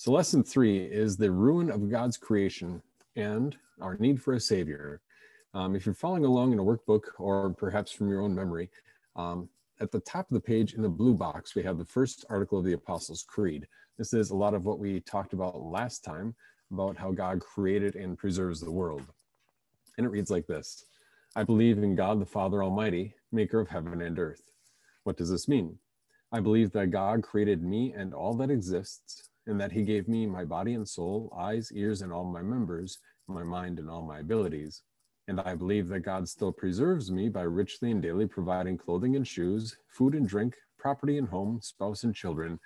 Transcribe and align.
So, 0.00 0.12
lesson 0.12 0.42
three 0.42 0.78
is 0.78 1.18
the 1.18 1.30
ruin 1.30 1.70
of 1.70 1.90
God's 1.90 2.16
creation 2.16 2.80
and 3.16 3.54
our 3.82 3.98
need 3.98 4.22
for 4.22 4.32
a 4.32 4.40
savior. 4.40 5.02
Um, 5.52 5.76
if 5.76 5.84
you're 5.84 5.94
following 5.94 6.24
along 6.24 6.54
in 6.54 6.58
a 6.58 6.64
workbook 6.64 7.02
or 7.18 7.50
perhaps 7.50 7.92
from 7.92 8.08
your 8.08 8.22
own 8.22 8.34
memory, 8.34 8.70
um, 9.14 9.50
at 9.78 9.92
the 9.92 10.00
top 10.00 10.30
of 10.30 10.32
the 10.32 10.40
page 10.40 10.72
in 10.72 10.80
the 10.80 10.88
blue 10.88 11.12
box, 11.12 11.54
we 11.54 11.62
have 11.64 11.76
the 11.76 11.84
first 11.84 12.24
article 12.30 12.58
of 12.58 12.64
the 12.64 12.72
Apostles' 12.72 13.26
Creed. 13.28 13.68
This 13.98 14.14
is 14.14 14.30
a 14.30 14.34
lot 14.34 14.54
of 14.54 14.64
what 14.64 14.78
we 14.78 15.00
talked 15.00 15.34
about 15.34 15.60
last 15.60 16.02
time 16.02 16.34
about 16.72 16.96
how 16.96 17.12
God 17.12 17.40
created 17.40 17.94
and 17.94 18.16
preserves 18.16 18.58
the 18.58 18.72
world. 18.72 19.04
And 19.98 20.06
it 20.06 20.10
reads 20.10 20.30
like 20.30 20.46
this 20.46 20.86
I 21.36 21.44
believe 21.44 21.76
in 21.76 21.94
God 21.94 22.22
the 22.22 22.24
Father 22.24 22.64
Almighty, 22.64 23.12
maker 23.32 23.60
of 23.60 23.68
heaven 23.68 24.00
and 24.00 24.18
earth. 24.18 24.50
What 25.04 25.18
does 25.18 25.28
this 25.28 25.46
mean? 25.46 25.78
I 26.32 26.40
believe 26.40 26.72
that 26.72 26.90
God 26.90 27.22
created 27.22 27.62
me 27.62 27.92
and 27.92 28.14
all 28.14 28.32
that 28.36 28.50
exists, 28.50 29.28
and 29.46 29.60
that 29.60 29.72
he 29.72 29.82
gave 29.82 30.08
me 30.08 30.26
my 30.26 30.44
body 30.44 30.74
and 30.74 30.88
soul, 30.88 31.32
eyes, 31.36 31.70
ears, 31.72 32.02
and 32.02 32.12
all 32.12 32.24
my 32.24 32.42
members, 32.42 32.98
my 33.26 33.42
mind, 33.42 33.78
and 33.78 33.88
all 33.88 34.02
my 34.02 34.18
abilities. 34.18 34.82
And 35.28 35.40
I 35.40 35.54
believe 35.54 35.88
that 35.88 36.00
God 36.00 36.28
still 36.28 36.52
preserves 36.52 37.10
me 37.10 37.28
by 37.28 37.42
richly 37.42 37.90
and 37.90 38.02
daily 38.02 38.26
providing 38.26 38.76
clothing 38.76 39.16
and 39.16 39.26
shoes, 39.26 39.76
food 39.88 40.14
and 40.14 40.28
drink, 40.28 40.56
property 40.78 41.18
and 41.18 41.28
home, 41.28 41.60
spouse 41.62 42.04
and 42.04 42.14
children, 42.14 42.58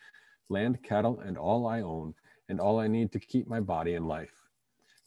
land, 0.48 0.82
cattle, 0.82 1.20
and 1.20 1.36
all 1.36 1.66
I 1.66 1.80
own, 1.80 2.14
and 2.48 2.60
all 2.60 2.78
I 2.78 2.88
need 2.88 3.12
to 3.12 3.18
keep 3.18 3.46
my 3.46 3.60
body 3.60 3.94
and 3.94 4.08
life. 4.08 4.44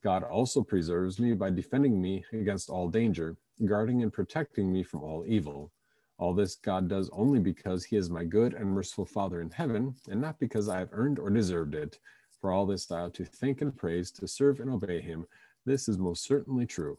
God 0.03 0.23
also 0.23 0.61
preserves 0.61 1.19
me 1.19 1.33
by 1.33 1.49
defending 1.49 2.01
me 2.01 2.23
against 2.31 2.69
all 2.69 2.89
danger, 2.89 3.35
guarding 3.65 4.03
and 4.03 4.13
protecting 4.13 4.71
me 4.71 4.83
from 4.83 5.01
all 5.01 5.25
evil. 5.27 5.71
All 6.19 6.33
this 6.33 6.55
God 6.55 6.87
does 6.87 7.09
only 7.13 7.39
because 7.39 7.85
he 7.85 7.95
is 7.95 8.09
my 8.09 8.23
good 8.23 8.53
and 8.53 8.69
merciful 8.69 9.05
Father 9.05 9.41
in 9.41 9.51
heaven, 9.51 9.95
and 10.09 10.19
not 10.19 10.39
because 10.39 10.67
I 10.67 10.79
have 10.79 10.89
earned 10.91 11.19
or 11.19 11.29
deserved 11.29 11.75
it. 11.75 11.99
For 12.41 12.51
all 12.51 12.65
this 12.65 12.91
I 12.91 13.01
ought 13.01 13.13
to 13.15 13.25
thank 13.25 13.61
and 13.61 13.75
praise, 13.75 14.11
to 14.11 14.27
serve 14.27 14.59
and 14.59 14.69
obey 14.69 15.01
him. 15.01 15.25
This 15.65 15.87
is 15.87 15.97
most 15.97 16.23
certainly 16.23 16.65
true. 16.65 16.97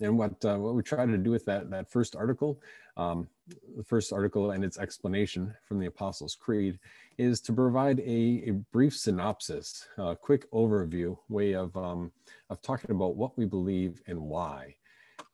And 0.00 0.18
what 0.18 0.44
uh, 0.44 0.56
what 0.56 0.74
we 0.74 0.82
try 0.82 1.06
to 1.06 1.16
do 1.16 1.30
with 1.30 1.44
that 1.44 1.70
that 1.70 1.90
first 1.90 2.16
article, 2.16 2.60
um, 2.96 3.28
the 3.76 3.84
first 3.84 4.12
article 4.12 4.50
and 4.50 4.64
its 4.64 4.78
explanation 4.78 5.54
from 5.62 5.78
the 5.78 5.86
Apostles' 5.86 6.34
Creed, 6.34 6.80
is 7.16 7.40
to 7.42 7.52
provide 7.52 8.00
a, 8.00 8.42
a 8.46 8.50
brief 8.72 8.96
synopsis, 8.96 9.86
a 9.96 10.16
quick 10.16 10.50
overview 10.50 11.16
way 11.28 11.54
of 11.54 11.76
um, 11.76 12.10
of 12.50 12.60
talking 12.60 12.90
about 12.90 13.14
what 13.16 13.38
we 13.38 13.44
believe 13.44 14.02
and 14.08 14.20
why. 14.20 14.74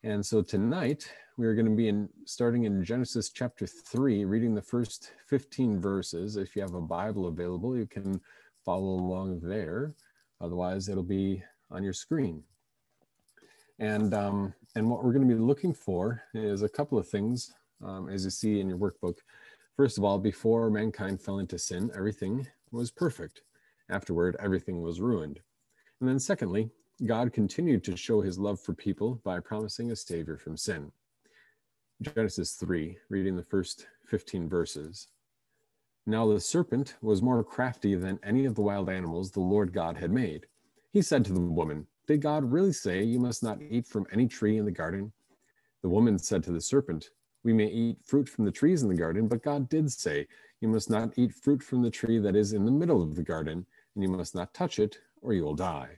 And 0.03 0.25
so 0.25 0.41
tonight 0.41 1.07
we're 1.37 1.53
going 1.53 1.67
to 1.67 1.75
be 1.75 1.87
in 1.87 2.09
starting 2.25 2.63
in 2.63 2.83
Genesis 2.83 3.29
chapter 3.29 3.67
three, 3.67 4.25
reading 4.25 4.55
the 4.55 4.61
first 4.61 5.11
15 5.27 5.79
verses. 5.79 6.37
If 6.37 6.55
you 6.55 6.63
have 6.63 6.73
a 6.73 6.81
Bible 6.81 7.27
available, 7.27 7.77
you 7.77 7.85
can 7.85 8.19
follow 8.65 8.95
along 8.95 9.41
there. 9.41 9.93
Otherwise, 10.39 10.89
it'll 10.89 11.03
be 11.03 11.43
on 11.69 11.83
your 11.83 11.93
screen. 11.93 12.41
And, 13.77 14.15
um, 14.15 14.55
and 14.75 14.89
what 14.89 15.03
we're 15.03 15.13
going 15.13 15.27
to 15.27 15.35
be 15.35 15.39
looking 15.39 15.73
for 15.73 16.23
is 16.33 16.63
a 16.63 16.69
couple 16.69 16.97
of 16.97 17.07
things, 17.07 17.53
um, 17.85 18.09
as 18.09 18.25
you 18.25 18.31
see 18.31 18.59
in 18.59 18.69
your 18.69 18.79
workbook. 18.79 19.17
First 19.77 19.99
of 19.99 20.03
all, 20.03 20.17
before 20.17 20.71
mankind 20.71 21.21
fell 21.21 21.37
into 21.37 21.59
sin, 21.59 21.91
everything 21.95 22.47
was 22.71 22.89
perfect. 22.89 23.41
Afterward, 23.91 24.35
everything 24.39 24.81
was 24.81 24.99
ruined. 24.99 25.39
And 25.99 26.09
then, 26.09 26.17
secondly, 26.17 26.71
God 27.05 27.33
continued 27.33 27.83
to 27.85 27.97
show 27.97 28.21
his 28.21 28.37
love 28.37 28.59
for 28.59 28.73
people 28.73 29.21
by 29.23 29.39
promising 29.39 29.89
a 29.89 29.95
savior 29.95 30.37
from 30.37 30.55
sin. 30.55 30.91
Genesis 32.01 32.53
3, 32.53 32.95
reading 33.09 33.35
the 33.35 33.43
first 33.43 33.87
15 34.05 34.47
verses. 34.47 35.07
Now 36.05 36.31
the 36.31 36.39
serpent 36.39 36.95
was 37.01 37.23
more 37.23 37.43
crafty 37.43 37.95
than 37.95 38.19
any 38.23 38.45
of 38.45 38.53
the 38.53 38.61
wild 38.61 38.87
animals 38.87 39.31
the 39.31 39.39
Lord 39.39 39.73
God 39.73 39.97
had 39.97 40.11
made. 40.11 40.45
He 40.93 41.01
said 41.01 41.25
to 41.25 41.33
the 41.33 41.39
woman, 41.39 41.87
did 42.05 42.21
God 42.21 42.51
really 42.51 42.73
say 42.73 43.03
you 43.03 43.19
must 43.19 43.41
not 43.41 43.61
eat 43.61 43.87
from 43.87 44.05
any 44.11 44.27
tree 44.27 44.57
in 44.57 44.65
the 44.65 44.71
garden? 44.71 45.11
The 45.81 45.89
woman 45.89 46.19
said 46.19 46.43
to 46.43 46.51
the 46.51 46.61
serpent, 46.61 47.09
We 47.43 47.53
may 47.53 47.67
eat 47.67 47.97
fruit 48.03 48.29
from 48.29 48.45
the 48.45 48.51
trees 48.51 48.83
in 48.83 48.89
the 48.89 48.95
garden, 48.95 49.27
but 49.27 49.43
God 49.43 49.69
did 49.69 49.91
say, 49.91 50.27
You 50.59 50.67
must 50.67 50.89
not 50.89 51.17
eat 51.17 51.33
fruit 51.33 51.63
from 51.63 51.81
the 51.81 51.89
tree 51.89 52.19
that 52.19 52.35
is 52.35 52.53
in 52.53 52.65
the 52.65 52.71
middle 52.71 53.01
of 53.01 53.15
the 53.15 53.23
garden, 53.23 53.65
and 53.95 54.03
you 54.03 54.09
must 54.09 54.35
not 54.35 54.53
touch 54.53 54.77
it, 54.77 54.99
or 55.21 55.33
you 55.33 55.43
will 55.43 55.55
die. 55.55 55.97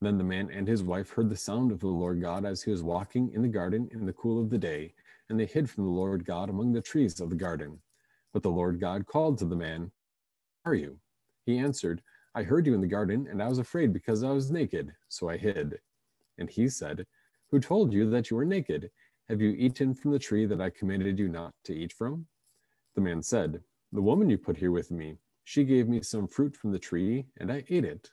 Then 0.00 0.18
the 0.18 0.24
man 0.24 0.50
and 0.50 0.66
his 0.66 0.82
wife 0.82 1.10
heard 1.10 1.30
the 1.30 1.36
sound 1.36 1.72
of 1.72 1.80
the 1.80 1.86
Lord 1.86 2.20
God 2.20 2.44
as 2.44 2.62
he 2.62 2.70
was 2.70 2.82
walking 2.82 3.30
in 3.32 3.42
the 3.42 3.48
garden 3.48 3.88
in 3.92 4.04
the 4.04 4.12
cool 4.12 4.40
of 4.40 4.50
the 4.50 4.58
day, 4.58 4.92
and 5.28 5.38
they 5.38 5.46
hid 5.46 5.70
from 5.70 5.84
the 5.84 5.90
Lord 5.90 6.24
God 6.24 6.50
among 6.50 6.72
the 6.72 6.82
trees 6.82 7.20
of 7.20 7.30
the 7.30 7.36
garden. 7.36 7.80
But 8.32 8.42
the 8.42 8.50
Lord 8.50 8.80
God 8.80 9.06
called 9.06 9.38
to 9.38 9.44
the 9.44 9.56
man, 9.56 9.90
are 10.64 10.74
you? 10.74 10.98
He 11.46 11.58
answered, 11.58 12.02
I 12.34 12.42
heard 12.42 12.66
you 12.66 12.74
in 12.74 12.80
the 12.80 12.86
garden, 12.86 13.28
and 13.30 13.42
I 13.42 13.48
was 13.48 13.58
afraid 13.58 13.92
because 13.92 14.22
I 14.24 14.30
was 14.30 14.50
naked, 14.50 14.92
so 15.08 15.28
I 15.28 15.36
hid. 15.36 15.78
And 16.38 16.50
he 16.50 16.68
said, 16.68 17.06
Who 17.50 17.60
told 17.60 17.92
you 17.92 18.10
that 18.10 18.30
you 18.30 18.36
were 18.36 18.44
naked? 18.44 18.90
Have 19.28 19.40
you 19.40 19.50
eaten 19.50 19.94
from 19.94 20.10
the 20.10 20.18
tree 20.18 20.44
that 20.46 20.60
I 20.60 20.70
commanded 20.70 21.18
you 21.18 21.28
not 21.28 21.54
to 21.64 21.74
eat 21.74 21.92
from? 21.92 22.26
The 22.94 23.00
man 23.00 23.22
said, 23.22 23.62
The 23.92 24.02
woman 24.02 24.28
you 24.28 24.36
put 24.36 24.56
here 24.56 24.72
with 24.72 24.90
me, 24.90 25.16
she 25.44 25.64
gave 25.64 25.88
me 25.88 26.02
some 26.02 26.26
fruit 26.26 26.56
from 26.56 26.72
the 26.72 26.78
tree, 26.78 27.26
and 27.38 27.52
I 27.52 27.64
ate 27.68 27.84
it. 27.84 28.10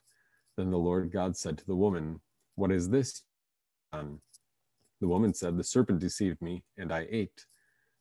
Then 0.58 0.72
the 0.72 0.78
Lord 0.78 1.12
God 1.12 1.36
said 1.38 1.58
to 1.58 1.66
the 1.66 1.76
woman, 1.76 2.20
What 2.56 2.72
is 2.72 2.90
this 2.90 3.24
done? 3.92 4.20
The 5.00 5.08
woman 5.08 5.34
said, 5.34 5.58
The 5.58 5.64
serpent 5.64 6.00
deceived 6.00 6.42
me, 6.42 6.64
and 6.78 6.92
I 6.92 7.08
ate. 7.10 7.46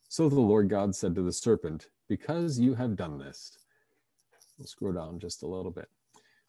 So 0.09 0.29
the 0.29 0.41
Lord 0.41 0.69
God 0.69 0.95
said 0.95 1.15
to 1.15 1.23
the 1.23 1.33
serpent, 1.33 1.89
Because 2.09 2.59
you 2.59 2.75
have 2.75 2.97
done 2.97 3.19
this, 3.19 3.59
We'll 4.61 4.67
scroll 4.67 4.93
down 4.93 5.19
just 5.19 5.43
a 5.43 5.47
little 5.47 5.71
bit. 5.71 5.89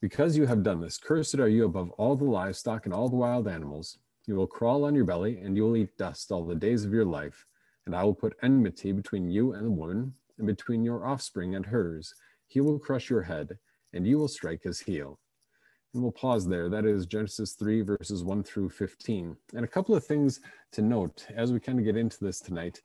Because 0.02 0.36
you 0.36 0.46
have 0.46 0.64
done 0.64 0.82
this, 0.82 0.98
cursed 0.98 1.40
are 1.40 1.48
you 1.48 1.64
above 1.64 1.92
all 1.92 2.18
the 2.18 2.26
livestock 2.26 2.86
and 2.86 2.94
all 2.94 3.08
the 3.08 3.16
wild 3.16 3.48
animals. 3.48 4.00
You 4.26 4.36
will 4.36 4.48
crawl 4.48 4.84
on 4.84 4.96
your 4.96 5.06
belly, 5.06 5.38
and 5.38 5.56
you 5.56 5.64
will 5.64 5.78
eat 5.78 5.98
dust 5.98 6.30
all 6.30 6.44
the 6.44 6.54
days 6.54 6.84
of 6.84 6.92
your 6.92 7.06
life. 7.06 7.46
And 7.86 7.96
I 7.96 8.04
will 8.04 8.14
put 8.14 8.36
enmity 8.44 8.92
between 8.92 9.30
you 9.30 9.54
and 9.54 9.66
the 9.66 9.72
woman, 9.72 10.14
and 10.38 10.46
between 10.46 10.84
your 10.84 11.06
offspring 11.06 11.56
and 11.56 11.66
hers. 11.66 12.14
He 12.48 12.60
will 12.60 12.80
crush 12.80 13.10
your 13.10 13.22
head, 13.22 13.58
and 13.94 14.06
you 14.06 14.18
will 14.18 14.28
strike 14.28 14.64
his 14.64 14.82
heel. 14.82 15.20
And 15.94 16.02
we'll 16.02 16.12
pause 16.12 16.48
there. 16.48 16.70
That 16.70 16.86
is 16.86 17.06
Genesis 17.06 17.54
3, 17.54 17.82
verses 17.82 18.24
1 18.24 18.44
through 18.44 18.70
15. 18.70 19.36
And 19.54 19.66
a 19.66 19.68
couple 19.68 19.94
of 19.94 20.06
things 20.06 20.40
to 20.72 20.82
note 20.82 21.26
as 21.36 21.52
we 21.52 21.60
kind 21.60 21.80
of 21.80 21.86
get 21.86 21.98
into 21.98 22.24
this 22.24 22.40
tonight 22.40 22.82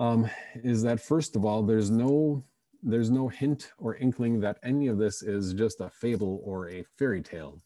um, 0.00 0.28
is 0.54 0.82
that, 0.82 1.00
first 1.00 1.36
of 1.36 1.44
all, 1.44 1.62
there's 1.62 1.90
no 1.90 2.44
there's 2.86 3.10
no 3.10 3.28
hint 3.28 3.72
or 3.78 3.96
inkling 3.96 4.38
that 4.40 4.58
any 4.62 4.88
of 4.88 4.98
this 4.98 5.22
is 5.22 5.54
just 5.54 5.80
a 5.80 5.88
fable 5.88 6.42
or 6.44 6.68
a 6.68 6.84
fairy 6.98 7.22
tale. 7.22 7.62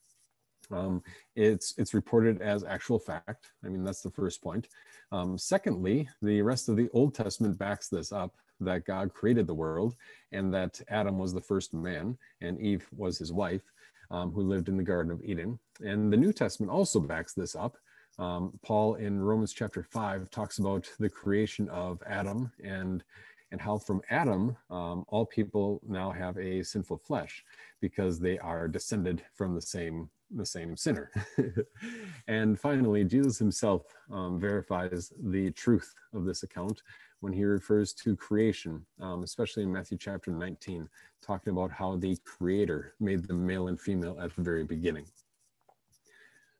Um, 0.70 1.02
it's 1.34 1.74
it's 1.76 1.94
reported 1.94 2.40
as 2.40 2.62
actual 2.62 2.98
fact. 2.98 3.50
I 3.64 3.68
mean, 3.68 3.82
that's 3.82 4.02
the 4.02 4.10
first 4.10 4.42
point. 4.42 4.68
Um, 5.10 5.38
secondly, 5.38 6.08
the 6.22 6.42
rest 6.42 6.68
of 6.68 6.76
the 6.76 6.88
Old 6.92 7.14
Testament 7.14 7.58
backs 7.58 7.88
this 7.88 8.12
up 8.12 8.36
that 8.60 8.84
God 8.84 9.14
created 9.14 9.46
the 9.46 9.54
world 9.54 9.96
and 10.32 10.52
that 10.52 10.80
Adam 10.88 11.18
was 11.18 11.32
the 11.32 11.40
first 11.40 11.74
man 11.74 12.18
and 12.40 12.60
Eve 12.60 12.86
was 12.94 13.18
his 13.18 13.32
wife 13.32 13.62
um, 14.10 14.32
who 14.32 14.42
lived 14.42 14.68
in 14.68 14.76
the 14.76 14.82
Garden 14.82 15.12
of 15.12 15.22
Eden. 15.22 15.58
And 15.80 16.12
the 16.12 16.16
New 16.16 16.32
Testament 16.32 16.72
also 16.72 17.00
backs 17.00 17.34
this 17.34 17.54
up. 17.54 17.76
Um, 18.18 18.58
Paul 18.62 18.96
in 18.96 19.20
Romans 19.20 19.52
chapter 19.52 19.82
5 19.82 20.30
talks 20.30 20.58
about 20.58 20.90
the 20.98 21.08
creation 21.08 21.68
of 21.68 22.02
Adam 22.06 22.50
and 22.62 23.04
and 23.50 23.60
how 23.60 23.78
from 23.78 24.02
Adam, 24.10 24.56
um, 24.70 25.04
all 25.08 25.24
people 25.24 25.80
now 25.86 26.10
have 26.10 26.36
a 26.38 26.62
sinful 26.62 26.98
flesh 26.98 27.44
because 27.80 28.18
they 28.18 28.38
are 28.38 28.68
descended 28.68 29.22
from 29.34 29.54
the 29.54 29.62
same 29.62 30.10
the 30.30 30.44
same 30.44 30.76
sinner. 30.76 31.10
and 32.28 32.60
finally, 32.60 33.04
Jesus 33.04 33.38
himself 33.38 33.86
um, 34.12 34.38
verifies 34.38 35.10
the 35.22 35.50
truth 35.52 35.94
of 36.12 36.26
this 36.26 36.42
account 36.42 36.82
when 37.20 37.32
he 37.32 37.44
refers 37.44 37.92
to 37.94 38.14
creation, 38.14 38.84
um, 39.00 39.22
especially 39.22 39.62
in 39.62 39.72
Matthew 39.72 39.98
chapter 39.98 40.30
19, 40.30 40.88
talking 41.22 41.52
about 41.52 41.70
how 41.70 41.96
the 41.96 42.16
creator 42.24 42.94
made 43.00 43.26
them 43.26 43.44
male 43.46 43.68
and 43.68 43.80
female 43.80 44.18
at 44.20 44.34
the 44.36 44.42
very 44.42 44.64
beginning. 44.64 45.06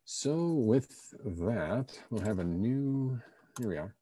So 0.05 0.53
with 0.55 1.15
that, 1.25 1.99
we'll 2.11 2.25
have 2.25 2.39
a 2.39 2.45
new, 2.45 3.21
here 3.59 3.69
we 3.69 3.77
are. 3.77 3.95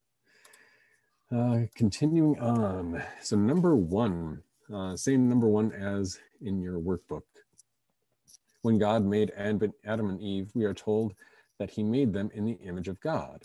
Uh, 1.35 1.63
continuing 1.75 2.39
on. 2.39 3.03
So 3.21 3.37
number 3.37 3.75
one, 3.75 4.43
uh, 4.73 4.97
same 4.97 5.29
number 5.29 5.49
one 5.49 5.73
as 5.73 6.21
in 6.41 6.61
your 6.63 6.79
workbook. 6.79 7.23
When 8.63 8.79
God 8.79 9.05
made 9.05 9.33
Adam 9.37 10.09
and 10.09 10.21
Eve, 10.21 10.51
we 10.55 10.65
are 10.65 10.75
told 10.75 11.15
that 11.59 11.71
he 11.71 11.83
made 11.83 12.13
them 12.13 12.31
in 12.33 12.45
the 12.45 12.59
image 12.65 12.87
of 12.87 13.01
God. 13.01 13.43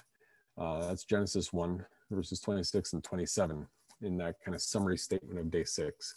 Uh, 0.57 0.87
that's 0.87 1.05
Genesis 1.05 1.51
1, 1.51 1.83
verses 2.11 2.39
26 2.39 2.93
and 2.93 3.03
27, 3.03 3.65
in 4.03 4.17
that 4.17 4.35
kind 4.45 4.53
of 4.53 4.61
summary 4.61 4.97
statement 4.97 5.39
of 5.39 5.49
day 5.49 5.63
six. 5.63 6.13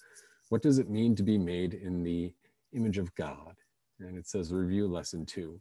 What 0.51 0.61
does 0.61 0.79
it 0.79 0.91
mean 0.91 1.17
to 1.17 1.23
be 1.23 1.39
made 1.39 1.73
in 1.73 2.03
the 2.03 2.35
image 2.75 2.99
of 2.99 3.15
God? 3.15 3.57
And 4.01 4.19
it 4.19 4.27
says, 4.27 4.53
review 4.53 4.87
lesson 4.87 5.25
two. 5.25 5.59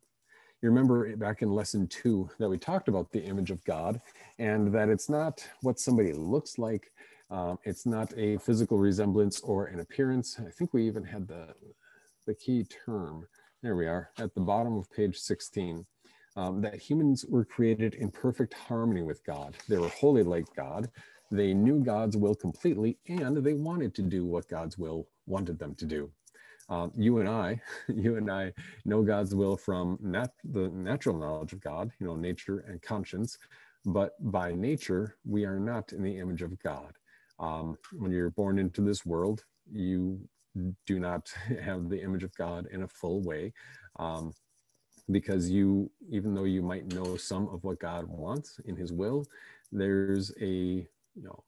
You 0.63 0.69
remember 0.69 1.13
back 1.17 1.41
in 1.41 1.51
lesson 1.51 1.87
two 1.87 2.29
that 2.39 2.47
we 2.47 2.57
talked 2.57 2.87
about 2.87 3.11
the 3.11 3.21
image 3.21 3.51
of 3.51 3.61
God 3.65 3.99
and 4.39 4.73
that 4.73 4.87
it's 4.87 5.09
not 5.09 5.45
what 5.61 5.77
somebody 5.77 6.13
looks 6.13 6.57
like, 6.57 6.89
um, 7.29 7.59
it's 7.65 7.85
not 7.85 8.17
a 8.17 8.37
physical 8.37 8.77
resemblance 8.77 9.41
or 9.41 9.65
an 9.65 9.81
appearance. 9.81 10.39
I 10.39 10.49
think 10.51 10.73
we 10.73 10.87
even 10.87 11.03
had 11.03 11.27
the, 11.27 11.53
the 12.25 12.33
key 12.33 12.63
term. 12.63 13.27
There 13.61 13.75
we 13.75 13.87
are 13.87 14.11
at 14.17 14.33
the 14.35 14.39
bottom 14.39 14.77
of 14.77 14.89
page 14.89 15.17
16. 15.17 15.85
Um, 16.37 16.61
that 16.61 16.75
humans 16.75 17.25
were 17.27 17.43
created 17.43 17.95
in 17.95 18.09
perfect 18.09 18.53
harmony 18.53 19.01
with 19.01 19.21
God. 19.25 19.57
They 19.67 19.77
were 19.77 19.89
holy 19.89 20.23
like 20.23 20.45
God. 20.55 20.89
They 21.29 21.53
knew 21.53 21.83
God's 21.83 22.15
will 22.15 22.35
completely 22.35 22.97
and 23.09 23.35
they 23.35 23.53
wanted 23.53 23.93
to 23.95 24.01
do 24.01 24.23
what 24.23 24.47
God's 24.47 24.77
will 24.77 25.09
wanted 25.27 25.59
them 25.59 25.75
to 25.75 25.85
do. 25.85 26.09
Um, 26.73 26.91
you 26.95 27.19
and 27.19 27.29
I, 27.29 27.61
you 27.87 28.17
and 28.17 28.31
I 28.31 28.51
know 28.83 29.03
God's 29.03 29.35
will 29.35 29.55
from 29.55 29.99
nat- 30.01 30.33
the 30.43 30.69
natural 30.69 31.17
knowledge 31.17 31.53
of 31.53 31.61
God, 31.61 31.91
you 31.99 32.07
know, 32.07 32.15
nature 32.15 32.65
and 32.67 32.81
conscience, 32.81 33.37
but 33.85 34.13
by 34.31 34.53
nature, 34.53 35.17
we 35.23 35.45
are 35.45 35.59
not 35.59 35.93
in 35.93 36.01
the 36.01 36.17
image 36.17 36.41
of 36.41 36.57
God. 36.63 36.93
Um, 37.39 37.77
when 37.93 38.11
you're 38.11 38.31
born 38.31 38.57
into 38.57 38.81
this 38.81 39.05
world, 39.05 39.43
you 39.71 40.19
do 40.87 40.99
not 40.99 41.31
have 41.63 41.89
the 41.89 42.01
image 42.01 42.23
of 42.23 42.35
God 42.35 42.67
in 42.71 42.83
a 42.83 42.87
full 42.87 43.21
way. 43.21 43.53
Um, 43.99 44.33
because 45.11 45.49
you, 45.49 45.91
even 46.09 46.33
though 46.33 46.45
you 46.45 46.63
might 46.63 46.91
know 46.93 47.17
some 47.17 47.49
of 47.49 47.63
what 47.63 47.77
God 47.77 48.05
wants 48.07 48.59
in 48.65 48.75
his 48.75 48.91
will, 48.91 49.25
there's 49.71 50.31
a, 50.41 50.87
you 51.15 51.23
know, 51.23 51.43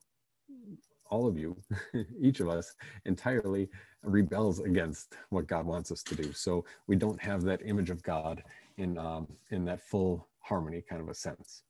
all 1.09 1.27
of 1.27 1.37
you, 1.37 1.55
each 2.21 2.39
of 2.39 2.49
us 2.49 2.73
entirely 3.05 3.69
rebels 4.03 4.59
against 4.59 5.15
what 5.29 5.47
God 5.47 5.65
wants 5.65 5.91
us 5.91 6.03
to 6.03 6.15
do. 6.15 6.33
So 6.33 6.65
we 6.87 6.95
don't 6.95 7.21
have 7.21 7.43
that 7.43 7.61
image 7.65 7.89
of 7.89 8.03
God 8.03 8.43
in, 8.77 8.97
um, 8.97 9.27
in 9.51 9.65
that 9.65 9.81
full 9.81 10.27
harmony 10.39 10.83
kind 10.87 11.01
of 11.01 11.09
a 11.09 11.15
sense. 11.15 11.63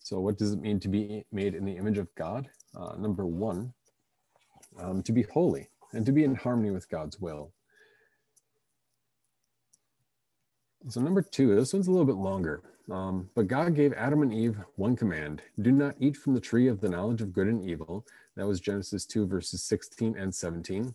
So 0.00 0.20
what 0.20 0.38
does 0.38 0.52
it 0.52 0.60
mean 0.60 0.78
to 0.80 0.88
be 0.88 1.24
made 1.32 1.54
in 1.54 1.64
the 1.64 1.76
image 1.76 1.98
of 1.98 2.14
God? 2.14 2.48
Uh, 2.76 2.94
number 2.96 3.26
one, 3.26 3.72
um, 4.78 5.02
to 5.02 5.12
be 5.12 5.22
holy 5.22 5.68
and 5.92 6.06
to 6.06 6.12
be 6.12 6.24
in 6.24 6.34
harmony 6.34 6.70
with 6.70 6.88
God's 6.88 7.20
will. 7.20 7.52
So 10.88 11.00
number 11.00 11.22
two, 11.22 11.56
this 11.56 11.72
one's 11.72 11.88
a 11.88 11.90
little 11.90 12.06
bit 12.06 12.16
longer. 12.16 12.62
Um, 12.90 13.28
but 13.34 13.48
God 13.48 13.74
gave 13.74 13.92
Adam 13.94 14.22
and 14.22 14.32
Eve 14.32 14.56
one 14.76 14.94
command, 14.94 15.42
do 15.60 15.72
not 15.72 15.96
eat 15.98 16.16
from 16.16 16.34
the 16.34 16.40
tree 16.40 16.68
of 16.68 16.80
the 16.80 16.88
knowledge 16.88 17.20
of 17.20 17.32
good 17.32 17.48
and 17.48 17.68
evil. 17.68 18.06
That 18.36 18.46
was 18.46 18.60
Genesis 18.60 19.04
2 19.06 19.26
verses 19.26 19.62
16 19.64 20.16
and 20.16 20.34
17. 20.34 20.94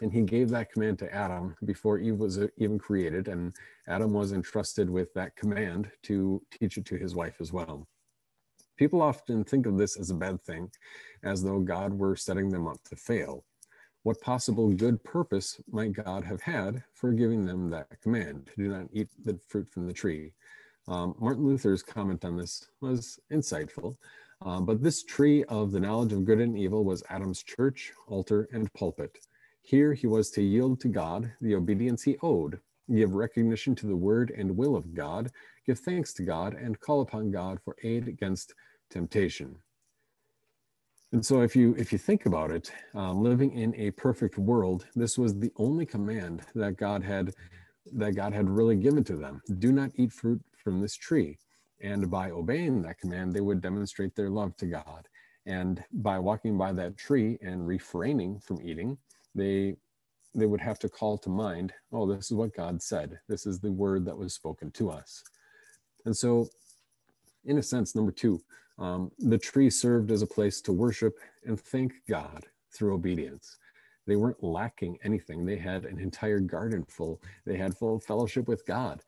And 0.00 0.12
he 0.12 0.22
gave 0.22 0.48
that 0.50 0.72
command 0.72 0.98
to 1.00 1.14
Adam 1.14 1.54
before 1.64 1.98
Eve 1.98 2.18
was 2.18 2.40
even 2.56 2.78
created. 2.78 3.28
And 3.28 3.54
Adam 3.86 4.12
was 4.12 4.32
entrusted 4.32 4.88
with 4.88 5.12
that 5.14 5.36
command 5.36 5.90
to 6.04 6.42
teach 6.50 6.78
it 6.78 6.86
to 6.86 6.96
his 6.96 7.14
wife 7.14 7.36
as 7.40 7.52
well. 7.52 7.86
People 8.76 9.02
often 9.02 9.44
think 9.44 9.66
of 9.66 9.76
this 9.76 9.96
as 9.96 10.10
a 10.10 10.14
bad 10.14 10.42
thing, 10.42 10.70
as 11.22 11.42
though 11.42 11.60
God 11.60 11.92
were 11.92 12.16
setting 12.16 12.48
them 12.48 12.66
up 12.66 12.82
to 12.84 12.96
fail. 12.96 13.44
What 14.02 14.20
possible 14.20 14.70
good 14.70 15.04
purpose 15.04 15.60
might 15.70 15.92
God 15.92 16.24
have 16.24 16.40
had 16.40 16.82
for 16.94 17.12
giving 17.12 17.44
them 17.44 17.70
that 17.70 18.00
command? 18.00 18.50
Do 18.58 18.68
not 18.68 18.88
eat 18.92 19.08
the 19.24 19.38
fruit 19.46 19.68
from 19.70 19.86
the 19.86 19.92
tree. 19.92 20.32
Um, 20.88 21.14
Martin 21.18 21.44
Luther's 21.44 21.82
comment 21.82 22.24
on 22.24 22.36
this 22.36 22.68
was 22.80 23.20
insightful. 23.32 23.96
Um, 24.44 24.66
but 24.66 24.82
this 24.82 25.04
tree 25.04 25.44
of 25.44 25.70
the 25.70 25.80
knowledge 25.80 26.12
of 26.12 26.24
good 26.24 26.40
and 26.40 26.58
evil 26.58 26.84
was 26.84 27.04
Adam's 27.08 27.42
church, 27.42 27.92
altar, 28.08 28.48
and 28.52 28.72
pulpit. 28.72 29.18
Here 29.62 29.94
he 29.94 30.08
was 30.08 30.30
to 30.30 30.42
yield 30.42 30.80
to 30.80 30.88
God 30.88 31.32
the 31.40 31.54
obedience 31.54 32.02
he 32.02 32.16
owed, 32.22 32.58
give 32.92 33.14
recognition 33.14 33.76
to 33.76 33.86
the 33.86 33.96
word 33.96 34.32
and 34.36 34.56
will 34.56 34.74
of 34.74 34.94
God, 34.94 35.30
give 35.64 35.78
thanks 35.78 36.12
to 36.14 36.24
God, 36.24 36.54
and 36.54 36.80
call 36.80 37.02
upon 37.02 37.30
God 37.30 37.60
for 37.64 37.76
aid 37.84 38.08
against 38.08 38.54
temptation. 38.90 39.56
And 41.12 41.24
so 41.24 41.42
if 41.42 41.54
you 41.54 41.74
if 41.78 41.92
you 41.92 41.98
think 41.98 42.26
about 42.26 42.50
it, 42.50 42.72
um, 42.94 43.22
living 43.22 43.52
in 43.52 43.74
a 43.76 43.90
perfect 43.92 44.38
world, 44.38 44.86
this 44.96 45.18
was 45.18 45.38
the 45.38 45.52
only 45.56 45.86
command 45.86 46.42
that 46.54 46.76
God 46.76 47.04
had 47.04 47.34
that 47.92 48.16
God 48.16 48.32
had 48.32 48.48
really 48.48 48.76
given 48.76 49.04
to 49.04 49.16
them. 49.16 49.40
Do 49.58 49.72
not 49.72 49.90
eat 49.96 50.12
fruit 50.12 50.40
from 50.62 50.80
this 50.80 50.96
tree. 50.96 51.38
And 51.80 52.10
by 52.10 52.30
obeying 52.30 52.82
that 52.82 52.98
command, 52.98 53.32
they 53.32 53.40
would 53.40 53.60
demonstrate 53.60 54.14
their 54.14 54.30
love 54.30 54.56
to 54.58 54.66
God. 54.66 55.08
And 55.46 55.82
by 55.92 56.18
walking 56.18 56.56
by 56.56 56.72
that 56.74 56.96
tree 56.96 57.38
and 57.42 57.66
refraining 57.66 58.38
from 58.38 58.62
eating, 58.62 58.96
they 59.34 59.76
they 60.34 60.46
would 60.46 60.60
have 60.60 60.78
to 60.78 60.88
call 60.88 61.18
to 61.18 61.28
mind, 61.28 61.74
oh, 61.92 62.06
this 62.06 62.30
is 62.30 62.32
what 62.32 62.54
God 62.54 62.80
said. 62.82 63.18
This 63.28 63.44
is 63.44 63.60
the 63.60 63.70
word 63.70 64.06
that 64.06 64.16
was 64.16 64.32
spoken 64.32 64.70
to 64.72 64.90
us. 64.90 65.22
And 66.06 66.16
so, 66.16 66.48
in 67.44 67.58
a 67.58 67.62
sense, 67.62 67.94
number 67.94 68.12
two, 68.12 68.40
um, 68.78 69.10
the 69.18 69.38
tree 69.38 69.68
served 69.68 70.10
as 70.10 70.22
a 70.22 70.26
place 70.26 70.60
to 70.62 70.72
worship 70.72 71.14
and 71.44 71.60
thank 71.60 71.92
God 72.08 72.46
through 72.74 72.94
obedience. 72.94 73.58
They 74.06 74.16
weren't 74.16 74.42
lacking 74.42 74.98
anything. 75.04 75.44
They 75.44 75.56
had 75.56 75.84
an 75.84 75.98
entire 75.98 76.40
garden 76.40 76.84
full. 76.88 77.20
They 77.46 77.56
had 77.56 77.76
full 77.76 78.00
fellowship 78.00 78.48
with 78.48 78.66
God. 78.66 79.02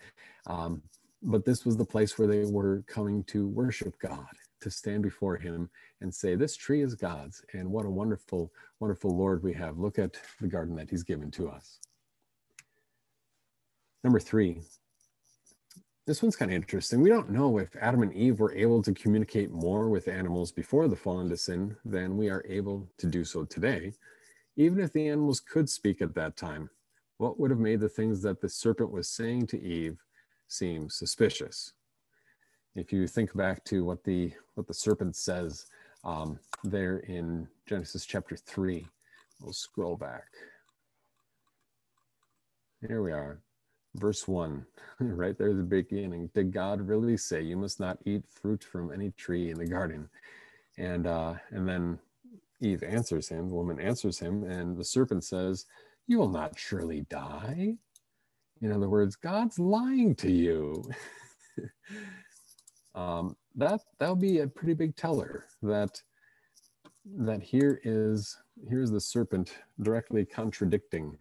Um, 0.47 0.83
but 1.25 1.45
this 1.45 1.65
was 1.65 1.77
the 1.77 1.85
place 1.85 2.19
where 2.19 2.29
they 2.29 2.45
were 2.45 2.85
coming 2.87 3.25
to 3.25 3.49
worship 3.49 3.99
God, 3.99 4.27
to 4.61 4.71
stand 4.71 5.03
before 5.03 5.37
Him 5.37 5.71
and 6.01 6.15
say, 6.15 6.35
This 6.35 6.57
tree 6.57 6.83
is 6.83 6.95
God's. 6.95 7.43
And 7.55 7.71
what 7.71 7.87
a 7.87 7.91
wonderful, 7.91 8.53
wonderful 8.81 9.17
Lord 9.17 9.43
we 9.43 9.55
have. 9.55 9.79
Look 9.79 9.99
at 9.99 10.17
the 10.41 10.49
garden 10.49 10.77
that 10.77 10.91
He's 10.91 11.03
given 11.03 11.31
to 11.33 11.49
us. 11.49 11.81
Number 14.05 14.21
three, 14.21 14.61
this 16.07 16.23
one's 16.23 16.37
kind 16.37 16.51
of 16.51 16.57
interesting. 16.57 17.01
We 17.01 17.09
don't 17.09 17.31
know 17.31 17.57
if 17.59 17.75
Adam 17.81 18.03
and 18.03 18.13
Eve 18.13 18.39
were 18.39 18.55
able 18.55 18.83
to 18.83 18.93
communicate 18.93 19.51
more 19.51 19.89
with 19.89 20.09
animals 20.09 20.53
before 20.53 20.87
the 20.89 20.97
fall 20.97 21.21
into 21.21 21.39
sin 21.39 21.77
than 21.87 22.19
we 22.19 22.29
are 22.29 22.45
able 22.47 22.87
to 22.99 23.07
do 23.07 23.25
so 23.25 23.45
today. 23.45 23.95
Even 24.57 24.81
if 24.81 24.93
the 24.93 25.09
animals 25.09 25.41
could 25.41 25.71
speak 25.71 26.03
at 26.03 26.15
that 26.15 26.37
time, 26.37 26.69
what 27.17 27.41
would 27.41 27.51
have 27.51 27.61
made 27.61 27.81
the 27.81 27.89
things 27.89 28.21
that 28.23 28.43
the 28.43 28.49
serpent 28.51 28.91
was 28.91 29.09
saying 29.09 29.47
to 29.47 29.63
Eve 29.63 30.04
seem 30.49 30.89
suspicious? 30.89 31.73
If 32.75 32.93
you 32.93 33.07
think 33.07 33.35
back 33.35 33.65
to 33.65 33.85
what 33.85 34.03
the 34.05 34.33
what 34.55 34.67
the 34.67 34.75
serpent 34.75 35.17
says 35.17 35.67
um, 36.05 36.39
there 36.65 36.99
in 36.99 37.49
Genesis 37.67 38.05
chapter 38.05 38.37
three, 38.37 38.87
we'll 39.41 39.53
scroll 39.53 39.97
back. 39.97 40.27
Here 42.87 43.03
we 43.03 43.13
are 43.13 43.41
verse 43.95 44.27
1 44.27 44.65
right 45.01 45.39
there 45.39 45.51
at 45.51 45.57
the 45.57 45.63
beginning 45.63 46.29
did 46.35 46.53
god 46.53 46.81
really 46.81 47.17
say 47.17 47.41
you 47.41 47.57
must 47.57 47.79
not 47.81 47.99
eat 48.05 48.25
fruit 48.29 48.63
from 48.63 48.93
any 48.93 49.11
tree 49.13 49.51
in 49.51 49.59
the 49.59 49.67
garden 49.67 50.09
and 50.79 51.07
uh 51.07 51.35
and 51.51 51.69
then 51.69 51.99
eve 52.61 52.83
answers 52.83 53.29
him 53.29 53.49
the 53.49 53.55
woman 53.55 53.79
answers 53.81 54.19
him 54.19 54.45
and 54.45 54.77
the 54.77 54.85
serpent 54.85 55.23
says 55.23 55.67
you 56.07 56.19
will 56.19 56.29
not 56.29 56.59
surely 56.59 57.07
die 57.09 57.75
in 58.65 58.73
other 58.73 58.89
words 58.89 59.17
god's 59.17 59.59
lying 59.59 60.15
to 60.15 60.31
you 60.31 60.83
um 62.95 63.37
that 63.55 63.81
that'll 63.99 64.17
be 64.17 64.41
a 64.41 64.47
pretty 64.47 64.75
big 64.75 64.97
teller 64.97 65.47
that 65.63 66.01
that 67.17 67.43
here 67.43 67.81
is 67.85 68.37
here's 68.69 68.91
the 68.91 69.01
serpent 69.01 69.59
directly 69.83 70.25
contradicting 70.25 71.17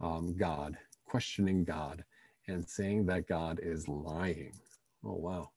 um, 0.00 0.36
god 0.36 0.76
questioning 1.06 1.64
god 1.64 2.04
and 2.48 2.68
saying 2.68 3.06
that 3.06 3.28
God 3.28 3.60
is 3.62 3.86
lying. 3.88 4.52
Oh, 5.04 5.14
wow. 5.14 5.50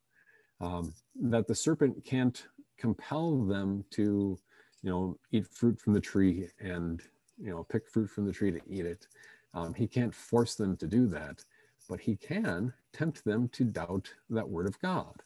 Um, 0.59 0.93
that 1.15 1.47
the 1.47 1.55
serpent 1.55 2.03
can't 2.05 2.45
compel 2.77 3.43
them 3.43 3.83
to, 3.91 4.37
you 4.83 4.89
know, 4.89 5.17
eat 5.31 5.47
fruit 5.47 5.79
from 5.79 5.93
the 5.93 5.99
tree 5.99 6.49
and, 6.59 7.01
you 7.39 7.49
know, 7.49 7.63
pick 7.63 7.89
fruit 7.89 8.09
from 8.09 8.25
the 8.25 8.33
tree 8.33 8.51
to 8.51 8.59
eat 8.69 8.85
it. 8.85 9.07
Um, 9.53 9.73
he 9.73 9.87
can't 9.87 10.13
force 10.15 10.55
them 10.55 10.77
to 10.77 10.87
do 10.87 11.07
that, 11.07 11.43
but 11.89 11.99
he 11.99 12.15
can 12.15 12.73
tempt 12.93 13.23
them 13.25 13.49
to 13.49 13.63
doubt 13.63 14.13
that 14.29 14.49
word 14.49 14.67
of 14.67 14.79
God. 14.81 15.21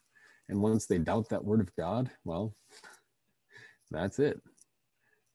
And 0.48 0.60
once 0.60 0.86
they 0.86 0.98
doubt 0.98 1.28
that 1.30 1.44
word 1.44 1.60
of 1.60 1.74
God, 1.76 2.10
well, 2.24 2.54
that's 3.90 4.18
it. 4.18 4.40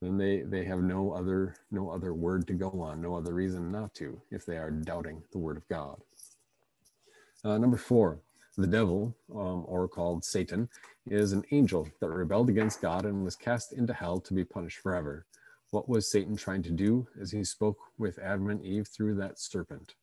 Then 0.02 0.18
they, 0.18 0.42
they 0.42 0.66
have 0.66 0.82
no 0.82 1.12
other 1.12 1.56
no 1.70 1.90
other 1.90 2.14
word 2.14 2.48
to 2.48 2.54
go 2.54 2.72
on, 2.82 3.02
no 3.02 3.16
other 3.16 3.34
reason 3.34 3.72
not 3.72 3.94
to, 3.96 4.20
if 4.32 4.46
they 4.46 4.58
are 4.58 4.72
doubting 4.72 5.22
the 5.32 5.38
word 5.38 5.58
of 5.58 5.68
God. 5.68 6.02
Uh, 7.44 7.58
number 7.58 7.78
four, 7.78 8.20
the 8.58 8.68
devil, 8.68 9.16
um, 9.34 9.64
or 9.68 9.88
called 9.88 10.26
Satan, 10.26 10.70
is 11.08 11.34
an 11.34 11.44
angel 11.52 11.88
that 12.00 12.10
rebelled 12.10 12.50
against 12.50 12.82
God 12.82 13.06
and 13.06 13.24
was 13.24 13.36
cast 13.36 13.74
into 13.74 13.94
hell 13.94 14.20
to 14.20 14.34
be 14.34 14.44
punished 14.44 14.80
forever. 14.80 15.26
What 15.72 15.90
was 15.90 16.12
Satan 16.12 16.36
trying 16.36 16.64
to 16.64 16.72
do 16.72 17.08
as 17.20 17.32
he 17.32 17.44
spoke 17.44 17.80
with 17.98 18.20
Adam 18.20 18.50
and 18.50 18.64
Eve 18.64 18.88
through 18.88 19.16
that 19.16 19.40
serpent? 19.40 19.96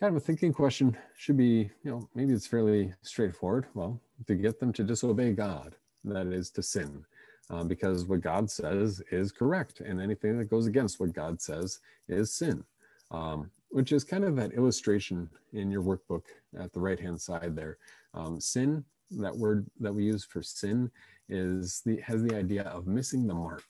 kind 0.00 0.16
of 0.16 0.22
a 0.22 0.24
thinking 0.24 0.52
question 0.52 0.96
should 1.14 1.36
be, 1.36 1.70
you 1.84 1.90
know, 1.90 2.08
maybe 2.14 2.32
it's 2.32 2.46
fairly 2.46 2.94
straightforward. 3.02 3.66
Well, 3.74 4.00
to 4.26 4.34
get 4.34 4.58
them 4.58 4.72
to 4.72 4.82
disobey 4.82 5.32
God, 5.32 5.76
that 6.04 6.26
is 6.28 6.48
to 6.52 6.62
sin, 6.62 7.04
um, 7.50 7.68
because 7.68 8.06
what 8.06 8.22
God 8.22 8.50
says 8.50 9.02
is 9.10 9.30
correct, 9.30 9.80
and 9.80 10.00
anything 10.00 10.38
that 10.38 10.46
goes 10.46 10.66
against 10.66 11.00
what 11.00 11.12
God 11.12 11.42
says 11.42 11.80
is 12.08 12.32
sin, 12.32 12.64
um, 13.10 13.50
which 13.68 13.92
is 13.92 14.02
kind 14.02 14.24
of 14.24 14.36
that 14.36 14.54
illustration 14.54 15.28
in 15.52 15.70
your 15.70 15.82
workbook 15.82 16.22
at 16.58 16.72
the 16.72 16.80
right 16.80 16.98
hand 16.98 17.20
side 17.20 17.54
there. 17.54 17.76
Um, 18.14 18.40
sin, 18.40 18.84
that 19.12 19.36
word 19.36 19.66
that 19.80 19.92
we 19.92 20.04
use 20.04 20.24
for 20.24 20.42
sin, 20.42 20.90
is 21.28 21.82
the 21.84 22.00
has 22.00 22.22
the 22.22 22.36
idea 22.36 22.62
of 22.64 22.86
missing 22.86 23.26
the 23.26 23.34
mark, 23.34 23.66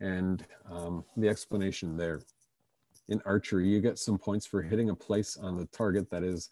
and 0.00 0.44
um, 0.70 1.04
the 1.16 1.28
explanation 1.28 1.96
there 1.96 2.20
in 3.08 3.20
archery, 3.24 3.68
you 3.68 3.80
get 3.80 3.98
some 3.98 4.18
points 4.18 4.46
for 4.46 4.62
hitting 4.62 4.90
a 4.90 4.94
place 4.94 5.36
on 5.36 5.56
the 5.56 5.66
target 5.66 6.10
that 6.10 6.22
is 6.22 6.48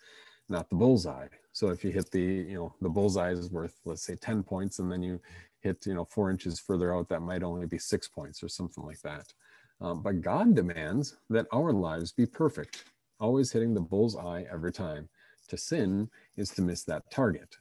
not 0.48 0.68
the 0.68 0.76
bullseye. 0.76 1.28
So 1.52 1.68
if 1.68 1.84
you 1.84 1.90
hit 1.90 2.10
the, 2.10 2.20
you 2.20 2.54
know, 2.54 2.74
the 2.80 2.88
bullseye 2.88 3.32
is 3.32 3.50
worth, 3.50 3.80
let's 3.84 4.02
say 4.02 4.16
10 4.16 4.42
points, 4.42 4.78
and 4.78 4.90
then 4.90 5.02
you 5.02 5.20
hit, 5.60 5.86
you 5.86 5.94
know, 5.94 6.04
four 6.04 6.30
inches 6.30 6.58
further 6.58 6.94
out, 6.94 7.08
that 7.08 7.20
might 7.20 7.42
only 7.42 7.66
be 7.66 7.78
six 7.78 8.08
points 8.08 8.42
or 8.42 8.48
something 8.48 8.84
like 8.84 9.00
that. 9.02 9.32
Um, 9.80 10.02
but 10.02 10.20
God 10.20 10.54
demands 10.54 11.16
that 11.30 11.46
our 11.52 11.72
lives 11.72 12.12
be 12.12 12.26
perfect, 12.26 12.84
always 13.18 13.50
hitting 13.50 13.74
the 13.74 13.80
bullseye 13.80 14.44
every 14.52 14.72
time. 14.72 15.08
To 15.48 15.56
sin 15.56 16.08
is 16.36 16.50
to 16.50 16.62
miss 16.62 16.84
that 16.84 17.10
target. 17.10 17.56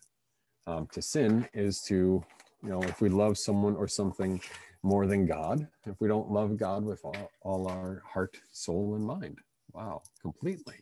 Um, 0.67 0.87
to 0.93 1.01
sin 1.01 1.47
is 1.53 1.81
to, 1.87 2.23
you 2.63 2.69
know, 2.69 2.81
if 2.83 3.01
we 3.01 3.09
love 3.09 3.37
someone 3.37 3.75
or 3.75 3.87
something 3.87 4.41
more 4.83 5.05
than 5.05 5.25
God 5.25 5.67
if 5.85 5.99
we 5.99 6.07
don't 6.07 6.31
love 6.31 6.57
God 6.57 6.83
with 6.83 7.01
all, 7.03 7.31
all 7.41 7.67
our 7.67 8.01
heart, 8.05 8.37
soul, 8.51 8.95
and 8.95 9.05
mind. 9.05 9.37
Wow, 9.73 10.01
completely. 10.21 10.75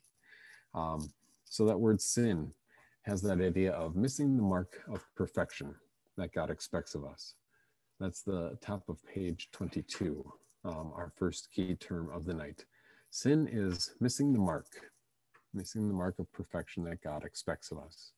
Um, 0.74 1.10
so 1.46 1.66
that 1.66 1.80
word 1.80 2.02
sin 2.02 2.52
has 3.04 3.22
that 3.24 3.42
idea 3.42 3.72
of 3.72 3.96
missing 3.96 4.38
the 4.38 4.44
mark 4.44 4.82
of 4.88 5.04
perfection 5.16 5.76
that 6.18 6.34
God 6.34 6.50
expects 6.50 6.96
of 6.96 7.06
us. 7.06 7.36
That's 8.00 8.22
the 8.22 8.58
top 8.62 8.88
of 8.88 9.06
page 9.06 9.50
22, 9.52 10.24
um, 10.64 10.92
our 10.96 11.12
first 11.18 11.50
key 11.54 11.76
term 11.76 12.10
of 12.14 12.26
the 12.26 12.34
night. 12.34 12.66
Sin 13.10 13.50
is 13.52 13.92
missing 14.00 14.32
the 14.32 14.40
mark, 14.40 14.68
missing 15.54 15.88
the 15.88 15.94
mark 15.94 16.20
of 16.20 16.32
perfection 16.32 16.84
that 16.86 17.02
God 17.02 17.26
expects 17.26 17.72
of 17.72 17.80
us. 17.80 18.12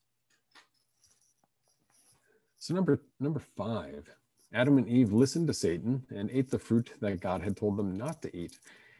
So 2.61 2.75
number 2.75 3.01
number 3.19 3.39
five, 3.39 4.07
Adam 4.53 4.77
and 4.77 4.87
Eve 4.87 5.11
listened 5.11 5.47
to 5.47 5.53
Satan 5.53 6.05
and 6.11 6.29
ate 6.31 6.51
the 6.51 6.59
fruit 6.59 6.91
that 7.01 7.19
God 7.19 7.41
had 7.41 7.57
told 7.57 7.75
them 7.75 7.97
not 7.97 8.21
to 8.21 8.37
eat. 8.37 8.59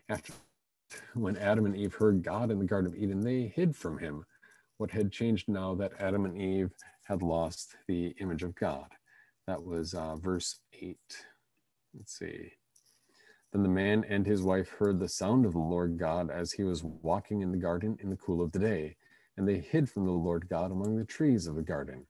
After 0.10 0.34
when 1.13 1.38
Adam 1.38 1.68
and 1.68 1.77
Eve 1.77 1.94
heard 1.94 2.24
God 2.24 2.50
in 2.50 2.58
the 2.58 2.65
Garden 2.65 2.91
of 2.91 2.98
Eden, 2.98 3.22
they 3.22 3.44
hid 3.44 3.75
from 3.75 4.00
him. 4.00 4.25
What 4.77 4.89
had 4.89 5.12
changed 5.12 5.48
now 5.48 5.75
that 5.75 5.91
Adam 6.00 6.25
and 6.25 6.41
Eve 6.41 6.72
had 7.03 7.22
lost 7.22 7.75
the 7.88 8.15
image 8.20 8.41
of 8.41 8.56
God? 8.56 8.88
That 9.46 9.63
was 9.63 9.94
uh, 9.94 10.15
verse 10.15 10.58
8. 10.82 10.98
Let's 11.96 12.18
see. 12.18 12.53
Then 13.53 13.62
the 13.62 13.70
man 13.70 14.03
and 14.10 14.25
his 14.25 14.41
wife 14.41 14.70
heard 14.70 15.00
the 15.00 15.08
sound 15.08 15.46
of 15.46 15.53
the 15.53 15.60
Lord 15.60 16.00
God 16.00 16.32
as 16.32 16.51
he 16.51 16.63
was 16.63 16.84
walking 16.84 17.41
in 17.41 17.51
the 17.51 17.60
garden 17.60 18.00
in 18.01 18.10
the 18.10 18.18
cool 18.18 18.41
of 18.41 18.53
the 18.53 18.60
day, 18.60 18.96
and 19.38 19.48
they 19.48 19.60
hid 19.60 19.88
from 19.88 20.06
the 20.06 20.12
Lord 20.12 20.50
God 20.50 20.72
among 20.72 20.98
the 20.98 21.06
trees 21.06 21.46
of 21.46 21.53
the 21.53 21.62
garden. 21.62 22.08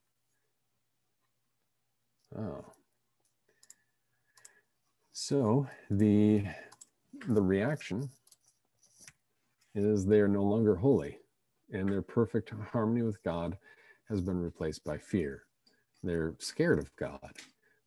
Oh, 2.37 2.65
so 5.11 5.67
the, 5.89 6.43
the 7.27 7.41
reaction 7.41 8.09
is 9.75 10.05
they 10.05 10.19
are 10.19 10.27
no 10.27 10.43
longer 10.43 10.75
holy 10.75 11.19
and 11.71 11.87
their 11.89 12.01
perfect 12.01 12.53
harmony 12.71 13.03
with 13.03 13.21
God 13.23 13.57
has 14.09 14.21
been 14.21 14.41
replaced 14.41 14.83
by 14.83 14.97
fear. 14.97 15.43
They're 16.03 16.35
scared 16.39 16.79
of 16.79 16.95
God. 16.95 17.33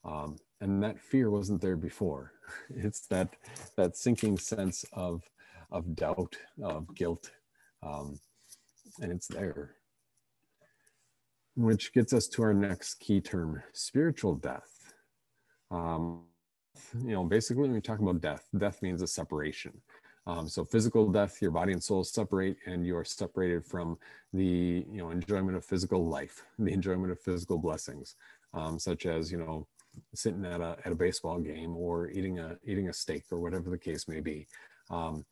Um, 0.05 0.37
and 0.61 0.83
that 0.83 1.01
fear 1.01 1.31
wasn't 1.31 1.61
there 1.61 1.77
before. 1.77 2.33
It's 2.71 3.07
that, 3.09 3.37
that 3.77 3.97
sinking 3.97 4.39
sense 4.39 4.85
of, 4.93 5.23
of 5.71 5.97
doubt, 5.97 6.37
of 6.63 6.95
guilt, 6.95 7.31
um, 7.83 8.21
and 9.01 9.11
it's 9.11 9.27
there. 9.27 9.77
Which 11.57 11.93
gets 11.93 12.13
us 12.13 12.27
to 12.29 12.43
our 12.43 12.55
next 12.55 12.95
key 12.95 13.21
term, 13.21 13.63
spiritual 13.73 14.35
death. 14.35 14.93
Um, 15.71 16.25
you 17.03 17.13
know, 17.13 17.25
basically 17.25 17.63
when 17.63 17.73
we 17.73 17.81
talk 17.81 18.01
about 18.01 18.21
death, 18.21 18.49
death 18.57 18.83
means 18.83 19.03
a 19.03 19.07
separation. 19.07 19.73
Um, 20.27 20.49
so 20.49 20.65
physical 20.65 21.11
death, 21.11 21.41
your 21.43 21.51
body 21.51 21.73
and 21.73 21.83
soul 21.83 22.03
separate, 22.03 22.57
and 22.67 22.87
you 22.87 22.97
are 22.97 23.05
separated 23.05 23.65
from 23.65 23.99
the 24.33 24.85
you 24.91 24.99
know 24.99 25.11
enjoyment 25.11 25.57
of 25.57 25.65
physical 25.65 26.07
life, 26.07 26.43
the 26.59 26.73
enjoyment 26.73 27.13
of 27.13 27.21
physical 27.21 27.59
blessings, 27.59 28.17
um, 28.55 28.79
such 28.79 29.07
as 29.07 29.31
you 29.31 29.39
know 29.39 29.67
sitting 30.15 30.45
at 30.47 30.61
a 30.61 30.77
at 30.85 30.93
a 30.93 30.97
baseball 30.97 31.39
game 31.39 31.77
or 31.77 32.09
eating 32.11 32.39
a 32.39 32.57
eating 32.65 32.89
a 32.89 32.93
steak 32.93 33.25
or 33.31 33.39
whatever 33.39 33.69
the 33.69 33.79
case 33.79 34.09
may 34.09 34.21
be. 34.21 34.47
Um, 34.91 35.27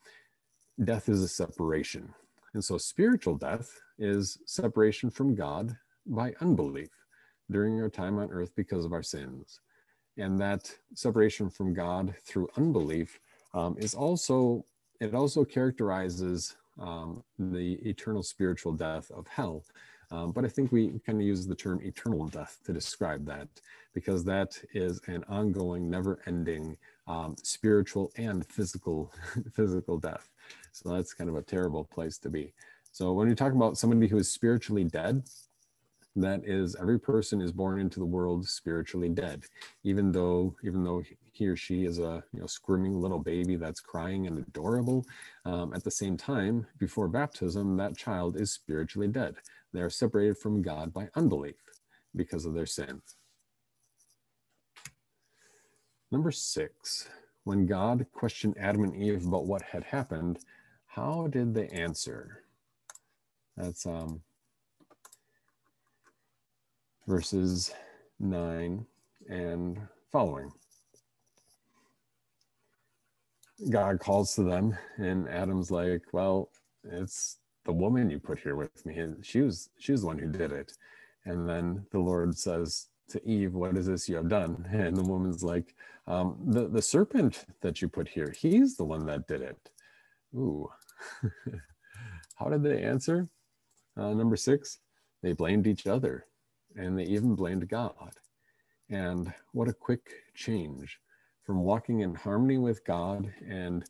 death 0.84 1.08
is 1.08 1.22
a 1.22 1.28
separation, 1.28 2.12
and 2.52 2.62
so 2.62 2.76
spiritual 2.76 3.36
death 3.36 3.80
is 3.98 4.38
separation 4.44 5.08
from 5.10 5.34
God 5.34 5.74
by 6.06 6.32
unbelief 6.40 6.90
during 7.50 7.80
our 7.80 7.90
time 7.90 8.18
on 8.18 8.30
earth 8.30 8.52
because 8.56 8.84
of 8.84 8.92
our 8.92 9.02
sins 9.02 9.60
and 10.18 10.38
that 10.40 10.70
separation 10.94 11.48
from 11.48 11.72
God 11.72 12.14
through 12.24 12.48
unbelief 12.56 13.18
um, 13.54 13.76
is 13.78 13.94
also 13.94 14.64
it 15.00 15.14
also 15.14 15.44
characterizes 15.44 16.56
um, 16.78 17.22
the 17.38 17.74
eternal 17.84 18.22
spiritual 18.22 18.72
death 18.72 19.10
of 19.10 19.26
hell. 19.26 19.64
Um, 20.12 20.30
but 20.30 20.44
I 20.44 20.48
think 20.48 20.70
we 20.70 21.00
kind 21.04 21.18
of 21.18 21.26
use 21.26 21.46
the 21.46 21.54
term 21.54 21.80
eternal 21.82 22.28
death 22.28 22.58
to 22.66 22.72
describe 22.72 23.26
that 23.26 23.48
because 23.94 24.24
that 24.24 24.58
is 24.72 25.00
an 25.06 25.24
ongoing, 25.28 25.90
never-ending 25.90 26.76
um, 27.08 27.34
spiritual 27.42 28.12
and 28.16 28.46
physical 28.46 29.12
physical 29.54 29.98
death. 29.98 30.28
So 30.70 30.90
that's 30.90 31.14
kind 31.14 31.28
of 31.28 31.36
a 31.36 31.42
terrible 31.42 31.84
place 31.84 32.18
to 32.18 32.30
be. 32.30 32.52
So 32.92 33.12
when 33.12 33.28
you 33.28 33.34
talk 33.34 33.52
about 33.52 33.78
somebody 33.78 34.06
who 34.06 34.18
is 34.18 34.30
spiritually 34.30 34.84
dead, 34.84 35.22
that 36.16 36.42
is 36.44 36.76
every 36.76 36.98
person 36.98 37.40
is 37.40 37.52
born 37.52 37.80
into 37.80 37.98
the 37.98 38.06
world 38.06 38.46
spiritually 38.46 39.08
dead. 39.08 39.44
Even 39.84 40.12
though 40.12 40.54
even 40.62 40.84
though 40.84 41.02
he 41.32 41.46
or 41.46 41.56
she 41.56 41.84
is 41.84 41.98
a 41.98 42.22
you 42.32 42.40
know 42.40 42.46
screaming 42.46 43.00
little 43.00 43.18
baby 43.18 43.56
that's 43.56 43.80
crying 43.80 44.26
and 44.26 44.38
adorable 44.38 45.04
um, 45.44 45.72
at 45.74 45.84
the 45.84 45.90
same 45.90 46.16
time 46.16 46.66
before 46.78 47.08
baptism 47.08 47.76
that 47.76 47.96
child 47.96 48.36
is 48.36 48.52
spiritually 48.52 49.08
dead. 49.08 49.36
They 49.72 49.80
are 49.80 49.90
separated 49.90 50.38
from 50.38 50.62
god 50.62 50.92
by 50.92 51.08
unbelief 51.14 51.56
because 52.14 52.44
of 52.44 52.54
their 52.54 52.66
sin. 52.66 53.00
Number 56.10 56.30
six 56.30 57.08
when 57.44 57.66
god 57.66 58.06
questioned 58.12 58.56
adam 58.58 58.84
and 58.84 58.94
eve 58.94 59.26
about 59.26 59.46
what 59.46 59.62
had 59.62 59.84
happened 59.84 60.38
how 60.94 61.26
did 61.26 61.54
they 61.54 61.68
answer? 61.68 62.44
That's 63.56 63.86
um 63.86 64.20
verses 67.06 67.72
9 68.20 68.86
and 69.28 69.80
following. 70.10 70.50
God 73.70 74.00
calls 74.00 74.34
to 74.34 74.42
them, 74.42 74.76
and 74.96 75.28
Adam's 75.28 75.70
like, 75.70 76.02
Well, 76.12 76.50
it's 76.84 77.38
the 77.64 77.72
woman 77.72 78.10
you 78.10 78.18
put 78.18 78.40
here 78.40 78.56
with 78.56 78.84
me. 78.84 78.98
And 78.98 79.24
she 79.24 79.40
was 79.40 79.70
she 79.78 79.92
was 79.92 80.00
the 80.00 80.08
one 80.08 80.18
who 80.18 80.28
did 80.28 80.52
it. 80.52 80.72
And 81.24 81.48
then 81.48 81.86
the 81.92 82.00
Lord 82.00 82.36
says 82.36 82.88
to 83.10 83.24
Eve, 83.28 83.54
What 83.54 83.76
is 83.76 83.86
this 83.86 84.08
you 84.08 84.16
have 84.16 84.28
done? 84.28 84.68
And 84.72 84.96
the 84.96 85.04
woman's 85.04 85.44
like, 85.44 85.74
um, 86.08 86.36
the, 86.44 86.66
the 86.66 86.82
serpent 86.82 87.44
that 87.60 87.80
you 87.80 87.88
put 87.88 88.08
here, 88.08 88.34
he's 88.36 88.76
the 88.76 88.84
one 88.84 89.06
that 89.06 89.28
did 89.28 89.42
it. 89.42 89.70
Ooh. 90.34 90.68
How 92.36 92.48
did 92.48 92.64
they 92.64 92.82
answer? 92.82 93.28
Uh, 93.96 94.12
number 94.14 94.36
six, 94.36 94.78
they 95.22 95.32
blamed 95.32 95.68
each 95.68 95.86
other 95.86 96.26
and 96.76 96.98
they 96.98 97.04
even 97.04 97.34
blamed 97.34 97.68
God. 97.68 98.12
And 98.90 99.32
what 99.52 99.68
a 99.68 99.72
quick 99.72 100.12
change 100.34 100.98
from 101.42 101.62
walking 101.62 102.00
in 102.00 102.14
harmony 102.14 102.58
with 102.58 102.84
God 102.84 103.32
and 103.48 103.84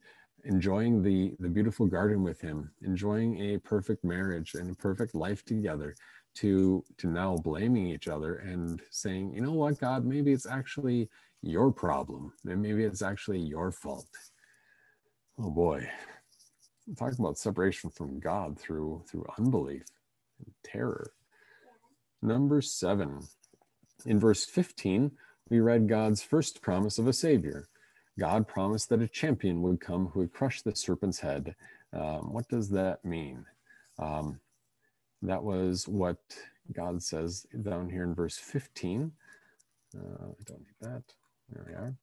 enjoying 0.44 1.02
the, 1.02 1.34
the 1.38 1.48
beautiful 1.48 1.86
garden 1.86 2.22
with 2.22 2.40
Him, 2.40 2.70
enjoying 2.82 3.38
a 3.40 3.58
perfect 3.58 4.04
marriage 4.04 4.54
and 4.54 4.70
a 4.70 4.74
perfect 4.74 5.14
life 5.14 5.44
together, 5.44 5.94
to, 6.34 6.82
to 6.96 7.08
now 7.08 7.36
blaming 7.36 7.88
each 7.88 8.08
other 8.08 8.36
and 8.36 8.80
saying, 8.90 9.34
you 9.34 9.42
know 9.42 9.52
what, 9.52 9.78
God, 9.78 10.04
maybe 10.04 10.32
it's 10.32 10.46
actually 10.46 11.08
your 11.42 11.70
problem, 11.70 12.32
and 12.46 12.62
maybe 12.62 12.84
it's 12.84 13.02
actually 13.02 13.40
your 13.40 13.70
fault. 13.70 14.08
Oh 15.38 15.50
boy, 15.50 15.88
talking 16.96 17.16
about 17.18 17.38
separation 17.38 17.90
from 17.90 18.20
God 18.20 18.58
through 18.58 19.02
through 19.08 19.26
unbelief 19.38 19.84
and 20.38 20.52
terror. 20.62 21.12
Number 22.22 22.62
seven. 22.62 23.26
In 24.06 24.20
verse 24.20 24.44
15, 24.44 25.10
we 25.50 25.58
read 25.58 25.88
God's 25.88 26.22
first 26.22 26.62
promise 26.62 26.98
of 26.98 27.08
a 27.08 27.12
Savior. 27.12 27.68
God 28.18 28.46
promised 28.46 28.88
that 28.90 29.02
a 29.02 29.08
champion 29.08 29.60
would 29.62 29.80
come 29.80 30.06
who 30.06 30.20
would 30.20 30.32
crush 30.32 30.62
the 30.62 30.76
serpent's 30.76 31.20
head. 31.20 31.56
Um, 31.92 32.32
what 32.32 32.48
does 32.48 32.70
that 32.70 33.04
mean? 33.04 33.44
Um, 33.98 34.38
that 35.22 35.42
was 35.42 35.88
what 35.88 36.18
God 36.72 37.02
says 37.02 37.46
down 37.62 37.90
here 37.90 38.04
in 38.04 38.14
verse 38.14 38.38
15. 38.38 39.12
Uh, 39.94 40.00
I 40.00 40.42
don't 40.46 40.60
need 40.60 40.80
that. 40.80 41.02
There 41.50 41.64
we 41.66 41.74
are. 41.74 41.94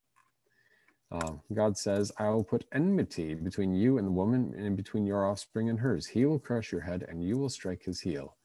Uh, 1.12 1.34
God 1.54 1.78
says, 1.78 2.12
I 2.18 2.30
will 2.30 2.44
put 2.44 2.66
enmity 2.72 3.34
between 3.34 3.74
you 3.74 3.98
and 3.98 4.06
the 4.06 4.12
woman, 4.12 4.54
and 4.56 4.78
between 4.78 5.06
your 5.06 5.26
offspring 5.26 5.70
and 5.70 5.80
hers. 5.80 6.06
He 6.06 6.26
will 6.26 6.40
crush 6.40 6.72
your 6.72 6.82
head, 6.82 7.06
and 7.08 7.24
you 7.24 7.38
will 7.38 7.50
strike 7.50 7.84
his 7.84 8.02
heel. 8.02 8.36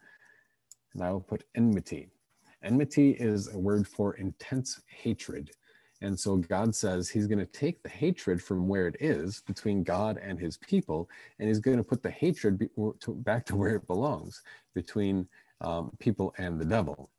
And 0.95 1.03
I 1.03 1.11
will 1.13 1.21
put 1.21 1.45
enmity. 1.55 2.09
Enmity 2.63 3.11
is 3.11 3.53
a 3.53 3.59
word 3.59 3.87
for 3.87 4.15
intense 4.15 4.81
hatred. 4.87 5.51
And 6.01 6.19
so 6.19 6.37
God 6.37 6.75
says 6.75 7.09
he's 7.09 7.27
going 7.27 7.39
to 7.39 7.47
take 7.47 7.83
the 7.83 7.89
hatred 7.89 8.43
from 8.43 8.69
where 8.69 8.87
it 8.87 8.97
is 9.01 9.43
between 9.47 9.83
God 9.83 10.19
and 10.23 10.39
his 10.39 10.57
people, 10.59 11.09
and 11.39 11.49
he's 11.49 11.61
going 11.61 11.79
to 11.79 11.85
put 11.85 12.03
the 12.03 12.11
hatred 12.11 12.59
be, 12.59 12.69
to, 13.01 13.15
back 13.15 13.47
to 13.47 13.57
where 13.57 13.77
it 13.77 13.87
belongs 13.87 14.43
between 14.75 15.29
um, 15.61 15.93
people 15.99 16.35
and 16.39 16.61
the 16.61 16.65
devil, 16.65 17.11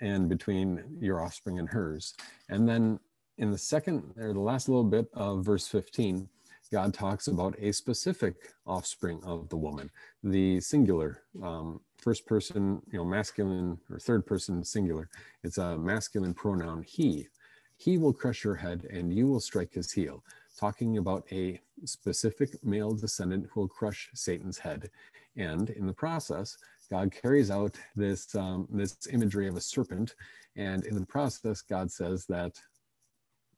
and 0.00 0.28
between 0.28 0.84
your 1.00 1.20
offspring 1.20 1.58
and 1.58 1.68
hers. 1.68 2.14
And 2.48 2.68
then 2.68 3.00
in 3.38 3.50
the 3.50 3.58
second 3.58 4.14
or 4.18 4.32
the 4.32 4.40
last 4.40 4.68
little 4.68 4.84
bit 4.84 5.08
of 5.14 5.44
verse 5.44 5.66
15, 5.66 6.28
God 6.70 6.92
talks 6.92 7.28
about 7.28 7.56
a 7.58 7.72
specific 7.72 8.52
offspring 8.66 9.20
of 9.24 9.48
the 9.48 9.56
woman, 9.56 9.90
the 10.22 10.60
singular, 10.60 11.22
um, 11.42 11.80
first 12.08 12.24
person, 12.24 12.80
you 12.90 12.98
know, 12.98 13.04
masculine 13.04 13.76
or 13.90 13.98
third 13.98 14.24
person 14.24 14.64
singular. 14.64 15.10
It's 15.44 15.58
a 15.58 15.76
masculine 15.76 16.32
pronoun, 16.32 16.82
he. 16.82 17.28
He 17.76 17.98
will 17.98 18.14
crush 18.14 18.44
your 18.44 18.54
head 18.54 18.86
and 18.90 19.12
you 19.12 19.26
will 19.26 19.40
strike 19.40 19.74
his 19.74 19.92
heel, 19.92 20.24
talking 20.58 20.96
about 20.96 21.26
a 21.30 21.60
specific 21.84 22.64
male 22.64 22.92
descendant 22.92 23.48
who 23.50 23.60
will 23.60 23.68
crush 23.68 24.08
Satan's 24.14 24.56
head. 24.56 24.88
And 25.36 25.68
in 25.68 25.86
the 25.86 25.92
process, 25.92 26.56
God 26.90 27.12
carries 27.12 27.50
out 27.50 27.76
this, 27.94 28.34
um, 28.34 28.66
this 28.70 28.96
imagery 29.12 29.46
of 29.46 29.56
a 29.56 29.60
serpent. 29.60 30.14
And 30.56 30.86
in 30.86 30.94
the 30.94 31.04
process, 31.04 31.60
God 31.60 31.92
says 31.92 32.24
that 32.30 32.58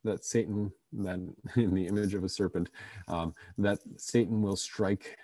that 0.03 0.25
Satan, 0.25 0.73
then 0.93 1.35
in 1.57 1.75
the 1.75 1.87
image 1.87 2.15
of 2.15 2.25
a 2.25 2.29
serpent, 2.29 2.71
um, 3.07 3.33
that 3.59 3.79
Satan 3.97 4.43
will 4.43 4.57
strike 4.57 5.19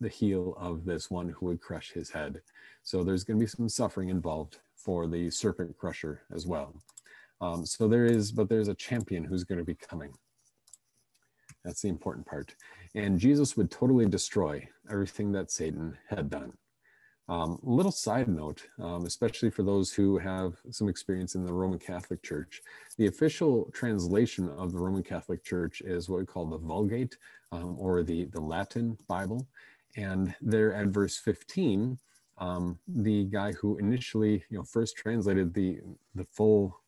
the 0.00 0.08
heel 0.08 0.54
of 0.58 0.84
this 0.84 1.10
one 1.10 1.28
who 1.28 1.46
would 1.46 1.60
crush 1.60 1.92
his 1.92 2.10
head. 2.10 2.40
So 2.82 3.02
there's 3.02 3.24
going 3.24 3.38
to 3.38 3.44
be 3.44 3.48
some 3.48 3.68
suffering 3.68 4.08
involved 4.08 4.58
for 4.76 5.06
the 5.06 5.30
serpent 5.30 5.76
crusher 5.76 6.22
as 6.34 6.46
well. 6.46 6.74
Um, 7.40 7.66
so 7.66 7.88
there 7.88 8.04
is, 8.04 8.32
but 8.32 8.48
there's 8.48 8.68
a 8.68 8.74
champion 8.74 9.24
who's 9.24 9.44
going 9.44 9.58
to 9.58 9.64
be 9.64 9.74
coming. 9.74 10.12
That's 11.64 11.82
the 11.82 11.88
important 11.88 12.26
part. 12.26 12.54
And 12.94 13.18
Jesus 13.18 13.56
would 13.56 13.70
totally 13.70 14.06
destroy 14.06 14.68
everything 14.90 15.32
that 15.32 15.50
Satan 15.50 15.96
had 16.08 16.28
done. 16.28 16.52
Um, 17.28 17.58
little 17.62 17.92
side 17.92 18.28
note, 18.28 18.66
um, 18.80 19.06
especially 19.06 19.50
for 19.50 19.62
those 19.62 19.92
who 19.92 20.18
have 20.18 20.54
some 20.70 20.88
experience 20.88 21.34
in 21.34 21.46
the 21.46 21.52
Roman 21.52 21.78
Catholic 21.78 22.22
Church, 22.22 22.62
the 22.98 23.06
official 23.06 23.70
translation 23.72 24.48
of 24.50 24.72
the 24.72 24.78
Roman 24.78 25.02
Catholic 25.02 25.44
Church 25.44 25.80
is 25.82 26.08
what 26.08 26.18
we 26.18 26.26
call 26.26 26.46
the 26.46 26.58
Vulgate 26.58 27.16
um, 27.52 27.76
or 27.78 28.02
the, 28.02 28.24
the 28.26 28.40
Latin 28.40 28.98
Bible. 29.06 29.46
And 29.96 30.34
there 30.40 30.74
at 30.74 30.88
verse 30.88 31.16
15, 31.18 31.98
um, 32.38 32.78
the 32.88 33.24
guy 33.24 33.52
who 33.52 33.78
initially, 33.78 34.44
you 34.50 34.58
know, 34.58 34.64
first 34.64 34.96
translated 34.96 35.54
the, 35.54 35.80
the 36.14 36.24
full 36.24 36.82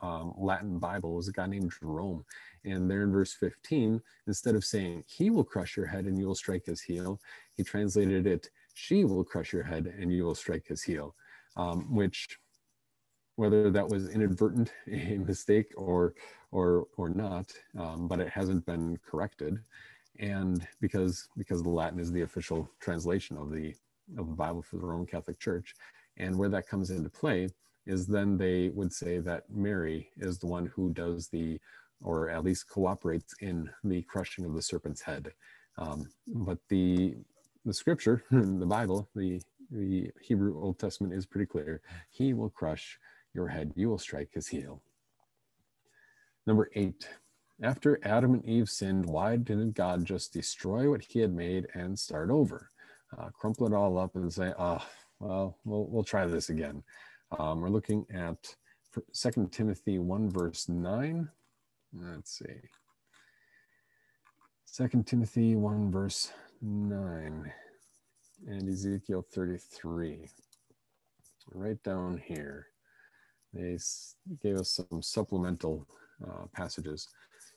um, 0.00 0.32
Latin 0.36 0.78
Bible 0.78 1.14
was 1.14 1.28
a 1.28 1.32
guy 1.32 1.46
named 1.46 1.72
Jerome. 1.78 2.24
And 2.64 2.90
there 2.90 3.02
in 3.02 3.12
verse 3.12 3.34
15, 3.34 4.00
instead 4.26 4.54
of 4.54 4.64
saying, 4.64 5.04
He 5.06 5.30
will 5.30 5.44
crush 5.44 5.76
your 5.76 5.86
head 5.86 6.06
and 6.06 6.18
you 6.18 6.26
will 6.26 6.34
strike 6.34 6.66
his 6.66 6.80
heel, 6.80 7.20
he 7.54 7.62
translated 7.62 8.26
it, 8.26 8.50
She 8.78 9.04
will 9.04 9.24
crush 9.24 9.52
your 9.52 9.64
head 9.64 9.92
and 9.98 10.12
you 10.12 10.22
will 10.24 10.36
strike 10.36 10.66
his 10.68 10.82
heel, 10.82 11.16
um, 11.56 11.92
which 11.92 12.38
whether 13.34 13.70
that 13.72 13.88
was 13.88 14.08
inadvertent, 14.08 14.72
a 14.86 15.18
mistake, 15.18 15.72
or 15.76 16.14
or 16.52 16.86
or 16.96 17.08
not, 17.08 17.50
um, 17.76 18.06
but 18.06 18.20
it 18.20 18.28
hasn't 18.28 18.64
been 18.66 18.96
corrected, 19.04 19.58
and 20.20 20.64
because 20.80 21.28
because 21.36 21.60
the 21.62 21.68
Latin 21.68 21.98
is 21.98 22.12
the 22.12 22.22
official 22.22 22.70
translation 22.80 23.36
of 23.36 23.50
the 23.50 23.74
of 24.16 24.28
the 24.28 24.36
Bible 24.36 24.62
for 24.62 24.76
the 24.76 24.86
Roman 24.86 25.06
Catholic 25.06 25.40
Church, 25.40 25.74
and 26.16 26.38
where 26.38 26.48
that 26.48 26.68
comes 26.68 26.90
into 26.90 27.10
play 27.10 27.48
is 27.84 28.06
then 28.06 28.38
they 28.38 28.68
would 28.68 28.92
say 28.92 29.18
that 29.18 29.50
Mary 29.50 30.08
is 30.18 30.38
the 30.38 30.46
one 30.46 30.66
who 30.66 30.90
does 30.90 31.28
the, 31.28 31.58
or 32.00 32.30
at 32.30 32.44
least 32.44 32.68
cooperates 32.68 33.34
in 33.40 33.68
the 33.82 34.02
crushing 34.02 34.44
of 34.44 34.54
the 34.54 34.62
serpent's 34.62 35.00
head. 35.00 35.32
Um, 35.78 36.10
but 36.26 36.58
the 36.68 37.16
the 37.68 37.74
scripture, 37.74 38.24
the 38.30 38.66
Bible, 38.66 39.08
the 39.14 39.40
the 39.70 40.10
Hebrew 40.22 40.58
Old 40.58 40.78
Testament 40.78 41.12
is 41.12 41.26
pretty 41.26 41.44
clear. 41.44 41.82
He 42.08 42.32
will 42.32 42.48
crush 42.48 42.98
your 43.34 43.48
head; 43.48 43.72
you 43.76 43.90
will 43.90 43.98
strike 43.98 44.30
his 44.32 44.48
heel. 44.48 44.82
Number 46.46 46.70
eight. 46.74 47.08
After 47.60 47.98
Adam 48.04 48.34
and 48.34 48.44
Eve 48.46 48.70
sinned, 48.70 49.04
why 49.04 49.36
didn't 49.36 49.74
God 49.74 50.04
just 50.04 50.32
destroy 50.32 50.88
what 50.88 51.02
he 51.02 51.18
had 51.18 51.34
made 51.34 51.66
and 51.74 51.98
start 51.98 52.30
over? 52.30 52.70
Uh, 53.16 53.30
crumple 53.30 53.66
it 53.66 53.74
all 53.74 53.98
up 53.98 54.14
and 54.14 54.32
say, 54.32 54.52
oh, 54.56 54.80
well, 55.18 55.58
well, 55.64 55.86
we'll 55.90 56.04
try 56.04 56.24
this 56.24 56.50
again. 56.50 56.84
Um, 57.36 57.60
we're 57.60 57.68
looking 57.68 58.06
at 58.14 58.54
Second 59.10 59.50
Timothy 59.50 59.98
1, 59.98 60.30
verse 60.30 60.68
9. 60.68 61.28
Let's 61.92 62.38
see. 62.38 62.60
Second 64.64 65.08
Timothy 65.08 65.56
1, 65.56 65.90
verse 65.90 66.30
9, 66.62 67.52
and 68.46 68.68
Ezekiel 68.68 69.24
33. 69.32 70.28
Right 71.54 71.82
down 71.82 72.20
here, 72.24 72.66
they 73.54 73.78
gave 74.42 74.56
us 74.56 74.70
some 74.70 75.02
supplemental 75.02 75.86
uh, 76.26 76.46
passages. 76.52 77.08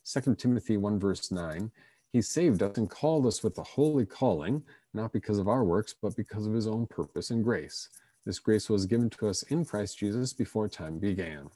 Second 0.03 0.39
Timothy 0.39 0.77
1, 0.77 0.99
verse 0.99 1.31
9. 1.31 1.71
He 2.13 2.21
saved 2.21 2.61
us 2.61 2.77
and 2.77 2.89
called 2.89 3.25
us 3.25 3.43
with 3.43 3.57
a 3.57 3.63
holy 3.63 4.05
calling, 4.05 4.63
not 4.93 5.13
because 5.13 5.37
of 5.37 5.47
our 5.47 5.63
works, 5.63 5.95
but 6.01 6.15
because 6.15 6.45
of 6.45 6.53
his 6.53 6.67
own 6.67 6.87
purpose 6.87 7.31
and 7.31 7.43
grace 7.43 7.89
this 8.25 8.39
grace 8.39 8.69
was 8.69 8.85
given 8.85 9.09
to 9.11 9.27
us 9.27 9.43
in 9.43 9.65
Christ 9.65 9.97
Jesus 9.97 10.33
before 10.33 10.67
time 10.67 10.99
began. 10.99 11.49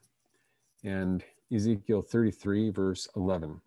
And 0.84 1.24
Ezekiel 1.54 2.02
33, 2.02 2.72
verse 2.72 3.08
11. 3.16 3.62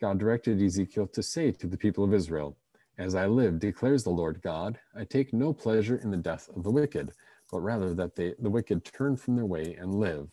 God 0.00 0.18
directed 0.18 0.60
Ezekiel 0.60 1.06
to 1.08 1.22
say 1.22 1.52
to 1.52 1.66
the 1.66 1.76
people 1.76 2.02
of 2.02 2.14
Israel, 2.14 2.56
As 2.96 3.16
I 3.16 3.26
live, 3.26 3.58
declares 3.58 4.04
the 4.04 4.10
Lord 4.10 4.40
God, 4.42 4.78
I 4.94 5.04
take 5.04 5.32
no 5.32 5.52
pleasure 5.52 5.96
in 5.96 6.10
the 6.10 6.16
death 6.16 6.48
of 6.54 6.62
the 6.62 6.70
wicked, 6.70 7.12
but 7.50 7.60
rather 7.60 7.92
that 7.94 8.14
they, 8.14 8.34
the 8.38 8.50
wicked 8.50 8.84
turn 8.84 9.16
from 9.16 9.34
their 9.34 9.46
way 9.46 9.76
and 9.80 9.94
live. 9.96 10.28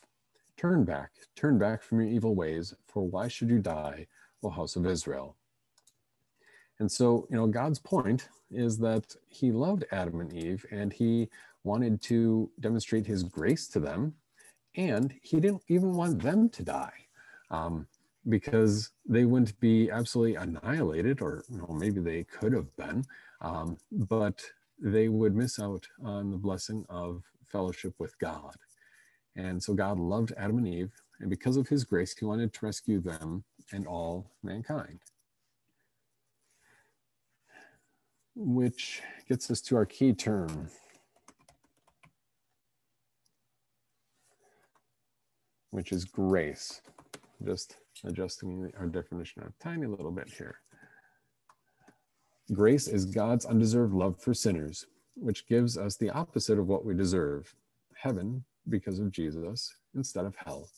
Turn 0.58 0.84
back, 0.84 1.12
turn 1.36 1.58
back 1.58 1.82
from 1.82 2.02
your 2.02 2.10
evil 2.10 2.36
ways, 2.36 2.76
for 2.86 3.08
why 3.08 3.28
should 3.28 3.50
you 3.50 3.58
die, 3.58 4.06
O 4.43 4.50
house 4.50 4.76
of 4.76 4.86
Israel? 4.86 5.36
And 6.78 6.91
so, 6.91 7.28
you 7.32 7.36
know, 7.36 7.47
God's 7.47 7.80
point 7.80 8.30
is 8.52 8.78
that 8.80 9.15
he 9.28 9.52
loved 9.52 9.86
Adam 9.91 10.19
and 10.19 10.32
Eve 10.34 10.65
and 10.71 10.93
he 10.93 11.30
wanted 11.63 12.02
to 12.04 12.52
demonstrate 12.60 13.06
his 13.08 13.24
grace 13.24 13.67
to 13.69 13.80
them, 13.80 14.13
and 14.76 15.13
he 15.21 15.39
didn't 15.39 15.63
even 15.67 15.93
want 15.93 16.21
them 16.21 16.50
to 16.50 16.63
die. 16.63 17.08
Um, 17.50 17.88
because 18.30 18.92
they 19.08 19.26
wouldn't 19.26 19.60
be 19.60 19.90
absolutely 19.90 20.36
annihilated, 20.36 21.22
or 21.22 21.44
maybe 21.70 22.00
they 22.00 22.24
could 22.24 22.54
have 22.54 22.76
been, 22.76 23.04
um, 23.42 23.78
but 23.92 24.42
they 24.80 25.08
would 25.08 25.36
miss 25.36 25.60
out 25.60 25.88
on 26.04 26.32
the 26.32 26.38
blessing 26.38 26.86
of 26.90 27.24
fellowship 27.46 27.94
with 28.00 28.18
God. 28.20 28.56
And 29.36 29.62
so 29.62 29.74
God 29.74 30.00
loved 30.00 30.34
Adam 30.38 30.58
and 30.58 30.68
Eve, 30.68 30.92
and 31.20 31.30
because 31.30 31.58
of 31.58 31.68
his 31.68 31.84
grace, 31.84 32.16
he 32.18 32.26
wanted 32.26 32.54
to 32.54 32.66
rescue 32.66 33.00
them 33.00 33.44
and 33.72 33.88
all 33.88 34.32
mankind. 34.44 35.00
Which 38.36 39.02
gets 39.28 39.50
us 39.52 39.62
to 39.62 39.76
our 39.76 39.86
key 39.86 40.14
term 40.14 40.70
which 45.72 45.92
is 45.92 46.06
grace. 46.06 46.82
Just 47.46 47.78
adjusting 48.04 48.72
our 48.80 48.88
definition 48.88 49.44
a 49.44 49.64
tiny 49.64 49.88
little 49.88 50.12
bit 50.12 50.30
here. 50.30 50.60
Grace 52.54 52.88
is 52.88 53.06
God's 53.06 53.46
undeserved 53.46 53.94
love 53.94 54.22
for 54.22 54.34
sinners, 54.34 54.86
which 55.16 55.48
gives 55.48 55.78
us 55.78 55.96
the 55.96 56.10
opposite 56.10 56.60
of 56.60 56.68
what 56.68 56.86
we 56.86 56.94
deserve 56.94 57.54
heaven 57.96 58.44
because 58.70 59.00
of 59.00 59.12
Jesus 59.12 59.74
instead 59.96 60.26
of 60.26 60.36
hell. 60.36 60.70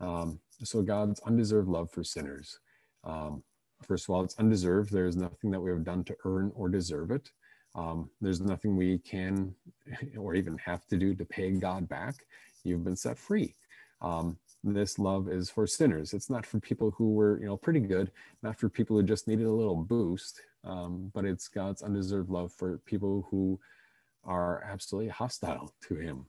Um, 0.00 0.40
so, 0.62 0.82
God's 0.82 1.20
undeserved 1.20 1.68
love 1.68 1.90
for 1.90 2.04
sinners. 2.04 2.58
Um, 3.04 3.42
first 3.82 4.08
of 4.08 4.14
all, 4.14 4.22
it's 4.22 4.38
undeserved. 4.38 4.92
There 4.92 5.06
is 5.06 5.16
nothing 5.16 5.50
that 5.50 5.60
we 5.60 5.70
have 5.70 5.84
done 5.84 6.04
to 6.04 6.16
earn 6.24 6.52
or 6.54 6.68
deserve 6.68 7.10
it. 7.10 7.30
Um, 7.74 8.10
there's 8.20 8.40
nothing 8.40 8.76
we 8.76 8.98
can 8.98 9.54
or 10.18 10.34
even 10.34 10.58
have 10.58 10.86
to 10.86 10.96
do 10.96 11.14
to 11.14 11.24
pay 11.24 11.50
God 11.52 11.88
back. 11.88 12.16
You've 12.64 12.84
been 12.84 12.96
set 12.96 13.18
free. 13.18 13.54
Um, 14.00 14.38
this 14.74 14.98
love 14.98 15.28
is 15.28 15.50
for 15.50 15.66
sinners. 15.66 16.12
It's 16.14 16.30
not 16.30 16.46
for 16.46 16.60
people 16.60 16.90
who 16.92 17.12
were, 17.14 17.38
you 17.40 17.46
know, 17.46 17.56
pretty 17.56 17.80
good, 17.80 18.10
not 18.42 18.58
for 18.58 18.68
people 18.68 18.96
who 18.96 19.02
just 19.02 19.28
needed 19.28 19.46
a 19.46 19.50
little 19.52 19.76
boost. 19.76 20.40
um, 20.64 21.10
but 21.14 21.24
it's 21.24 21.48
God's 21.48 21.82
undeserved 21.82 22.28
love 22.30 22.52
for 22.52 22.78
people 22.78 23.26
who 23.30 23.58
are 24.24 24.62
absolutely 24.64 25.10
hostile 25.10 25.72
to 25.88 25.94
Him, 25.94 26.26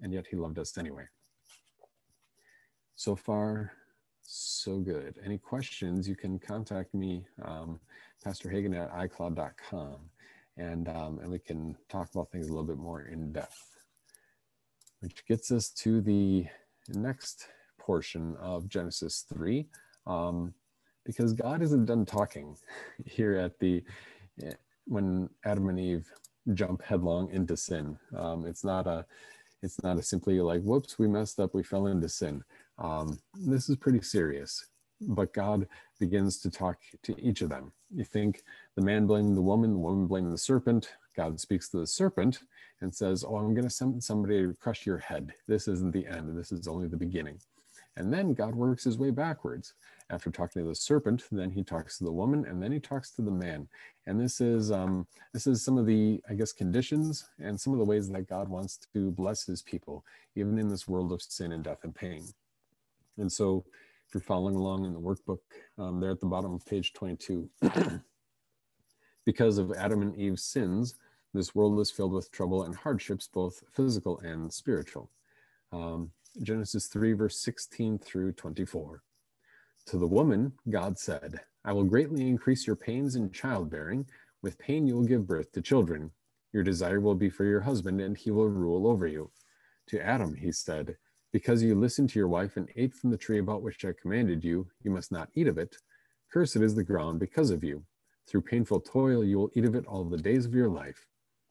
and 0.00 0.12
yet 0.12 0.26
He 0.30 0.36
loved 0.36 0.58
us 0.58 0.76
anyway. 0.76 1.04
So 2.94 3.16
far, 3.16 3.72
so 4.22 4.78
good. 4.80 5.18
Any 5.24 5.38
questions, 5.38 6.06
you 6.06 6.14
can 6.16 6.38
contact 6.38 6.92
me, 6.94 7.24
um, 7.42 7.80
Pastor 8.22 8.50
Hagen 8.50 8.74
at 8.74 8.92
iCloud.com, 8.92 9.96
and, 10.58 10.88
um, 10.88 11.18
and 11.20 11.30
we 11.30 11.38
can 11.38 11.76
talk 11.88 12.10
about 12.12 12.30
things 12.30 12.48
a 12.48 12.50
little 12.50 12.66
bit 12.66 12.76
more 12.76 13.00
in 13.02 13.32
depth. 13.32 13.78
Which 15.00 15.24
gets 15.26 15.50
us 15.50 15.70
to 15.70 16.02
the 16.02 16.46
next 16.88 17.46
portion 17.80 18.36
of 18.40 18.68
Genesis 18.68 19.24
3. 19.34 19.66
Um, 20.06 20.54
because 21.04 21.32
God 21.32 21.62
isn't 21.62 21.86
done 21.86 22.04
talking 22.04 22.56
here 23.04 23.36
at 23.36 23.58
the 23.58 23.82
when 24.86 25.28
Adam 25.44 25.68
and 25.68 25.78
Eve 25.78 26.10
jump 26.54 26.82
headlong 26.82 27.30
into 27.30 27.56
sin. 27.56 27.98
Um, 28.16 28.46
it's 28.46 28.64
not 28.64 28.86
a 28.86 29.06
it's 29.62 29.82
not 29.82 29.98
a 29.98 30.02
simply 30.02 30.40
like 30.40 30.62
whoops 30.62 30.98
we 30.98 31.06
messed 31.06 31.38
up 31.38 31.54
we 31.54 31.62
fell 31.62 31.86
into 31.86 32.08
sin. 32.08 32.42
Um, 32.78 33.18
this 33.34 33.68
is 33.68 33.76
pretty 33.76 34.00
serious. 34.02 34.66
But 35.02 35.32
God 35.32 35.66
begins 35.98 36.38
to 36.40 36.50
talk 36.50 36.78
to 37.04 37.14
each 37.18 37.40
of 37.40 37.48
them. 37.48 37.72
You 37.94 38.04
think 38.04 38.42
the 38.76 38.82
man 38.82 39.06
blamed 39.06 39.36
the 39.36 39.42
woman, 39.42 39.72
the 39.72 39.78
woman 39.78 40.06
blamed 40.06 40.32
the 40.32 40.38
serpent. 40.38 40.90
God 41.16 41.40
speaks 41.40 41.70
to 41.70 41.78
the 41.78 41.86
serpent 41.86 42.40
and 42.82 42.94
says, 42.94 43.24
Oh, 43.26 43.36
I'm 43.36 43.54
going 43.54 43.64
to 43.64 43.70
send 43.70 44.02
somebody 44.02 44.42
to 44.42 44.54
crush 44.60 44.84
your 44.84 44.98
head. 44.98 45.32
This 45.48 45.68
isn't 45.68 45.92
the 45.92 46.06
end. 46.06 46.36
This 46.36 46.52
is 46.52 46.68
only 46.68 46.86
the 46.86 46.98
beginning. 46.98 47.38
And 47.96 48.12
then 48.12 48.34
God 48.34 48.54
works 48.54 48.84
his 48.84 48.98
way 48.98 49.10
backwards. 49.10 49.74
After 50.10 50.30
talking 50.30 50.62
to 50.62 50.68
the 50.68 50.74
serpent, 50.74 51.24
then 51.30 51.50
he 51.50 51.62
talks 51.62 51.98
to 51.98 52.04
the 52.04 52.12
woman, 52.12 52.44
and 52.44 52.62
then 52.62 52.72
he 52.72 52.80
talks 52.80 53.10
to 53.12 53.22
the 53.22 53.30
man. 53.30 53.68
And 54.06 54.20
this 54.20 54.40
is 54.40 54.72
um, 54.72 55.06
this 55.32 55.46
is 55.46 55.64
some 55.64 55.78
of 55.78 55.86
the, 55.86 56.20
I 56.28 56.34
guess, 56.34 56.52
conditions 56.52 57.28
and 57.38 57.60
some 57.60 57.72
of 57.72 57.78
the 57.78 57.84
ways 57.84 58.08
that 58.08 58.28
God 58.28 58.48
wants 58.48 58.78
to 58.92 59.10
bless 59.12 59.44
his 59.44 59.62
people, 59.62 60.04
even 60.34 60.58
in 60.58 60.68
this 60.68 60.88
world 60.88 61.12
of 61.12 61.22
sin 61.22 61.52
and 61.52 61.62
death 61.62 61.84
and 61.84 61.94
pain. 61.94 62.24
And 63.18 63.30
so, 63.30 63.64
if 64.08 64.14
you're 64.14 64.20
following 64.20 64.56
along 64.56 64.84
in 64.84 64.92
the 64.92 65.00
workbook, 65.00 65.38
um, 65.78 66.00
there 66.00 66.10
at 66.10 66.20
the 66.20 66.26
bottom 66.26 66.54
of 66.54 66.66
page 66.66 66.92
22, 66.92 67.48
because 69.24 69.58
of 69.58 69.72
Adam 69.72 70.02
and 70.02 70.16
Eve's 70.16 70.42
sins, 70.42 70.96
this 71.32 71.54
world 71.54 71.78
is 71.78 71.90
filled 71.90 72.12
with 72.12 72.32
trouble 72.32 72.64
and 72.64 72.74
hardships, 72.74 73.28
both 73.28 73.62
physical 73.72 74.18
and 74.20 74.52
spiritual. 74.52 75.10
Um, 75.72 76.10
Genesis 76.42 76.86
3, 76.86 77.12
verse 77.12 77.38
16 77.38 77.98
through 77.98 78.32
24. 78.32 79.02
To 79.86 79.98
the 79.98 80.06
woman, 80.06 80.52
God 80.68 80.98
said, 80.98 81.40
I 81.64 81.72
will 81.72 81.84
greatly 81.84 82.26
increase 82.28 82.66
your 82.66 82.76
pains 82.76 83.16
in 83.16 83.32
childbearing. 83.32 84.06
With 84.40 84.58
pain, 84.58 84.86
you 84.86 84.94
will 84.94 85.04
give 85.04 85.26
birth 85.26 85.52
to 85.52 85.60
children. 85.60 86.12
Your 86.52 86.62
desire 86.62 87.00
will 87.00 87.16
be 87.16 87.30
for 87.30 87.44
your 87.44 87.60
husband, 87.60 88.00
and 88.00 88.16
he 88.16 88.30
will 88.30 88.48
rule 88.48 88.86
over 88.86 89.06
you. 89.06 89.30
To 89.88 90.00
Adam, 90.00 90.34
he 90.34 90.52
said, 90.52 90.96
Because 91.32 91.62
you 91.62 91.74
listened 91.74 92.10
to 92.10 92.18
your 92.18 92.28
wife 92.28 92.56
and 92.56 92.68
ate 92.76 92.94
from 92.94 93.10
the 93.10 93.18
tree 93.18 93.40
about 93.40 93.62
which 93.62 93.84
I 93.84 93.92
commanded 94.00 94.44
you, 94.44 94.68
you 94.82 94.90
must 94.90 95.12
not 95.12 95.30
eat 95.34 95.48
of 95.48 95.58
it. 95.58 95.76
Cursed 96.32 96.56
is 96.56 96.76
the 96.76 96.84
ground 96.84 97.18
because 97.18 97.50
of 97.50 97.64
you. 97.64 97.82
Through 98.28 98.42
painful 98.42 98.80
toil, 98.80 99.24
you 99.24 99.38
will 99.38 99.50
eat 99.54 99.64
of 99.64 99.74
it 99.74 99.86
all 99.86 100.04
the 100.04 100.16
days 100.16 100.46
of 100.46 100.54
your 100.54 100.68
life. 100.68 101.06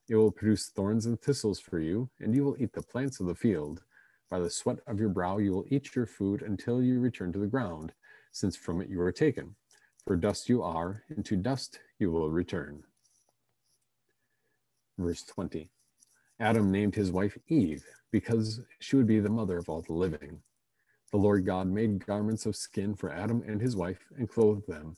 It 0.07 0.15
will 0.15 0.31
produce 0.31 0.69
thorns 0.69 1.05
and 1.05 1.21
thistles 1.21 1.59
for 1.59 1.79
you, 1.79 2.09
and 2.19 2.33
you 2.33 2.45
will 2.45 2.55
eat 2.57 2.73
the 2.73 2.81
plants 2.81 3.19
of 3.19 3.27
the 3.27 3.35
field. 3.35 3.83
By 4.29 4.39
the 4.39 4.49
sweat 4.49 4.79
of 4.85 4.99
your 4.99 5.09
brow 5.09 5.37
you 5.37 5.51
will 5.51 5.65
eat 5.69 5.95
your 5.95 6.05
food 6.05 6.41
until 6.41 6.83
you 6.83 6.99
return 6.99 7.33
to 7.33 7.39
the 7.39 7.47
ground, 7.47 7.93
since 8.31 8.55
from 8.55 8.81
it 8.81 8.89
you 8.89 8.99
were 8.99 9.11
taken. 9.11 9.55
For 10.05 10.15
dust 10.15 10.49
you 10.49 10.61
are, 10.61 11.03
and 11.09 11.25
to 11.25 11.35
dust 11.35 11.79
you 11.97 12.11
will 12.11 12.29
return. 12.29 12.83
Verse 14.97 15.23
20 15.23 15.71
Adam 16.39 16.71
named 16.71 16.95
his 16.95 17.11
wife 17.11 17.37
Eve, 17.47 17.83
because 18.11 18.61
she 18.79 18.95
would 18.95 19.07
be 19.07 19.19
the 19.19 19.29
mother 19.29 19.57
of 19.57 19.67
all 19.67 19.81
the 19.81 19.93
living. 19.93 20.41
The 21.11 21.17
Lord 21.17 21.45
God 21.45 21.67
made 21.67 22.05
garments 22.05 22.45
of 22.45 22.55
skin 22.55 22.95
for 22.95 23.11
Adam 23.11 23.43
and 23.47 23.59
his 23.59 23.75
wife 23.75 24.05
and 24.15 24.29
clothed 24.29 24.67
them. 24.67 24.95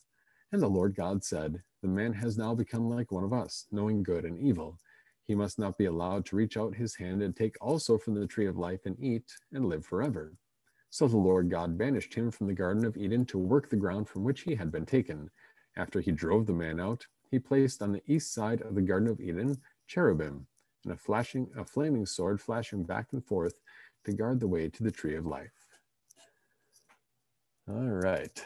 And 0.52 0.60
the 0.60 0.68
Lord 0.68 0.94
God 0.94 1.24
said, 1.24 1.62
The 1.80 1.88
man 1.88 2.12
has 2.12 2.36
now 2.36 2.54
become 2.54 2.90
like 2.90 3.10
one 3.10 3.24
of 3.24 3.32
us, 3.32 3.66
knowing 3.72 4.02
good 4.02 4.24
and 4.26 4.38
evil. 4.38 4.78
He 5.26 5.34
must 5.34 5.58
not 5.58 5.78
be 5.78 5.86
allowed 5.86 6.26
to 6.26 6.36
reach 6.36 6.56
out 6.56 6.74
his 6.74 6.96
hand 6.96 7.22
and 7.22 7.34
take 7.34 7.56
also 7.60 7.96
from 7.96 8.14
the 8.14 8.26
tree 8.26 8.46
of 8.46 8.56
life 8.56 8.80
and 8.86 8.96
eat 9.00 9.24
and 9.52 9.66
live 9.66 9.86
forever. 9.86 10.34
So 10.90 11.08
the 11.08 11.16
Lord 11.16 11.48
God 11.48 11.78
banished 11.78 12.12
him 12.12 12.30
from 12.30 12.48
the 12.48 12.54
Garden 12.54 12.84
of 12.84 12.96
Eden 12.96 13.24
to 13.26 13.38
work 13.38 13.70
the 13.70 13.76
ground 13.76 14.08
from 14.08 14.24
which 14.24 14.42
he 14.42 14.54
had 14.54 14.70
been 14.70 14.84
taken. 14.84 15.30
After 15.76 16.00
he 16.00 16.12
drove 16.12 16.46
the 16.46 16.52
man 16.52 16.80
out, 16.80 17.06
he 17.30 17.38
placed 17.38 17.80
on 17.80 17.92
the 17.92 18.02
east 18.06 18.34
side 18.34 18.60
of 18.60 18.74
the 18.74 18.82
Garden 18.82 19.08
of 19.08 19.20
Eden 19.20 19.56
cherubim 19.86 20.46
and 20.84 20.92
a 20.92 20.96
flashing, 20.96 21.48
a 21.56 21.64
flaming 21.64 22.04
sword 22.04 22.40
flashing 22.40 22.82
back 22.84 23.06
and 23.12 23.24
forth 23.24 23.54
to 24.04 24.12
guard 24.12 24.40
the 24.40 24.48
way 24.48 24.68
to 24.68 24.82
the 24.82 24.90
tree 24.90 25.16
of 25.16 25.24
life. 25.24 25.66
All 27.68 27.76
right. 27.76 28.44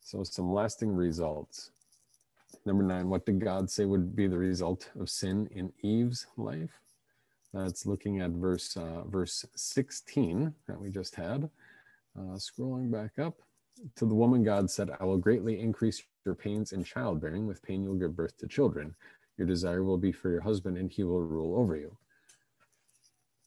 So 0.00 0.24
some 0.24 0.52
lasting 0.52 0.92
results. 0.92 1.70
Number 2.66 2.82
nine, 2.82 3.08
what 3.08 3.24
did 3.24 3.40
God 3.40 3.70
say 3.70 3.84
would 3.84 4.16
be 4.16 4.26
the 4.26 4.36
result 4.36 4.90
of 4.98 5.08
sin 5.08 5.48
in 5.52 5.72
Eve's 5.82 6.26
life? 6.36 6.80
That's 7.54 7.86
looking 7.86 8.20
at 8.20 8.30
verse 8.32 8.76
uh, 8.76 9.04
verse 9.04 9.46
16 9.54 10.52
that 10.66 10.80
we 10.80 10.90
just 10.90 11.14
had. 11.14 11.48
Uh, 12.18 12.34
scrolling 12.34 12.90
back 12.90 13.20
up 13.24 13.36
to 13.94 14.04
the 14.04 14.14
woman, 14.14 14.42
God 14.42 14.68
said, 14.68 14.90
"I 14.98 15.04
will 15.04 15.16
greatly 15.16 15.60
increase 15.60 16.02
your 16.24 16.34
pains 16.34 16.72
in 16.72 16.82
childbearing. 16.82 17.46
With 17.46 17.62
pain, 17.62 17.84
you'll 17.84 17.94
give 17.94 18.16
birth 18.16 18.36
to 18.38 18.48
children. 18.48 18.96
Your 19.38 19.46
desire 19.46 19.84
will 19.84 19.98
be 19.98 20.10
for 20.10 20.30
your 20.30 20.40
husband, 20.40 20.76
and 20.76 20.90
he 20.90 21.04
will 21.04 21.22
rule 21.22 21.56
over 21.56 21.76
you." 21.76 21.96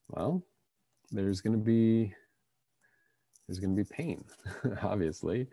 Well, 0.07 0.43
there's 1.11 1.41
going 1.41 1.59
to 1.59 1.63
be 1.63 2.13
there's 3.47 3.59
going 3.59 3.75
to 3.75 3.83
be 3.83 3.89
pain, 3.89 4.23
obviously, 4.81 5.47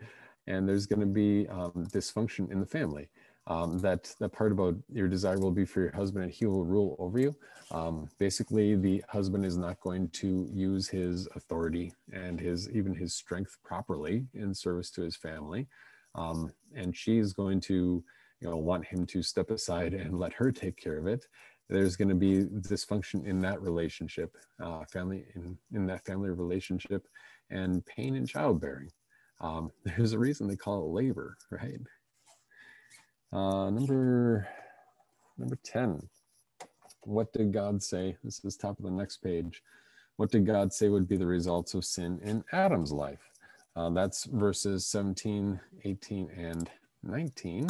and 0.45 0.69
there's 0.69 0.85
going 0.85 1.01
to 1.01 1.05
be 1.05 1.49
um, 1.49 1.87
dysfunction 1.91 2.49
in 2.49 2.61
the 2.61 2.65
family 2.65 3.09
um, 3.47 3.79
that 3.79 4.13
the 4.19 4.27
part 4.27 4.51
about 4.51 4.75
your 4.91 5.07
desire 5.07 5.39
will 5.39 5.51
be 5.51 5.65
for 5.65 5.81
your 5.81 5.95
husband 5.95 6.25
and 6.25 6.33
he 6.33 6.45
will 6.45 6.65
rule 6.65 6.95
over 6.99 7.17
you. 7.17 7.35
Um, 7.71 8.07
basically, 8.19 8.75
the 8.75 9.03
husband 9.09 9.45
is 9.45 9.57
not 9.57 9.79
going 9.79 10.09
to 10.09 10.49
use 10.53 10.87
his 10.87 11.27
authority 11.35 11.93
and 12.11 12.39
his 12.39 12.69
even 12.69 12.93
his 12.93 13.15
strength 13.15 13.57
properly 13.63 14.25
in 14.33 14.53
service 14.53 14.91
to 14.91 15.01
his 15.01 15.15
family, 15.15 15.67
um, 16.15 16.51
and 16.75 16.95
she's 16.95 17.33
going 17.33 17.59
to 17.61 18.03
you 18.41 18.49
know 18.49 18.57
want 18.57 18.85
him 18.85 19.05
to 19.07 19.21
step 19.23 19.49
aside 19.49 19.93
and 19.93 20.19
let 20.19 20.33
her 20.33 20.51
take 20.51 20.77
care 20.77 20.97
of 20.97 21.07
it. 21.07 21.25
There's 21.69 21.97
going 21.97 22.09
to 22.09 22.15
be 22.15 22.45
dysfunction 22.45 23.25
in 23.25 23.41
that 23.41 23.61
relationship, 23.61 24.37
uh, 24.63 24.85
family 24.85 25.25
in 25.35 25.57
in 25.73 25.85
that 25.87 26.05
family 26.05 26.29
relationship, 26.29 27.05
and 27.49 27.85
pain 27.85 28.15
in 28.15 28.25
childbearing. 28.25 28.91
Um, 29.41 29.71
there's 29.83 30.13
a 30.13 30.19
reason 30.19 30.47
they 30.47 30.55
call 30.55 30.83
it 30.83 30.93
labor, 30.93 31.37
right? 31.51 31.79
Uh, 33.31 33.69
number 33.69 34.47
number 35.37 35.57
10. 35.63 36.01
What 37.01 37.31
did 37.33 37.53
God 37.53 37.83
say? 37.83 38.17
This 38.23 38.43
is 38.43 38.57
top 38.57 38.79
of 38.79 38.85
the 38.85 38.91
next 38.91 39.17
page. 39.17 39.61
What 40.17 40.31
did 40.31 40.45
God 40.45 40.73
say 40.73 40.89
would 40.89 41.07
be 41.07 41.17
the 41.17 41.27
results 41.27 41.73
of 41.73 41.85
sin 41.85 42.19
in 42.23 42.43
Adam's 42.51 42.91
life? 42.91 43.29
Uh, 43.75 43.89
that's 43.91 44.25
verses 44.25 44.87
17, 44.87 45.59
18, 45.83 46.29
and 46.35 46.69
19. 47.03 47.69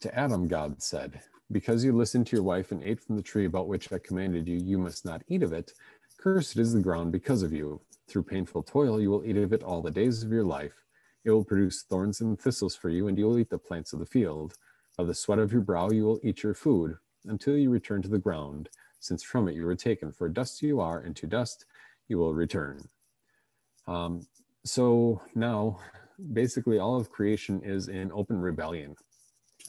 To 0.00 0.18
Adam, 0.18 0.48
God 0.48 0.82
said, 0.82 1.20
Because 1.50 1.84
you 1.84 1.92
listened 1.92 2.26
to 2.28 2.36
your 2.36 2.42
wife 2.42 2.72
and 2.72 2.82
ate 2.82 3.00
from 3.00 3.16
the 3.16 3.22
tree 3.22 3.44
about 3.44 3.68
which 3.68 3.92
I 3.92 3.98
commanded 3.98 4.48
you, 4.48 4.56
you 4.56 4.78
must 4.78 5.04
not 5.04 5.22
eat 5.28 5.42
of 5.42 5.52
it. 5.52 5.72
Cursed 6.18 6.56
is 6.56 6.72
the 6.72 6.80
ground 6.80 7.12
because 7.12 7.42
of 7.42 7.52
you. 7.52 7.80
Through 8.08 8.24
painful 8.24 8.62
toil, 8.62 9.00
you 9.00 9.10
will 9.10 9.24
eat 9.24 9.36
of 9.36 9.52
it 9.52 9.62
all 9.62 9.82
the 9.82 9.90
days 9.90 10.22
of 10.22 10.32
your 10.32 10.44
life. 10.44 10.82
It 11.24 11.30
will 11.30 11.44
produce 11.44 11.82
thorns 11.82 12.20
and 12.20 12.38
thistles 12.38 12.74
for 12.74 12.88
you, 12.88 13.08
and 13.08 13.16
you 13.16 13.26
will 13.26 13.38
eat 13.38 13.50
the 13.50 13.58
plants 13.58 13.92
of 13.92 13.98
the 14.00 14.06
field. 14.06 14.54
Of 14.98 15.06
the 15.06 15.14
sweat 15.14 15.38
of 15.38 15.52
your 15.52 15.62
brow 15.62 15.90
you 15.90 16.04
will 16.04 16.20
eat 16.22 16.42
your 16.42 16.54
food, 16.54 16.96
until 17.26 17.56
you 17.56 17.70
return 17.70 18.02
to 18.02 18.08
the 18.08 18.18
ground, 18.18 18.68
since 19.00 19.22
from 19.22 19.48
it 19.48 19.54
you 19.54 19.64
were 19.64 19.74
taken. 19.74 20.12
For 20.12 20.28
dust 20.28 20.62
you 20.62 20.80
are, 20.80 21.00
and 21.00 21.14
to 21.16 21.26
dust 21.26 21.64
you 22.08 22.18
will 22.18 22.34
return. 22.34 22.88
Um, 23.86 24.26
so 24.64 25.22
now, 25.34 25.80
basically, 26.32 26.78
all 26.78 26.96
of 26.96 27.10
creation 27.10 27.62
is 27.64 27.88
in 27.88 28.12
open 28.12 28.40
rebellion, 28.40 28.96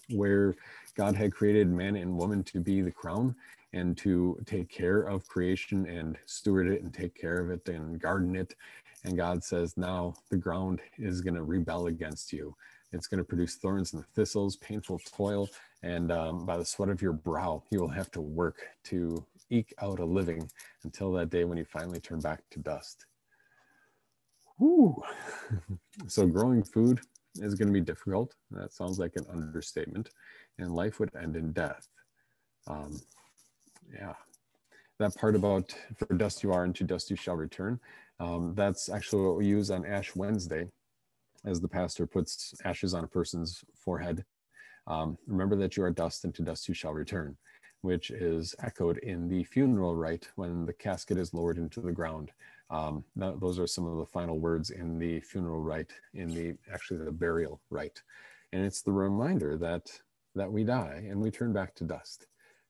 where 0.10 0.56
God 0.96 1.16
had 1.16 1.34
created 1.34 1.70
man 1.70 1.96
and 1.96 2.18
woman 2.18 2.44
to 2.46 2.60
be 2.60 2.82
the 2.82 2.92
crown 2.92 3.36
and 3.74 3.98
to 3.98 4.38
take 4.46 4.70
care 4.70 5.02
of 5.02 5.28
creation 5.28 5.88
and 5.88 6.18
steward 6.26 6.68
it 6.68 6.84
and 6.84 6.94
take 6.94 7.16
care 7.16 7.40
of 7.40 7.50
it 7.50 7.68
and 7.68 8.00
garden 8.00 8.36
it 8.36 8.56
and 9.04 9.18
God 9.18 9.44
says, 9.44 9.76
now 9.78 10.14
the 10.30 10.38
ground 10.38 10.82
is 10.98 11.22
going 11.22 11.36
to 11.36 11.44
rebel 11.44 11.88
against 11.88 12.32
you. 12.32 12.56
It's 12.92 13.08
going 13.08 13.18
to 13.18 13.24
produce 13.24 13.56
thorns 13.56 13.94
and 13.94 14.06
thistles, 14.16 14.56
painful 14.58 15.00
toil, 15.00 15.50
and 15.82 16.12
um, 16.12 16.46
by 16.46 16.58
the 16.58 16.66
sweat 16.66 16.90
of 16.90 17.02
your 17.02 17.14
brow, 17.14 17.64
you 17.72 17.80
will 17.80 17.90
have 17.90 18.12
to 18.12 18.22
work 18.22 18.62
to 18.86 19.26
eke 19.50 19.74
out 19.82 20.00
a 20.00 20.06
living 20.06 20.50
until 20.84 21.12
that 21.14 21.30
day 21.30 21.44
when 21.44 21.58
you 21.58 21.66
finally 21.66 22.00
turn 22.00 22.20
back 22.22 22.42
to 22.52 22.60
dust. 22.60 23.06
Whew. 24.58 25.02
so, 26.08 26.28
growing 26.28 26.64
food 26.64 27.02
is 27.36 27.56
going 27.56 27.68
to 27.68 27.74
be 27.74 27.82
difficult. 27.82 28.36
That 28.52 28.74
sounds 28.74 29.00
like 29.00 29.14
an 29.16 29.26
understatement. 29.32 30.10
And 30.60 30.76
life 30.76 31.00
would 31.00 31.12
end 31.16 31.36
in 31.36 31.52
death. 31.52 31.88
Um, 32.68 33.00
yeah. 33.94 34.14
That 35.04 35.18
part 35.18 35.36
about 35.36 35.76
for 35.98 36.14
dust 36.14 36.44
you 36.44 36.54
are 36.54 36.64
and 36.64 36.74
to 36.76 36.86
dust 36.86 37.10
you 37.10 37.18
shall 37.18 37.36
return. 37.36 37.78
Um, 38.22 38.54
that's 38.56 38.88
actually 38.88 39.26
what 39.26 39.36
we 39.36 39.46
use 39.46 39.70
on 39.70 39.86
Ash 39.86 40.16
Wednesday 40.16 40.70
as 41.44 41.60
the 41.60 41.68
pastor 41.68 42.08
puts 42.08 42.54
ashes 42.64 42.94
on 42.94 43.04
a 43.04 43.08
person's 43.08 43.66
forehead. 43.76 44.24
Um, 44.88 45.18
remember 45.28 45.58
that 45.58 45.76
you 45.76 45.84
are 45.84 45.92
dust 45.92 46.24
and 46.24 46.34
to 46.36 46.42
dust 46.42 46.70
you 46.70 46.74
shall 46.74 46.94
return, 46.94 47.36
which 47.82 48.12
is 48.12 48.56
echoed 48.64 48.98
in 49.00 49.28
the 49.28 49.44
funeral 49.44 49.94
rite 49.94 50.30
when 50.38 50.66
the 50.66 50.72
casket 50.72 51.18
is 51.18 51.34
lowered 51.34 51.58
into 51.58 51.82
the 51.82 51.92
ground. 51.92 52.32
Um, 52.70 53.04
that, 53.18 53.42
those 53.42 53.60
are 53.60 53.68
some 53.68 53.86
of 53.86 53.98
the 53.98 54.06
final 54.06 54.40
words 54.40 54.70
in 54.70 55.00
the 55.00 55.20
funeral 55.20 55.60
rite, 55.60 55.92
in 56.14 56.30
the 56.30 56.56
actually 56.74 57.04
the 57.04 57.12
burial 57.12 57.60
rite, 57.70 58.02
and 58.54 58.64
it's 58.64 58.82
the 58.82 58.94
reminder 58.94 59.58
that 59.58 59.92
that 60.34 60.50
we 60.50 60.64
die 60.64 61.04
and 61.10 61.20
we 61.20 61.30
turn 61.30 61.52
back 61.52 61.76
to 61.76 61.84
dust. 61.84 62.28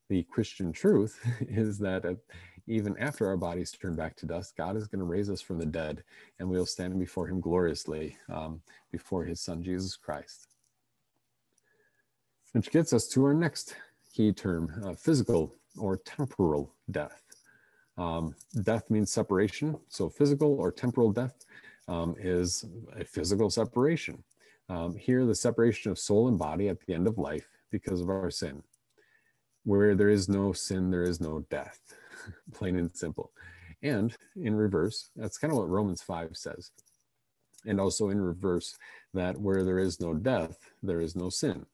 The 0.10 0.24
Christian 0.24 0.72
truth 0.72 1.20
is 1.42 1.78
that 1.80 2.06
at, 2.06 2.18
even 2.68 2.98
after 2.98 3.28
our 3.28 3.38
bodies 3.38 3.72
turn 3.72 3.96
back 3.96 4.16
to 4.18 4.26
dust, 4.26 4.56
God 4.56 4.78
is 4.78 4.88
going 4.88 5.00
to 5.00 5.06
raise 5.06 5.30
us 5.30 5.42
from 5.42 5.58
the 5.58 5.66
dead, 5.66 6.04
and 6.40 6.50
we 6.50 6.58
will 6.58 6.66
stand 6.66 6.98
before 7.00 7.28
Him 7.28 7.42
gloriously 7.42 8.18
um, 8.32 8.62
before 8.92 9.26
His 9.26 9.42
Son 9.42 9.62
Jesus 9.64 9.96
Christ. 9.96 10.48
Which 12.54 12.72
gets 12.72 12.94
us 12.94 13.08
to 13.10 13.26
our 13.26 13.34
next 13.34 13.76
key 14.14 14.32
term: 14.32 14.72
uh, 14.86 14.94
physical 14.94 15.56
or 15.78 15.98
temporal 15.98 16.74
death. 16.92 17.22
Um, 17.98 18.36
death 18.64 18.90
means 18.90 19.12
separation. 19.12 19.78
So 19.90 20.10
physical 20.10 20.60
or 20.60 20.72
temporal 20.72 21.12
death 21.12 21.46
um, 21.88 22.16
is 22.20 22.66
a 22.98 23.04
physical 23.04 23.50
separation. 23.50 24.24
Um, 24.70 24.96
here, 24.96 25.26
the 25.26 25.36
separation 25.36 25.92
of 25.92 26.00
soul 26.00 26.28
and 26.28 26.40
body 26.40 26.70
at 26.70 26.80
the 26.82 26.94
end 26.94 27.08
of 27.08 27.18
life 27.18 27.48
because 27.70 28.02
of 28.02 28.10
our 28.10 28.32
sin. 28.32 28.64
Where 29.64 29.96
there 29.96 30.10
is 30.10 30.28
no 30.28 30.54
sin, 30.54 30.92
there 30.92 31.04
is 31.04 31.22
no 31.22 31.46
death, 31.50 31.80
plain 32.54 32.78
and 32.78 32.96
simple. 32.96 33.32
And 33.82 34.16
in 34.36 34.56
reverse, 34.56 35.10
that's 35.16 35.38
kind 35.38 35.52
of 35.52 35.58
what 35.58 35.70
Romans 35.70 36.02
5 36.02 36.36
says. 36.38 36.72
And 37.66 37.80
also 37.80 38.10
in 38.10 38.20
reverse, 38.20 38.78
that 39.14 39.40
where 39.40 39.64
there 39.64 39.80
is 39.80 40.00
no 40.00 40.14
death, 40.14 40.58
there 40.82 41.02
is 41.02 41.16
no 41.16 41.30
sin. 41.30 41.66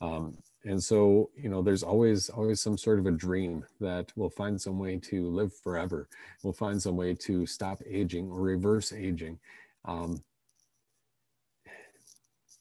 Um, 0.00 0.38
and 0.64 0.82
so 0.82 1.30
you 1.36 1.48
know 1.48 1.62
there's 1.62 1.82
always 1.82 2.28
always 2.30 2.60
some 2.60 2.78
sort 2.78 2.98
of 2.98 3.06
a 3.06 3.10
dream 3.10 3.64
that 3.80 4.12
we'll 4.16 4.30
find 4.30 4.60
some 4.60 4.78
way 4.78 4.96
to 4.96 5.28
live 5.28 5.54
forever 5.54 6.08
we'll 6.42 6.52
find 6.52 6.80
some 6.80 6.96
way 6.96 7.14
to 7.14 7.46
stop 7.46 7.80
aging 7.88 8.30
or 8.30 8.40
reverse 8.40 8.92
aging 8.92 9.38
um, 9.84 10.22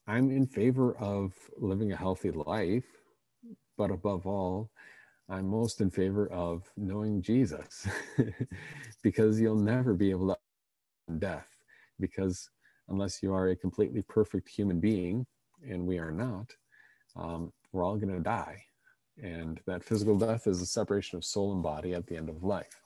i'm 0.08 0.32
in 0.32 0.48
favor 0.48 0.96
of 0.98 1.34
living 1.58 1.91
a 1.91 1.96
healthy 1.96 2.32
life 2.32 2.86
but 3.82 3.91
above 3.91 4.28
all 4.28 4.70
i'm 5.30 5.48
most 5.48 5.82
in 5.82 5.89
favor 5.89 6.28
of 6.32 6.70
knowing 6.78 7.22
jesus 7.22 7.88
because 9.04 9.39
you'll 9.41 9.56
never 9.56 9.94
be 9.94 10.12
able 10.12 10.30
to 10.30 11.17
death 11.20 11.48
because 12.00 12.50
unless 12.89 13.24
you 13.24 13.34
are 13.34 13.50
a 13.50 13.56
completely 13.56 14.04
perfect 14.04 14.50
human 14.50 14.80
being 14.80 15.26
and 15.70 15.86
we 15.86 15.98
are 16.00 16.12
not 16.12 16.48
um, 17.15 17.52
we're 17.72 17.84
all 17.84 17.98
going 17.98 18.13
to 18.15 18.22
die. 18.22 18.63
And 19.22 19.60
that 19.67 19.84
physical 19.84 20.17
death 20.17 20.48
is 20.48 20.62
a 20.62 20.65
separation 20.65 21.17
of 21.17 21.26
soul 21.26 21.54
and 21.54 21.63
body 21.63 21.94
at 21.94 22.08
the 22.08 22.17
end 22.17 22.30
of 22.30 22.44
life. 22.44 22.82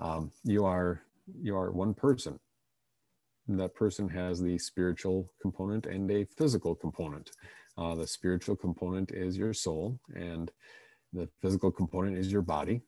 Um, 0.00 0.32
you 0.44 0.64
are 0.64 1.02
you 1.42 1.56
are 1.56 1.72
one 1.72 1.94
person. 1.94 2.38
And 3.48 3.58
that 3.60 3.74
person 3.74 4.08
has 4.08 4.40
the 4.40 4.58
spiritual 4.58 5.30
component 5.40 5.86
and 5.86 6.10
a 6.10 6.24
physical 6.24 6.74
component. 6.74 7.30
Uh, 7.78 7.94
the 7.94 8.06
spiritual 8.06 8.56
component 8.56 9.12
is 9.12 9.36
your 9.36 9.52
soul, 9.52 9.98
and 10.14 10.50
the 11.12 11.28
physical 11.42 11.70
component 11.70 12.16
is 12.16 12.32
your 12.32 12.42
body, 12.42 12.80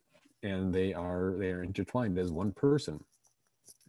and 0.42 0.74
they 0.74 0.94
are 0.94 1.34
they 1.38 1.50
are 1.50 1.62
intertwined 1.62 2.18
as 2.18 2.32
one 2.32 2.52
person. 2.52 3.02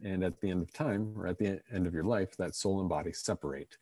And 0.02 0.22
at 0.24 0.40
the 0.40 0.50
end 0.50 0.62
of 0.62 0.72
time, 0.72 1.14
or 1.16 1.26
at 1.26 1.38
the 1.38 1.60
end 1.72 1.86
of 1.86 1.94
your 1.94 2.04
life, 2.04 2.36
that 2.36 2.54
soul 2.54 2.80
and 2.80 2.88
body 2.88 3.12
separate. 3.12 3.76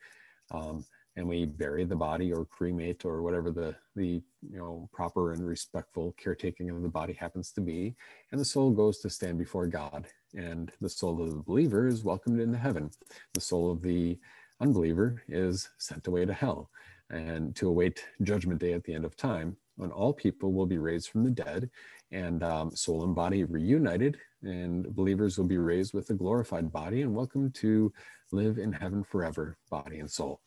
Um, 0.51 0.85
and 1.15 1.27
we 1.27 1.45
bury 1.45 1.83
the 1.83 1.95
body 1.95 2.31
or 2.31 2.45
cremate 2.45 3.03
or 3.03 3.21
whatever 3.21 3.51
the 3.51 3.75
the 3.95 4.21
you 4.41 4.57
know 4.57 4.89
proper 4.93 5.33
and 5.33 5.45
respectful 5.45 6.15
caretaking 6.17 6.69
of 6.69 6.81
the 6.81 6.87
body 6.87 7.13
happens 7.13 7.51
to 7.51 7.61
be. 7.61 7.95
And 8.31 8.39
the 8.39 8.45
soul 8.45 8.71
goes 8.71 8.99
to 8.99 9.09
stand 9.09 9.37
before 9.37 9.67
god. 9.67 10.07
And 10.35 10.71
the 10.79 10.89
soul 10.89 11.21
of 11.21 11.31
the 11.31 11.43
believer 11.43 11.87
is 11.87 12.03
welcomed 12.03 12.39
into 12.39 12.57
heaven. 12.57 12.91
The 13.33 13.41
soul 13.41 13.71
of 13.71 13.81
the 13.81 14.17
unbeliever 14.61 15.23
is 15.27 15.69
sent 15.77 16.07
away 16.07 16.25
to 16.25 16.33
hell 16.33 16.69
and 17.09 17.55
to 17.55 17.67
await 17.67 18.03
judgment 18.23 18.59
day 18.59 18.73
at 18.73 18.83
the 18.83 18.93
end 18.93 19.05
of 19.05 19.15
time 19.15 19.55
when 19.75 19.91
all 19.91 20.13
people 20.13 20.53
will 20.53 20.65
be 20.65 20.77
raised 20.77 21.09
from 21.09 21.23
the 21.23 21.31
dead 21.31 21.69
and 22.11 22.43
um, 22.43 22.75
soul 22.75 23.03
and 23.03 23.15
body 23.15 23.43
reunited 23.43 24.17
and 24.43 24.93
believers 24.95 25.37
will 25.37 25.45
be 25.45 25.57
raised 25.57 25.93
with 25.93 26.09
a 26.09 26.13
glorified 26.13 26.71
body 26.71 27.01
and 27.01 27.13
welcome 27.13 27.51
to 27.51 27.91
live 28.31 28.57
in 28.57 28.71
heaven 28.71 29.03
forever 29.03 29.57
body 29.69 29.99
and 29.99 30.09
soul 30.09 30.41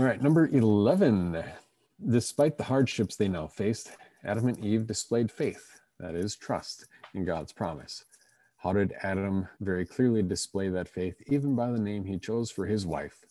all 0.00 0.06
right, 0.06 0.22
number 0.22 0.46
11. 0.46 1.44
Despite 2.08 2.56
the 2.56 2.64
hardships 2.64 3.16
they 3.16 3.28
now 3.28 3.46
faced, 3.48 3.90
Adam 4.24 4.48
and 4.48 4.64
Eve 4.64 4.86
displayed 4.86 5.30
faith, 5.30 5.78
that 5.98 6.14
is, 6.14 6.36
trust 6.36 6.86
in 7.12 7.26
God's 7.26 7.52
promise. 7.52 8.06
How 8.56 8.72
did 8.72 8.94
Adam 9.02 9.46
very 9.60 9.84
clearly 9.84 10.22
display 10.22 10.70
that 10.70 10.88
faith, 10.88 11.20
even 11.26 11.54
by 11.54 11.70
the 11.70 11.78
name 11.78 12.04
he 12.04 12.18
chose 12.18 12.50
for 12.50 12.64
his 12.64 12.86
wife? 12.86 13.26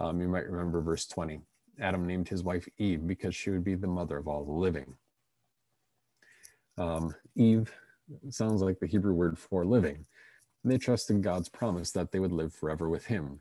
Um, 0.00 0.20
you 0.20 0.28
might 0.28 0.48
remember 0.48 0.80
verse 0.80 1.06
20. 1.06 1.40
Adam 1.80 2.06
named 2.06 2.28
his 2.28 2.42
wife 2.42 2.66
Eve 2.78 3.06
because 3.06 3.34
she 3.34 3.50
would 3.50 3.64
be 3.64 3.74
the 3.74 3.86
mother 3.86 4.16
of 4.16 4.26
all 4.26 4.44
the 4.44 4.52
living. 4.52 4.94
Um, 6.78 7.14
Eve 7.36 7.72
sounds 8.30 8.62
like 8.62 8.80
the 8.80 8.86
Hebrew 8.86 9.12
word 9.14 9.38
for 9.38 9.64
living. 9.64 10.06
They 10.64 10.78
trusted 10.78 11.22
God's 11.22 11.48
promise 11.48 11.90
that 11.92 12.12
they 12.12 12.18
would 12.18 12.32
live 12.32 12.54
forever 12.54 12.88
with 12.88 13.06
him 13.06 13.40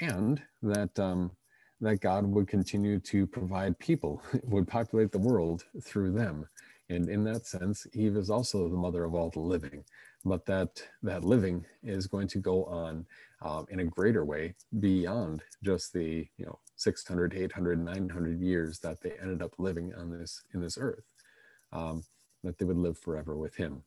and 0.00 0.42
that 0.62 0.98
um, 0.98 1.30
that 1.80 2.00
God 2.00 2.26
would 2.26 2.48
continue 2.48 2.98
to 3.00 3.26
provide 3.26 3.78
people, 3.78 4.22
would 4.44 4.68
populate 4.68 5.12
the 5.12 5.18
world 5.18 5.64
through 5.82 6.12
them. 6.12 6.46
And 6.88 7.08
in 7.08 7.24
that 7.24 7.46
sense, 7.46 7.86
Eve 7.94 8.16
is 8.16 8.30
also 8.30 8.68
the 8.68 8.76
mother 8.76 9.04
of 9.04 9.14
all 9.14 9.30
the 9.30 9.40
living. 9.40 9.84
But 10.24 10.46
that 10.46 10.82
that 11.02 11.24
living 11.24 11.64
is 11.82 12.06
going 12.06 12.28
to 12.28 12.38
go 12.38 12.64
on 12.64 13.06
um, 13.42 13.66
in 13.70 13.80
a 13.80 13.84
greater 13.84 14.24
way 14.24 14.54
beyond 14.80 15.42
just 15.62 15.92
the 15.92 16.26
you 16.36 16.46
know 16.46 16.58
600, 16.76 17.34
800, 17.34 17.84
900 17.84 18.40
years 18.40 18.78
that 18.80 19.00
they 19.00 19.12
ended 19.20 19.42
up 19.42 19.54
living 19.58 19.94
on 19.94 20.10
this 20.10 20.42
in 20.54 20.60
this 20.60 20.78
earth. 20.80 21.04
Um, 21.72 22.04
that 22.44 22.58
they 22.58 22.64
would 22.64 22.76
live 22.76 22.98
forever 22.98 23.36
with 23.36 23.56
Him. 23.56 23.82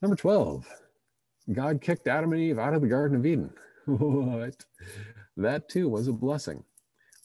Number 0.00 0.16
12, 0.16 0.66
God 1.52 1.80
kicked 1.80 2.06
Adam 2.06 2.32
and 2.32 2.42
Eve 2.42 2.58
out 2.58 2.74
of 2.74 2.82
the 2.82 2.88
Garden 2.88 3.16
of 3.16 3.26
Eden. 3.26 3.50
what? 3.86 4.64
That 5.36 5.68
too 5.68 5.88
was 5.88 6.08
a 6.08 6.12
blessing. 6.12 6.62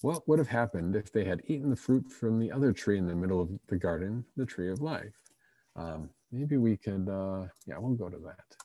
What 0.03 0.27
would 0.27 0.37
have 0.37 0.49
happened 0.49 0.97
if 0.97 1.13
they 1.13 1.23
had 1.23 1.43
eaten 1.47 1.69
the 1.69 1.77
fruit 1.77 2.11
from 2.11 2.37
the 2.37 2.51
other 2.51 2.73
tree 2.73 2.97
in 2.97 3.07
the 3.07 3.15
middle 3.15 3.39
of 3.39 3.49
the 3.67 3.77
garden, 3.77 4.25
the 4.35 4.45
tree 4.45 4.69
of 4.69 4.81
life? 4.81 5.13
Um, 5.77 6.09
maybe 6.29 6.57
we 6.57 6.75
could, 6.75 7.07
uh, 7.07 7.45
yeah, 7.65 7.77
we'll 7.77 7.95
go 7.95 8.09
to 8.09 8.17
that. 8.17 8.57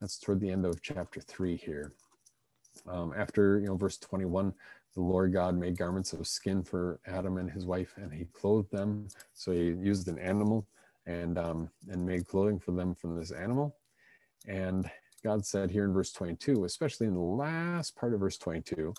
That's 0.00 0.18
toward 0.18 0.40
the 0.40 0.50
end 0.50 0.66
of 0.66 0.82
chapter 0.82 1.20
three 1.20 1.56
here. 1.56 1.92
Um, 2.88 3.14
after, 3.16 3.60
you 3.60 3.68
know, 3.68 3.76
verse 3.76 3.96
21, 3.98 4.52
the 4.96 5.00
Lord 5.00 5.32
God 5.32 5.54
made 5.54 5.78
garments 5.78 6.12
of 6.14 6.26
skin 6.26 6.64
for 6.64 6.98
Adam 7.06 7.36
and 7.36 7.48
his 7.48 7.64
wife, 7.64 7.94
and 7.96 8.12
he 8.12 8.24
clothed 8.32 8.72
them. 8.72 9.06
So 9.32 9.52
he 9.52 9.66
used 9.66 10.08
an 10.08 10.18
animal 10.18 10.66
and 11.06 11.38
um, 11.38 11.70
and 11.88 12.04
made 12.04 12.26
clothing 12.26 12.58
for 12.58 12.72
them 12.72 12.96
from 12.96 13.16
this 13.16 13.30
animal. 13.30 13.76
And 14.48 14.90
God 15.22 15.46
said 15.46 15.70
here 15.70 15.84
in 15.84 15.92
verse 15.92 16.10
22, 16.10 16.64
especially 16.64 17.06
in 17.06 17.14
the 17.14 17.20
last 17.20 17.94
part 17.94 18.14
of 18.14 18.18
verse 18.20 18.36
22, 18.36 18.92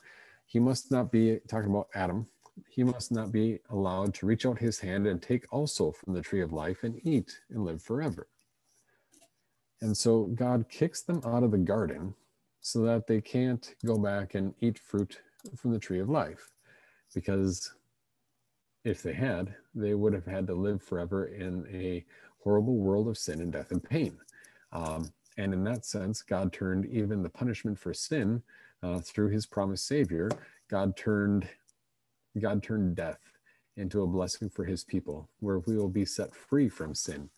he 0.51 0.59
must 0.59 0.91
not 0.91 1.13
be 1.13 1.39
talking 1.47 1.69
about 1.69 1.87
Adam. 1.95 2.27
He 2.69 2.83
must 2.83 3.09
not 3.09 3.31
be 3.31 3.59
allowed 3.69 4.13
to 4.15 4.25
reach 4.25 4.45
out 4.45 4.59
his 4.59 4.77
hand 4.79 5.07
and 5.07 5.21
take 5.21 5.45
also 5.49 5.93
from 5.93 6.13
the 6.13 6.21
tree 6.21 6.41
of 6.41 6.51
life 6.51 6.83
and 6.83 6.99
eat 7.07 7.39
and 7.51 7.63
live 7.63 7.81
forever. 7.81 8.27
And 9.79 9.95
so 9.95 10.25
God 10.35 10.65
kicks 10.67 11.03
them 11.03 11.21
out 11.25 11.43
of 11.43 11.51
the 11.51 11.57
garden 11.57 12.13
so 12.59 12.81
that 12.81 13.07
they 13.07 13.21
can't 13.21 13.73
go 13.85 13.97
back 13.97 14.35
and 14.35 14.53
eat 14.59 14.77
fruit 14.77 15.21
from 15.55 15.71
the 15.71 15.79
tree 15.79 16.01
of 16.01 16.09
life. 16.09 16.51
Because 17.15 17.71
if 18.83 19.01
they 19.01 19.13
had, 19.13 19.55
they 19.73 19.93
would 19.93 20.11
have 20.11 20.25
had 20.25 20.47
to 20.47 20.53
live 20.53 20.83
forever 20.83 21.27
in 21.27 21.65
a 21.71 22.03
horrible 22.43 22.75
world 22.75 23.07
of 23.07 23.17
sin 23.17 23.39
and 23.39 23.53
death 23.53 23.71
and 23.71 23.81
pain. 23.81 24.17
Um, 24.73 25.13
and 25.37 25.53
in 25.53 25.63
that 25.63 25.85
sense, 25.85 26.21
God 26.21 26.51
turned 26.51 26.87
even 26.87 27.23
the 27.23 27.29
punishment 27.29 27.79
for 27.79 27.93
sin 27.93 28.43
uh, 28.83 28.99
through 28.99 29.29
his 29.29 29.45
promised 29.45 29.87
savior, 29.87 30.29
God 30.69 30.95
turned 30.95 31.47
God 32.39 32.63
turned 32.63 32.95
death 32.95 33.19
into 33.77 34.03
a 34.03 34.07
blessing 34.07 34.49
for 34.49 34.63
his 34.63 34.83
people, 34.83 35.29
where 35.39 35.59
we 35.59 35.77
will 35.77 35.89
be 35.89 36.05
set 36.05 36.33
free 36.33 36.69
from 36.69 36.95
sin 36.95 37.29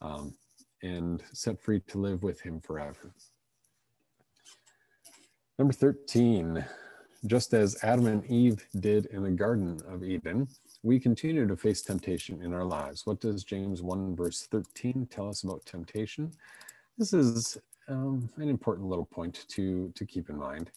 um, 0.00 0.34
and 0.82 1.22
set 1.32 1.60
free 1.60 1.80
to 1.88 1.98
live 1.98 2.22
with 2.22 2.40
him 2.40 2.60
forever. 2.60 3.14
Number 5.58 5.72
13, 5.72 6.64
just 7.26 7.54
as 7.54 7.76
Adam 7.82 8.06
and 8.06 8.24
Eve 8.26 8.66
did 8.80 9.06
in 9.06 9.22
the 9.22 9.30
Garden 9.30 9.80
of 9.86 10.02
Eden, 10.02 10.48
we 10.82 10.98
continue 10.98 11.46
to 11.46 11.56
face 11.56 11.82
temptation 11.82 12.42
in 12.42 12.52
our 12.52 12.64
lives. 12.64 13.06
What 13.06 13.20
does 13.20 13.44
James 13.44 13.80
1, 13.80 14.16
verse 14.16 14.48
13 14.50 15.06
tell 15.10 15.28
us 15.28 15.44
about 15.44 15.64
temptation? 15.64 16.32
This 16.98 17.12
is 17.12 17.58
um, 17.88 18.28
an 18.36 18.48
important 18.48 18.88
little 18.88 19.04
point 19.04 19.44
to, 19.48 19.92
to 19.94 20.06
keep 20.06 20.30
in 20.30 20.36
mind. 20.36 20.70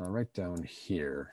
Uh, 0.00 0.08
right 0.08 0.32
down 0.32 0.62
here. 0.62 1.32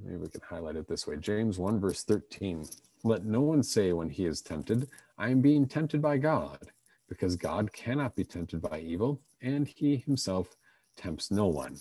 Maybe 0.00 0.16
we 0.16 0.28
can 0.28 0.40
highlight 0.48 0.76
it 0.76 0.86
this 0.86 1.06
way. 1.06 1.16
James 1.16 1.58
1, 1.58 1.80
verse 1.80 2.04
13. 2.04 2.64
Let 3.02 3.24
no 3.24 3.40
one 3.40 3.62
say 3.62 3.92
when 3.92 4.08
he 4.08 4.26
is 4.26 4.40
tempted, 4.40 4.88
I 5.16 5.30
am 5.30 5.40
being 5.40 5.66
tempted 5.66 6.00
by 6.00 6.18
God, 6.18 6.70
because 7.08 7.34
God 7.34 7.72
cannot 7.72 8.14
be 8.14 8.24
tempted 8.24 8.62
by 8.62 8.80
evil, 8.80 9.20
and 9.42 9.66
he 9.66 9.96
himself 9.96 10.54
tempts 10.96 11.30
no 11.30 11.48
one. 11.48 11.76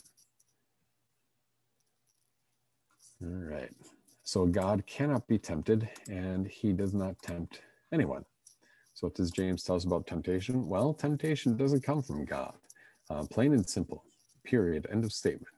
All 3.21 3.29
right. 3.29 3.73
So 4.23 4.45
God 4.45 4.85
cannot 4.87 5.27
be 5.27 5.37
tempted, 5.37 5.87
and 6.09 6.47
he 6.47 6.73
does 6.73 6.93
not 6.93 7.21
tempt 7.21 7.61
anyone. 7.93 8.25
So, 8.97 9.05
what 9.05 9.13
does 9.13 9.29
James 9.29 9.61
tell 9.61 9.75
us 9.75 9.85
about 9.85 10.07
temptation? 10.07 10.67
Well, 10.67 10.91
temptation 10.91 11.55
doesn't 11.55 11.83
come 11.83 12.01
from 12.01 12.25
God. 12.25 12.55
Uh, 13.11 13.25
plain 13.29 13.53
and 13.53 13.69
simple, 13.69 14.03
period, 14.43 14.87
end 14.91 15.03
of 15.03 15.13
statement. 15.13 15.53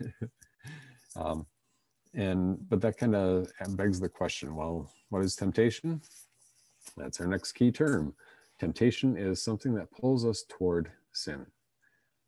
um, 1.16 1.46
and 2.14 2.58
but 2.68 2.80
that 2.80 2.96
kind 2.96 3.14
of 3.14 3.48
begs 3.76 4.00
the 4.00 4.08
question 4.08 4.54
well 4.54 4.90
what 5.10 5.24
is 5.24 5.36
temptation 5.36 6.00
that's 6.96 7.20
our 7.20 7.26
next 7.26 7.52
key 7.52 7.70
term 7.70 8.14
temptation 8.58 9.16
is 9.16 9.42
something 9.42 9.74
that 9.74 9.90
pulls 9.90 10.24
us 10.24 10.44
toward 10.48 10.90
sin 11.12 11.44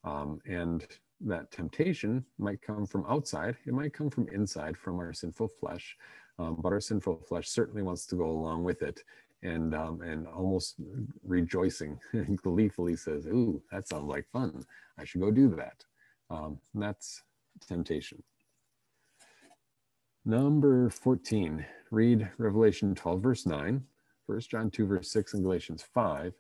um, 0.05 0.41
and 0.47 0.87
that 1.21 1.51
temptation 1.51 2.25
might 2.39 2.61
come 2.63 2.87
from 2.87 3.05
outside 3.09 3.57
it 3.67 3.73
might 3.73 3.93
come 3.93 4.11
from 4.11 4.29
inside 4.29 4.77
from 4.77 4.99
our 4.99 5.13
sinful 5.13 5.49
flesh 5.49 5.97
um, 6.39 6.57
but 6.61 6.73
our 6.73 6.81
sinful 6.81 7.17
flesh 7.17 7.49
certainly 7.49 7.83
wants 7.83 8.07
to 8.07 8.17
go 8.17 8.27
along 8.27 8.65
with 8.65 8.83
it 8.83 9.03
and 9.42 9.75
um, 9.75 10.01
and 10.03 10.27
almost 10.27 10.77
rejoicing 11.25 11.99
gleefully 12.42 12.96
says 12.96 13.27
ooh 13.27 13.62
that 13.70 13.87
sounds 13.88 14.09
like 14.09 14.27
fun 14.33 14.64
i 14.99 15.05
should 15.05 15.20
go 15.20 15.31
do 15.31 15.49
that 15.49 15.85
um, 16.31 16.59
that's 16.75 17.22
temptation 17.66 18.22
Number 20.29 20.90
14, 20.90 21.64
read 21.92 22.29
Revelation 22.37 22.96
12, 22.96 23.22
verse 23.22 23.46
9, 23.46 23.81
1 24.27 24.40
John 24.40 24.72
2, 24.72 24.85
verse 24.85 25.12
6, 25.12 25.35
and 25.35 25.44
Galatians 25.44 25.85
5. 25.94 26.33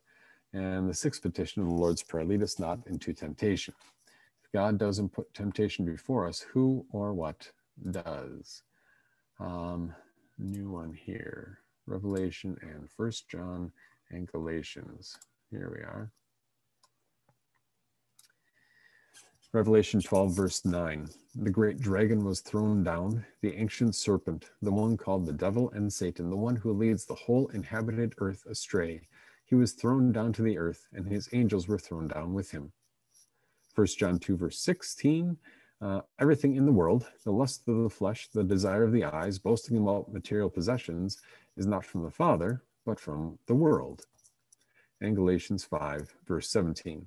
And 0.54 0.90
the 0.90 0.94
sixth 0.94 1.22
petition 1.22 1.62
of 1.62 1.68
the 1.68 1.74
Lord's 1.74 2.02
Prayer 2.02 2.24
lead 2.24 2.42
us 2.42 2.58
not 2.58 2.80
into 2.88 3.12
temptation. 3.12 3.74
If 4.42 4.50
God 4.50 4.76
doesn't 4.76 5.10
put 5.10 5.32
temptation 5.34 5.84
before 5.84 6.26
us, 6.26 6.40
who 6.40 6.84
or 6.90 7.14
what 7.14 7.48
does? 7.92 8.64
Um, 9.38 9.94
new 10.36 10.68
one 10.68 10.92
here 10.92 11.60
Revelation 11.86 12.56
and 12.62 12.88
First 12.90 13.28
John 13.28 13.72
and 14.10 14.26
Galatians. 14.30 15.16
Here 15.50 15.72
we 15.74 15.80
are. 15.82 16.10
Revelation 19.52 20.00
12, 20.02 20.36
verse 20.36 20.64
9. 20.64 21.08
The 21.36 21.50
great 21.50 21.78
dragon 21.78 22.24
was 22.24 22.40
thrown 22.40 22.82
down, 22.82 23.24
the 23.40 23.54
ancient 23.54 23.94
serpent, 23.94 24.50
the 24.60 24.72
one 24.72 24.96
called 24.96 25.24
the 25.24 25.32
devil 25.32 25.70
and 25.70 25.90
Satan, 25.90 26.28
the 26.28 26.36
one 26.36 26.56
who 26.56 26.72
leads 26.72 27.06
the 27.06 27.14
whole 27.14 27.48
inhabited 27.48 28.14
earth 28.18 28.44
astray. 28.46 29.00
He 29.46 29.54
was 29.54 29.72
thrown 29.72 30.12
down 30.12 30.32
to 30.34 30.42
the 30.42 30.58
earth, 30.58 30.88
and 30.92 31.06
his 31.06 31.28
angels 31.32 31.68
were 31.68 31.78
thrown 31.78 32.08
down 32.08 32.34
with 32.34 32.50
him. 32.50 32.72
1 33.76 33.86
John 33.98 34.18
2, 34.18 34.36
verse 34.36 34.58
16. 34.58 35.36
Uh, 35.80 36.00
everything 36.18 36.56
in 36.56 36.66
the 36.66 36.72
world, 36.72 37.06
the 37.24 37.30
lust 37.30 37.68
of 37.68 37.76
the 37.82 37.90
flesh, 37.90 38.28
the 38.28 38.42
desire 38.42 38.82
of 38.82 38.92
the 38.92 39.04
eyes, 39.04 39.38
boasting 39.38 39.76
about 39.76 40.12
material 40.12 40.50
possessions, 40.50 41.18
is 41.56 41.66
not 41.66 41.84
from 41.84 42.02
the 42.02 42.10
Father, 42.10 42.62
but 42.84 43.00
from 43.00 43.38
the 43.46 43.54
world. 43.54 44.06
And 45.00 45.16
Galatians 45.16 45.64
5, 45.64 46.14
verse 46.26 46.50
17. 46.50 47.06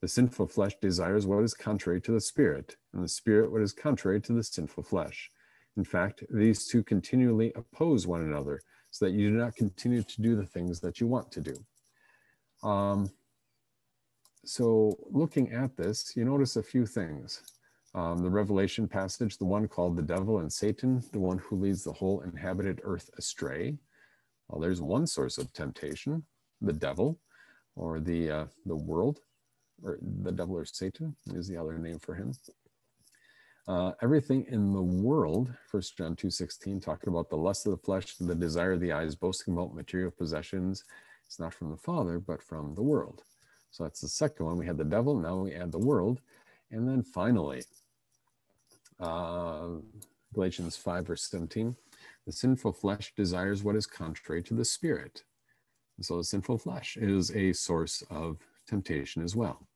The 0.00 0.08
sinful 0.08 0.46
flesh 0.46 0.74
desires 0.80 1.26
what 1.26 1.42
is 1.42 1.54
contrary 1.54 2.00
to 2.02 2.12
the 2.12 2.20
spirit, 2.20 2.76
and 2.92 3.02
the 3.02 3.08
spirit 3.08 3.50
what 3.50 3.62
is 3.62 3.72
contrary 3.72 4.20
to 4.22 4.32
the 4.32 4.44
sinful 4.44 4.84
flesh. 4.84 5.30
In 5.76 5.84
fact, 5.84 6.24
these 6.30 6.66
two 6.66 6.82
continually 6.82 7.52
oppose 7.54 8.06
one 8.06 8.22
another, 8.22 8.60
so 8.90 9.04
that 9.04 9.12
you 9.12 9.30
do 9.30 9.36
not 9.36 9.56
continue 9.56 10.02
to 10.02 10.22
do 10.22 10.36
the 10.36 10.46
things 10.46 10.80
that 10.80 11.00
you 11.00 11.06
want 11.06 11.30
to 11.32 11.40
do. 11.40 12.68
Um, 12.68 13.10
so, 14.44 14.96
looking 15.10 15.52
at 15.52 15.76
this, 15.76 16.16
you 16.16 16.24
notice 16.24 16.56
a 16.56 16.62
few 16.62 16.86
things. 16.86 17.42
Um, 17.94 18.18
the 18.18 18.30
Revelation 18.30 18.86
passage, 18.86 19.38
the 19.38 19.44
one 19.44 19.66
called 19.66 19.96
the 19.96 20.02
devil 20.02 20.38
and 20.38 20.52
Satan, 20.52 21.02
the 21.12 21.18
one 21.18 21.38
who 21.38 21.56
leads 21.56 21.84
the 21.84 21.92
whole 21.92 22.20
inhabited 22.20 22.80
earth 22.84 23.10
astray. 23.18 23.78
Well, 24.48 24.60
there's 24.60 24.80
one 24.80 25.06
source 25.06 25.38
of 25.38 25.52
temptation, 25.52 26.24
the 26.60 26.72
devil, 26.72 27.18
or 27.76 28.00
the 28.00 28.30
uh, 28.30 28.46
the 28.66 28.76
world 28.76 29.20
or 29.82 29.98
the 30.22 30.32
devil 30.32 30.56
or 30.56 30.64
Satan 30.64 31.16
is 31.34 31.48
the 31.48 31.56
other 31.56 31.78
name 31.78 31.98
for 31.98 32.14
him. 32.14 32.32
Uh, 33.66 33.92
everything 34.02 34.46
in 34.48 34.72
the 34.72 34.82
world, 34.82 35.52
First 35.66 35.96
John 35.98 36.16
2.16, 36.16 36.82
talking 36.82 37.12
about 37.12 37.28
the 37.28 37.36
lust 37.36 37.66
of 37.66 37.72
the 37.72 37.84
flesh, 37.84 38.16
the 38.16 38.34
desire 38.34 38.72
of 38.72 38.80
the 38.80 38.92
eyes, 38.92 39.14
boasting 39.14 39.52
about 39.54 39.74
material 39.74 40.10
possessions. 40.10 40.84
It's 41.26 41.38
not 41.38 41.52
from 41.52 41.70
the 41.70 41.76
Father, 41.76 42.18
but 42.18 42.42
from 42.42 42.74
the 42.74 42.82
world. 42.82 43.22
So 43.70 43.84
that's 43.84 44.00
the 44.00 44.08
second 44.08 44.46
one. 44.46 44.56
We 44.56 44.64
had 44.64 44.78
the 44.78 44.84
devil, 44.84 45.18
now 45.18 45.36
we 45.36 45.52
add 45.52 45.70
the 45.70 45.78
world. 45.78 46.20
And 46.70 46.88
then 46.88 47.02
finally, 47.02 47.62
uh, 48.98 49.66
Galatians 50.32 50.76
5, 50.76 51.06
verse 51.06 51.28
17, 51.28 51.76
the 52.28 52.32
sinful 52.32 52.74
flesh 52.74 53.14
desires 53.16 53.64
what 53.64 53.74
is 53.74 53.86
contrary 53.86 54.42
to 54.42 54.52
the 54.52 54.64
spirit. 54.64 55.24
And 55.96 56.04
so 56.04 56.18
the 56.18 56.24
sinful 56.24 56.58
flesh 56.58 56.98
is 56.98 57.34
a 57.34 57.54
source 57.54 58.02
of 58.10 58.36
temptation 58.66 59.22
as 59.22 59.34
well. 59.34 59.66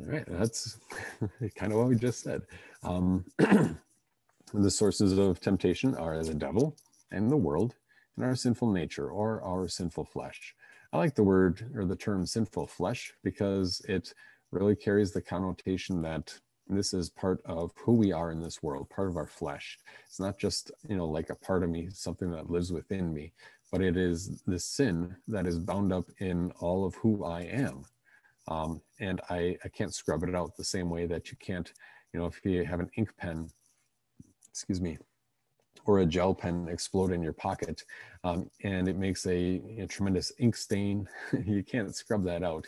All 0.00 0.12
right, 0.12 0.24
that's 0.28 0.78
kind 1.56 1.72
of 1.72 1.78
what 1.80 1.88
we 1.88 1.96
just 1.96 2.22
said. 2.22 2.42
Um, 2.84 3.24
the 3.38 4.70
sources 4.70 5.18
of 5.18 5.40
temptation 5.40 5.96
are 5.96 6.22
the 6.22 6.34
devil 6.34 6.76
and 7.10 7.28
the 7.28 7.36
world 7.36 7.74
and 8.14 8.24
our 8.24 8.36
sinful 8.36 8.70
nature 8.70 9.10
or 9.10 9.42
our 9.42 9.66
sinful 9.66 10.04
flesh. 10.04 10.54
I 10.92 10.98
like 10.98 11.16
the 11.16 11.24
word 11.24 11.68
or 11.74 11.84
the 11.84 11.96
term 11.96 12.24
sinful 12.26 12.68
flesh 12.68 13.12
because 13.24 13.82
it 13.88 14.14
really 14.50 14.76
carries 14.76 15.12
the 15.12 15.20
connotation 15.20 16.02
that 16.02 16.34
this 16.68 16.92
is 16.92 17.08
part 17.10 17.40
of 17.46 17.72
who 17.76 17.94
we 17.94 18.12
are 18.12 18.30
in 18.30 18.40
this 18.40 18.62
world, 18.62 18.90
part 18.90 19.08
of 19.08 19.16
our 19.16 19.26
flesh. 19.26 19.78
It's 20.06 20.20
not 20.20 20.38
just, 20.38 20.70
you 20.88 20.96
know, 20.96 21.06
like 21.06 21.30
a 21.30 21.34
part 21.34 21.62
of 21.62 21.70
me, 21.70 21.88
something 21.92 22.30
that 22.32 22.50
lives 22.50 22.72
within 22.72 23.12
me, 23.12 23.32
but 23.72 23.80
it 23.82 23.96
is 23.96 24.42
the 24.46 24.58
sin 24.58 25.16
that 25.28 25.46
is 25.46 25.58
bound 25.58 25.92
up 25.92 26.08
in 26.18 26.50
all 26.60 26.84
of 26.84 26.94
who 26.96 27.24
I 27.24 27.42
am. 27.42 27.84
Um, 28.48 28.80
and 29.00 29.20
I, 29.30 29.56
I 29.64 29.68
can't 29.68 29.94
scrub 29.94 30.22
it 30.24 30.34
out 30.34 30.56
the 30.56 30.64
same 30.64 30.90
way 30.90 31.06
that 31.06 31.30
you 31.30 31.36
can't, 31.38 31.70
you 32.12 32.20
know, 32.20 32.26
if 32.26 32.40
you 32.44 32.64
have 32.64 32.80
an 32.80 32.90
ink 32.96 33.10
pen, 33.18 33.48
excuse 34.50 34.80
me, 34.80 34.98
or 35.84 36.00
a 36.00 36.06
gel 36.06 36.34
pen 36.34 36.68
explode 36.68 37.12
in 37.12 37.22
your 37.22 37.32
pocket 37.32 37.84
um, 38.24 38.50
and 38.62 38.88
it 38.88 38.96
makes 38.96 39.26
a, 39.26 39.62
a, 39.78 39.86
tremendous 39.86 40.32
ink 40.38 40.56
stain, 40.56 41.08
you 41.46 41.62
can't 41.62 41.94
scrub 41.94 42.24
that 42.24 42.42
out, 42.42 42.66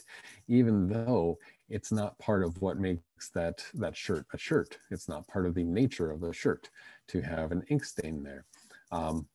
even 0.48 0.88
though 0.88 1.38
it's 1.70 1.92
not 1.92 2.18
part 2.18 2.42
of 2.42 2.60
what 2.60 2.78
makes 2.78 3.30
that, 3.34 3.64
that 3.74 3.96
shirt 3.96 4.26
a 4.32 4.38
shirt. 4.38 4.78
It's 4.90 5.08
not 5.08 5.28
part 5.28 5.46
of 5.46 5.54
the 5.54 5.64
nature 5.64 6.10
of 6.10 6.20
the 6.20 6.32
shirt 6.32 6.68
to 7.08 7.20
have 7.20 7.52
an 7.52 7.64
ink 7.68 7.84
stain 7.84 8.22
there. 8.22 8.44
Um, 8.92 9.26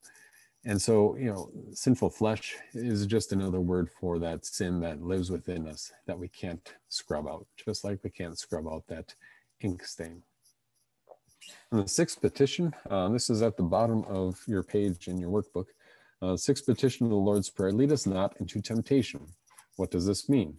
and 0.65 0.81
so, 0.81 1.15
you 1.15 1.31
know, 1.31 1.51
sinful 1.73 2.09
flesh 2.09 2.55
is 2.73 3.05
just 3.05 3.31
another 3.31 3.61
word 3.61 3.89
for 3.99 4.17
that 4.19 4.45
sin 4.45 4.79
that 4.81 5.01
lives 5.01 5.29
within 5.29 5.67
us 5.67 5.91
that 6.07 6.17
we 6.17 6.27
can't 6.27 6.73
scrub 6.89 7.27
out, 7.27 7.45
just 7.55 7.83
like 7.83 7.99
we 8.03 8.09
can't 8.09 8.37
scrub 8.37 8.67
out 8.67 8.83
that 8.87 9.13
ink 9.61 9.83
stain. 9.85 10.23
And 11.71 11.83
the 11.83 11.87
sixth 11.87 12.19
petition, 12.19 12.73
uh, 12.89 13.09
this 13.09 13.29
is 13.29 13.43
at 13.43 13.57
the 13.57 13.63
bottom 13.63 14.03
of 14.05 14.41
your 14.47 14.63
page 14.63 15.07
in 15.07 15.19
your 15.19 15.29
workbook. 15.29 15.67
Uh, 16.21 16.35
sixth 16.35 16.65
petition 16.65 17.05
of 17.05 17.11
the 17.11 17.15
Lord's 17.15 17.49
Prayer, 17.49 17.71
lead 17.71 17.91
us 17.91 18.07
not 18.07 18.35
into 18.39 18.59
temptation. 18.59 19.21
What 19.75 19.91
does 19.91 20.07
this 20.07 20.27
mean? 20.27 20.57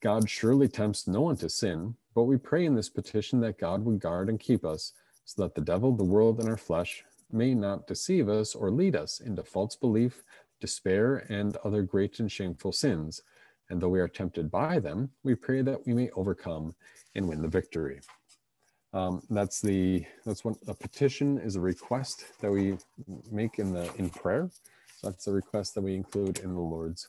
God 0.00 0.28
surely 0.28 0.68
tempts 0.68 1.06
no 1.06 1.22
one 1.22 1.36
to 1.36 1.48
sin, 1.48 1.96
but 2.14 2.24
we 2.24 2.36
pray 2.36 2.64
in 2.64 2.74
this 2.74 2.88
petition 2.88 3.40
that 3.40 3.58
God 3.58 3.84
would 3.84 4.00
guard 4.00 4.28
and 4.28 4.40
keep 4.40 4.64
us 4.64 4.92
so 5.24 5.42
that 5.42 5.54
the 5.54 5.60
devil, 5.60 5.92
the 5.92 6.04
world, 6.04 6.40
and 6.40 6.48
our 6.48 6.56
flesh 6.56 7.04
may 7.30 7.54
not 7.54 7.86
deceive 7.86 8.28
us 8.28 8.54
or 8.54 8.70
lead 8.70 8.96
us 8.96 9.20
into 9.20 9.42
false 9.42 9.76
belief, 9.76 10.22
despair, 10.60 11.26
and 11.28 11.56
other 11.64 11.82
great 11.82 12.20
and 12.20 12.30
shameful 12.30 12.72
sins. 12.72 13.22
And 13.68 13.80
though 13.80 13.88
we 13.88 14.00
are 14.00 14.08
tempted 14.08 14.50
by 14.50 14.78
them, 14.78 15.10
we 15.24 15.34
pray 15.34 15.62
that 15.62 15.84
we 15.86 15.92
may 15.92 16.10
overcome 16.10 16.74
and 17.14 17.28
win 17.28 17.42
the 17.42 17.48
victory. 17.48 18.00
Um, 18.92 19.22
that's 19.28 19.60
the 19.60 20.06
that's 20.24 20.44
what 20.44 20.56
a 20.68 20.74
petition 20.74 21.38
is 21.38 21.56
a 21.56 21.60
request 21.60 22.24
that 22.40 22.50
we 22.50 22.78
make 23.30 23.58
in 23.58 23.72
the 23.72 23.92
in 23.96 24.08
prayer. 24.08 24.48
So 24.96 25.10
that's 25.10 25.26
a 25.26 25.32
request 25.32 25.74
that 25.74 25.82
we 25.82 25.94
include 25.94 26.38
in 26.38 26.54
the 26.54 26.60
Lord's 26.60 27.08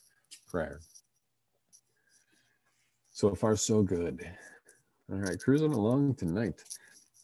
prayer. 0.49 0.82
So 3.18 3.34
far, 3.34 3.55
so 3.55 3.82
good. 3.82 4.30
All 5.11 5.18
right, 5.18 5.39
cruising 5.39 5.74
along 5.74 6.13
tonight. 6.13 6.63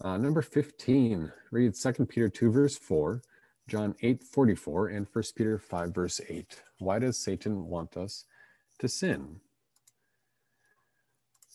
Uh, 0.02 0.18
number 0.18 0.41
15, 0.41 1.32
read 1.52 1.76
2 1.76 1.94
Peter 2.08 2.28
2, 2.30 2.52
verse 2.52 2.76
4, 2.76 3.22
John 3.68 3.94
8, 4.02 4.24
44, 4.24 4.88
and 4.88 5.06
1 5.14 5.24
Peter 5.36 5.60
5, 5.60 5.94
verse 5.94 6.20
8. 6.28 6.64
Why 6.80 6.98
does 6.98 7.20
Satan 7.20 7.68
want 7.68 7.96
us 7.96 8.26
to 8.80 8.88
sin? 8.88 9.39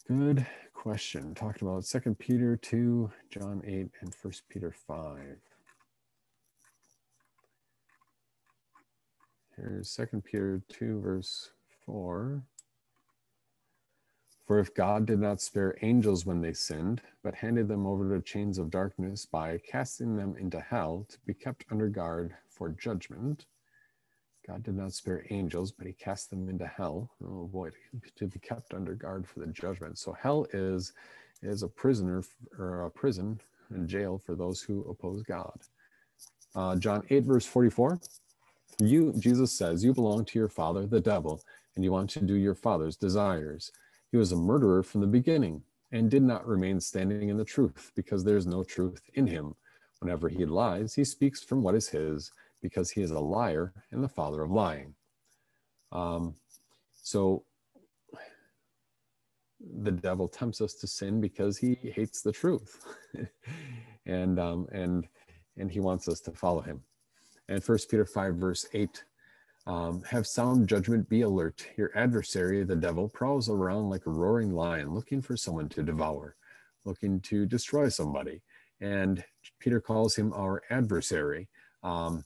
Good 0.07 0.47
question. 0.72 1.34
Talked 1.34 1.62
about 1.62 1.84
2 1.84 2.14
Peter 2.14 2.55
2, 2.55 3.11
John 3.30 3.61
8, 3.66 3.91
and 4.03 4.14
1 4.22 4.34
Peter 4.49 4.70
5. 4.70 5.18
Here's 9.57 9.97
2 9.97 10.22
Peter 10.24 10.62
2, 10.68 11.01
verse 11.01 11.51
4. 11.84 12.41
For 14.49 14.59
if 14.59 14.72
God 14.72 15.05
did 15.05 15.20
not 15.20 15.42
spare 15.42 15.76
angels 15.82 16.24
when 16.24 16.40
they 16.40 16.55
sinned, 16.55 17.03
but 17.22 17.34
handed 17.34 17.68
them 17.68 17.86
over 17.86 18.16
to 18.16 18.24
chains 18.24 18.57
of 18.57 18.70
darkness 18.70 19.26
by 19.26 19.59
casting 19.59 20.16
them 20.16 20.36
into 20.38 20.59
hell 20.59 21.05
to 21.11 21.18
be 21.26 21.34
kept 21.34 21.66
under 21.70 21.88
guard 21.88 22.34
for 22.49 22.70
judgment, 22.70 23.44
God 24.46 24.62
did 24.62 24.74
not 24.74 24.94
spare 24.94 25.26
angels, 25.28 25.70
but 25.70 25.86
he 25.86 25.92
cast 25.92 26.30
them 26.30 26.49
into 26.49 26.66
hell. 26.66 27.11
Oh 27.22 27.46
boy, 27.46 27.68
to 28.16 28.26
be 28.26 28.38
kept 28.38 28.72
under 28.72 28.94
guard 28.94 29.28
for 29.28 29.40
the 29.40 29.49
judgment. 29.49 29.99
So 29.99 30.14
hell 30.14 30.46
is 30.55 30.94
is 31.42 31.62
a 31.62 31.68
prisoner 31.68 32.24
or 32.59 32.86
a 32.86 32.90
prison 32.90 33.38
and 33.68 33.86
jail 33.86 34.18
for 34.24 34.34
those 34.34 34.62
who 34.62 34.80
oppose 34.88 35.22
God. 35.24 35.61
Uh, 36.55 36.74
John 36.76 37.03
8, 37.11 37.24
verse 37.24 37.44
44. 37.44 38.01
You, 38.80 39.12
Jesus 39.18 39.53
says, 39.53 39.84
you 39.84 39.92
belong 39.92 40.24
to 40.24 40.38
your 40.38 40.49
father, 40.49 40.86
the 40.86 41.01
devil, 41.01 41.42
and 41.76 41.84
you 41.84 41.92
want 41.92 42.09
to 42.11 42.20
do 42.20 42.34
your 42.34 42.55
father's 42.55 42.96
desires. 42.96 43.70
He 44.11 44.16
was 44.16 44.32
a 44.32 44.36
murderer 44.36 44.82
from 44.82 45.00
the 45.00 45.06
beginning 45.06 45.62
and 45.92 46.11
did 46.11 46.22
not 46.22 46.46
remain 46.46 46.80
standing 46.80 47.28
in 47.28 47.36
the 47.36 47.44
truth 47.44 47.92
because 47.94 48.24
there 48.24 48.36
is 48.36 48.46
no 48.46 48.62
truth 48.62 49.00
in 49.14 49.26
him. 49.26 49.54
Whenever 50.00 50.28
he 50.28 50.44
lies, 50.44 50.94
he 50.94 51.04
speaks 51.04 51.42
from 51.42 51.62
what 51.62 51.74
is 51.74 51.88
his 51.88 52.30
because 52.62 52.90
he 52.90 53.02
is 53.02 53.11
a 53.11 53.18
liar 53.18 53.72
and 53.90 54.02
the 54.02 54.09
father 54.09 54.42
of 54.42 54.50
lying. 54.50 54.94
Um, 55.92 56.34
so 57.02 57.44
the 59.82 59.90
devil 59.90 60.28
tempts 60.28 60.61
us 60.61 60.74
to 60.74 60.86
sin 60.86 61.20
because 61.20 61.59
he 61.59 61.74
hates 61.74 62.22
the 62.22 62.32
truth, 62.32 62.84
and 64.06 64.38
um, 64.38 64.68
and 64.72 65.09
and 65.56 65.70
he 65.70 65.80
wants 65.80 66.06
us 66.09 66.20
to 66.20 66.30
follow 66.30 66.61
him. 66.61 66.82
And 67.48 67.62
First 67.62 67.90
Peter 67.90 68.04
five 68.04 68.36
verse 68.36 68.66
eight 68.72 69.04
um, 69.68 70.02
have 70.04 70.26
sound 70.26 70.66
judgment, 70.66 71.10
be 71.10 71.20
alert. 71.20 71.66
Your 71.76 71.92
adversary, 71.94 72.64
the 72.64 72.74
devil, 72.74 73.06
prowls 73.06 73.50
around 73.50 73.90
like 73.90 74.06
a 74.06 74.10
roaring 74.10 74.54
lion, 74.54 74.94
looking 74.94 75.20
for 75.20 75.36
someone 75.36 75.68
to 75.68 75.82
devour, 75.82 76.36
looking 76.86 77.20
to 77.20 77.44
destroy 77.44 77.90
somebody. 77.90 78.40
And 78.80 79.22
Peter 79.60 79.78
calls 79.78 80.16
him 80.16 80.32
our 80.32 80.62
adversary. 80.70 81.48
Um, 81.82 82.24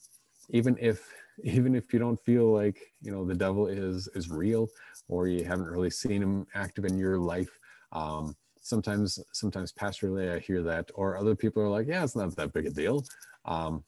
even 0.51 0.78
if 0.80 1.05
even 1.43 1.74
if 1.74 1.93
you 1.93 1.99
don't 1.99 2.20
feel 2.24 2.53
like 2.53 2.78
you 3.01 3.11
know 3.11 3.24
the 3.24 3.34
devil 3.34 3.66
is 3.66 4.09
is 4.14 4.30
real, 4.30 4.68
or 5.09 5.26
you 5.26 5.45
haven't 5.45 5.66
really 5.66 5.90
seen 5.90 6.22
him 6.22 6.47
active 6.55 6.84
in 6.84 6.97
your 6.97 7.18
life, 7.18 7.59
um, 7.90 8.36
sometimes 8.61 9.18
sometimes 9.32 9.72
pastorally 9.72 10.32
I 10.32 10.38
hear 10.38 10.62
that, 10.62 10.93
or 10.95 11.16
other 11.16 11.34
people 11.34 11.61
are 11.62 11.68
like, 11.68 11.88
yeah, 11.88 12.05
it's 12.05 12.14
not 12.14 12.36
that 12.36 12.53
big 12.53 12.66
a 12.66 12.70
deal. 12.70 13.05
Um, 13.47 13.82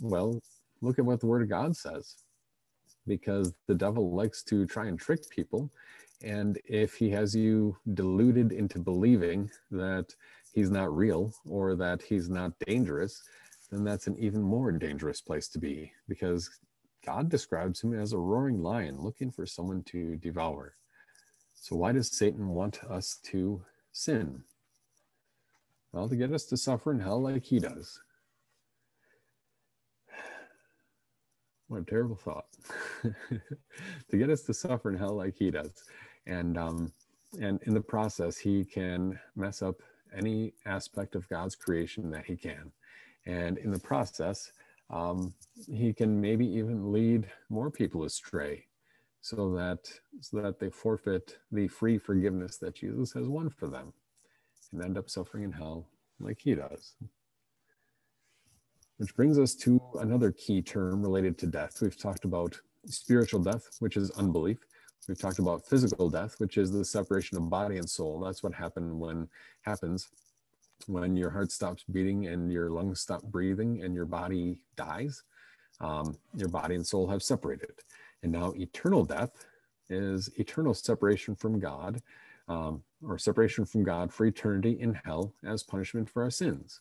well, 0.00 0.40
look 0.80 0.98
at 0.98 1.04
what 1.04 1.20
the 1.20 1.26
Word 1.26 1.42
of 1.42 1.50
God 1.50 1.76
says 1.76 2.23
because 3.06 3.52
the 3.66 3.74
devil 3.74 4.14
likes 4.14 4.42
to 4.44 4.66
try 4.66 4.86
and 4.86 4.98
trick 4.98 5.28
people. 5.30 5.70
And 6.22 6.58
if 6.66 6.94
he 6.94 7.10
has 7.10 7.34
you 7.34 7.76
deluded 7.92 8.52
into 8.52 8.78
believing 8.78 9.50
that 9.70 10.14
he's 10.52 10.70
not 10.70 10.94
real 10.94 11.32
or 11.44 11.74
that 11.76 12.02
he's 12.02 12.30
not 12.30 12.52
dangerous, 12.66 13.22
then 13.70 13.84
that's 13.84 14.06
an 14.06 14.16
even 14.18 14.40
more 14.42 14.72
dangerous 14.72 15.20
place 15.20 15.48
to 15.48 15.58
be 15.58 15.92
because 16.08 16.50
God 17.04 17.28
describes 17.28 17.82
him 17.82 17.92
as 17.98 18.12
a 18.12 18.18
roaring 18.18 18.62
lion 18.62 19.00
looking 19.00 19.30
for 19.30 19.44
someone 19.44 19.82
to 19.84 20.16
devour. 20.16 20.76
So, 21.54 21.76
why 21.76 21.92
does 21.92 22.16
Satan 22.16 22.48
want 22.48 22.82
us 22.84 23.18
to 23.24 23.62
sin? 23.92 24.44
Well, 25.92 26.08
to 26.08 26.16
get 26.16 26.32
us 26.32 26.44
to 26.46 26.56
suffer 26.56 26.92
in 26.92 27.00
hell 27.00 27.22
like 27.22 27.44
he 27.44 27.58
does. 27.58 28.00
What 31.68 31.82
a 31.82 31.84
terrible 31.84 32.16
thought. 32.16 32.46
to 33.02 34.16
get 34.16 34.30
us 34.30 34.42
to 34.42 34.54
suffer 34.54 34.90
in 34.90 34.98
hell 34.98 35.14
like 35.14 35.34
he 35.36 35.50
does. 35.50 35.84
And 36.26 36.58
um, 36.58 36.92
and 37.40 37.60
in 37.62 37.74
the 37.74 37.80
process, 37.80 38.38
he 38.38 38.64
can 38.64 39.18
mess 39.34 39.62
up 39.62 39.76
any 40.16 40.54
aspect 40.66 41.14
of 41.14 41.28
God's 41.28 41.56
creation 41.56 42.10
that 42.10 42.24
he 42.26 42.36
can. 42.36 42.70
And 43.26 43.58
in 43.58 43.70
the 43.70 43.78
process, 43.78 44.52
um, 44.90 45.34
he 45.66 45.92
can 45.92 46.20
maybe 46.20 46.46
even 46.46 46.92
lead 46.92 47.26
more 47.48 47.70
people 47.70 48.04
astray 48.04 48.66
so 49.22 49.50
that 49.54 49.90
so 50.20 50.42
that 50.42 50.58
they 50.60 50.68
forfeit 50.68 51.38
the 51.50 51.66
free 51.66 51.98
forgiveness 51.98 52.58
that 52.58 52.74
Jesus 52.74 53.12
has 53.14 53.26
won 53.26 53.48
for 53.48 53.68
them 53.68 53.92
and 54.72 54.84
end 54.84 54.98
up 54.98 55.08
suffering 55.08 55.44
in 55.44 55.52
hell 55.52 55.88
like 56.20 56.38
he 56.40 56.54
does. 56.54 56.94
Which 58.98 59.14
brings 59.16 59.38
us 59.38 59.54
to 59.56 59.80
another 60.00 60.30
key 60.32 60.62
term 60.62 61.02
related 61.02 61.36
to 61.38 61.46
death. 61.46 61.82
We've 61.82 61.98
talked 61.98 62.24
about 62.24 62.60
spiritual 62.86 63.42
death, 63.42 63.68
which 63.80 63.96
is 63.96 64.10
unbelief. 64.12 64.58
We've 65.08 65.18
talked 65.18 65.38
about 65.38 65.66
physical 65.66 66.08
death, 66.08 66.36
which 66.38 66.56
is 66.56 66.70
the 66.70 66.84
separation 66.84 67.36
of 67.36 67.50
body 67.50 67.76
and 67.76 67.88
soul. 67.88 68.20
That's 68.20 68.42
what 68.42 68.54
happened 68.54 68.98
when 68.98 69.28
happens 69.62 70.08
when 70.86 71.16
your 71.16 71.30
heart 71.30 71.50
stops 71.50 71.84
beating 71.90 72.26
and 72.26 72.52
your 72.52 72.70
lungs 72.70 73.00
stop 73.00 73.22
breathing 73.22 73.82
and 73.82 73.94
your 73.94 74.06
body 74.06 74.58
dies. 74.76 75.22
Um, 75.80 76.16
your 76.34 76.48
body 76.48 76.74
and 76.76 76.86
soul 76.86 77.06
have 77.08 77.22
separated. 77.22 77.72
And 78.22 78.32
now 78.32 78.52
eternal 78.56 79.04
death 79.04 79.44
is 79.88 80.30
eternal 80.38 80.72
separation 80.72 81.34
from 81.34 81.58
God, 81.58 82.00
um, 82.48 82.82
or 83.06 83.18
separation 83.18 83.64
from 83.64 83.82
God 83.82 84.12
for 84.12 84.24
eternity 84.24 84.78
in 84.80 84.94
hell 85.04 85.34
as 85.44 85.62
punishment 85.62 86.08
for 86.08 86.22
our 86.22 86.30
sins. 86.30 86.80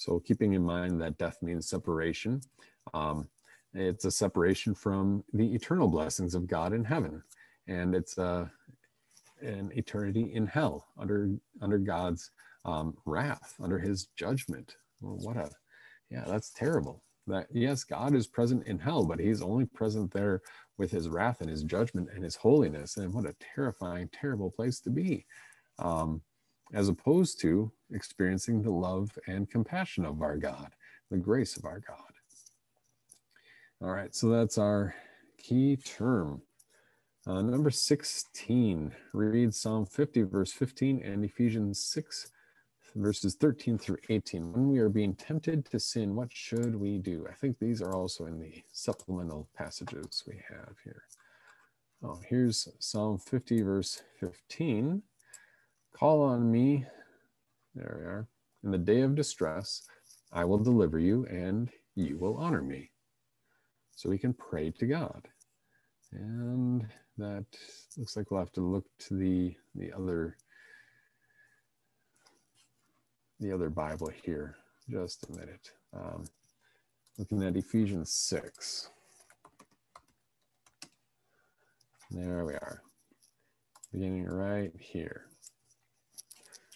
So 0.00 0.18
keeping 0.18 0.54
in 0.54 0.62
mind 0.62 0.98
that 1.02 1.18
death 1.18 1.36
means 1.42 1.68
separation, 1.68 2.40
um, 2.94 3.28
it's 3.74 4.06
a 4.06 4.10
separation 4.10 4.74
from 4.74 5.22
the 5.34 5.54
eternal 5.54 5.88
blessings 5.88 6.34
of 6.34 6.46
God 6.46 6.72
in 6.72 6.82
heaven, 6.82 7.22
and 7.68 7.94
it's 7.94 8.16
a 8.16 8.50
an 9.42 9.70
eternity 9.74 10.32
in 10.32 10.46
hell 10.46 10.86
under 10.98 11.28
under 11.60 11.76
God's 11.76 12.30
um, 12.64 12.96
wrath, 13.04 13.54
under 13.60 13.78
His 13.78 14.06
judgment. 14.16 14.74
Well, 15.02 15.18
what 15.18 15.36
a 15.36 15.50
yeah, 16.10 16.24
that's 16.26 16.50
terrible. 16.50 17.02
That 17.26 17.48
yes, 17.52 17.84
God 17.84 18.14
is 18.14 18.26
present 18.26 18.66
in 18.66 18.78
hell, 18.78 19.04
but 19.04 19.20
He's 19.20 19.42
only 19.42 19.66
present 19.66 20.10
there 20.12 20.40
with 20.78 20.90
His 20.90 21.10
wrath 21.10 21.42
and 21.42 21.50
His 21.50 21.62
judgment 21.62 22.08
and 22.14 22.24
His 22.24 22.36
holiness. 22.36 22.96
And 22.96 23.12
what 23.12 23.26
a 23.26 23.36
terrifying, 23.54 24.08
terrible 24.18 24.50
place 24.50 24.80
to 24.80 24.90
be. 24.90 25.26
Um, 25.78 26.22
as 26.72 26.88
opposed 26.88 27.38
to 27.42 27.70
experiencing 27.92 28.62
the 28.62 28.70
love 28.70 29.18
and 29.26 29.50
compassion 29.50 30.04
of 30.04 30.22
our 30.22 30.36
God, 30.36 30.72
the 31.10 31.16
grace 31.16 31.56
of 31.56 31.64
our 31.64 31.80
God. 31.80 31.96
All 33.82 33.90
right, 33.90 34.14
so 34.14 34.28
that's 34.28 34.58
our 34.58 34.94
key 35.38 35.76
term. 35.76 36.42
Uh, 37.26 37.42
number 37.42 37.70
16, 37.70 38.92
read 39.12 39.54
Psalm 39.54 39.86
50, 39.86 40.22
verse 40.22 40.52
15, 40.52 41.02
and 41.02 41.24
Ephesians 41.24 41.84
6, 41.84 42.30
verses 42.94 43.34
13 43.34 43.78
through 43.78 43.98
18. 44.08 44.52
When 44.52 44.68
we 44.68 44.78
are 44.78 44.88
being 44.88 45.14
tempted 45.14 45.64
to 45.66 45.78
sin, 45.78 46.14
what 46.16 46.32
should 46.32 46.74
we 46.74 46.98
do? 46.98 47.26
I 47.30 47.34
think 47.34 47.58
these 47.58 47.82
are 47.82 47.94
also 47.94 48.26
in 48.26 48.38
the 48.38 48.62
supplemental 48.72 49.48
passages 49.56 50.24
we 50.26 50.40
have 50.48 50.76
here. 50.84 51.04
Oh, 52.02 52.20
here's 52.26 52.68
Psalm 52.78 53.18
50, 53.18 53.62
verse 53.62 54.02
15. 54.18 55.02
Call 55.92 56.22
on 56.22 56.50
me, 56.50 56.86
there 57.74 57.96
we 58.00 58.06
are, 58.06 58.28
in 58.64 58.70
the 58.70 58.78
day 58.78 59.00
of 59.02 59.14
distress, 59.14 59.82
I 60.32 60.44
will 60.44 60.58
deliver 60.58 60.98
you 60.98 61.26
and 61.26 61.70
you 61.94 62.18
will 62.18 62.36
honor 62.36 62.62
me. 62.62 62.90
So 63.96 64.08
we 64.08 64.18
can 64.18 64.32
pray 64.32 64.70
to 64.70 64.86
God. 64.86 65.28
And 66.12 66.86
that 67.18 67.44
looks 67.96 68.16
like 68.16 68.30
we'll 68.30 68.40
have 68.40 68.52
to 68.52 68.60
look 68.60 68.86
to 69.08 69.14
the, 69.14 69.54
the 69.74 69.92
other 69.92 70.36
the 73.40 73.52
other 73.52 73.70
Bible 73.70 74.10
here. 74.22 74.56
Just 74.88 75.26
a 75.28 75.32
minute. 75.32 75.70
Um, 75.94 76.24
looking 77.18 77.42
at 77.42 77.56
Ephesians 77.56 78.12
6. 78.12 78.90
There 82.10 82.44
we 82.44 82.52
are. 82.52 82.82
Beginning 83.92 84.26
right 84.26 84.72
here. 84.78 85.29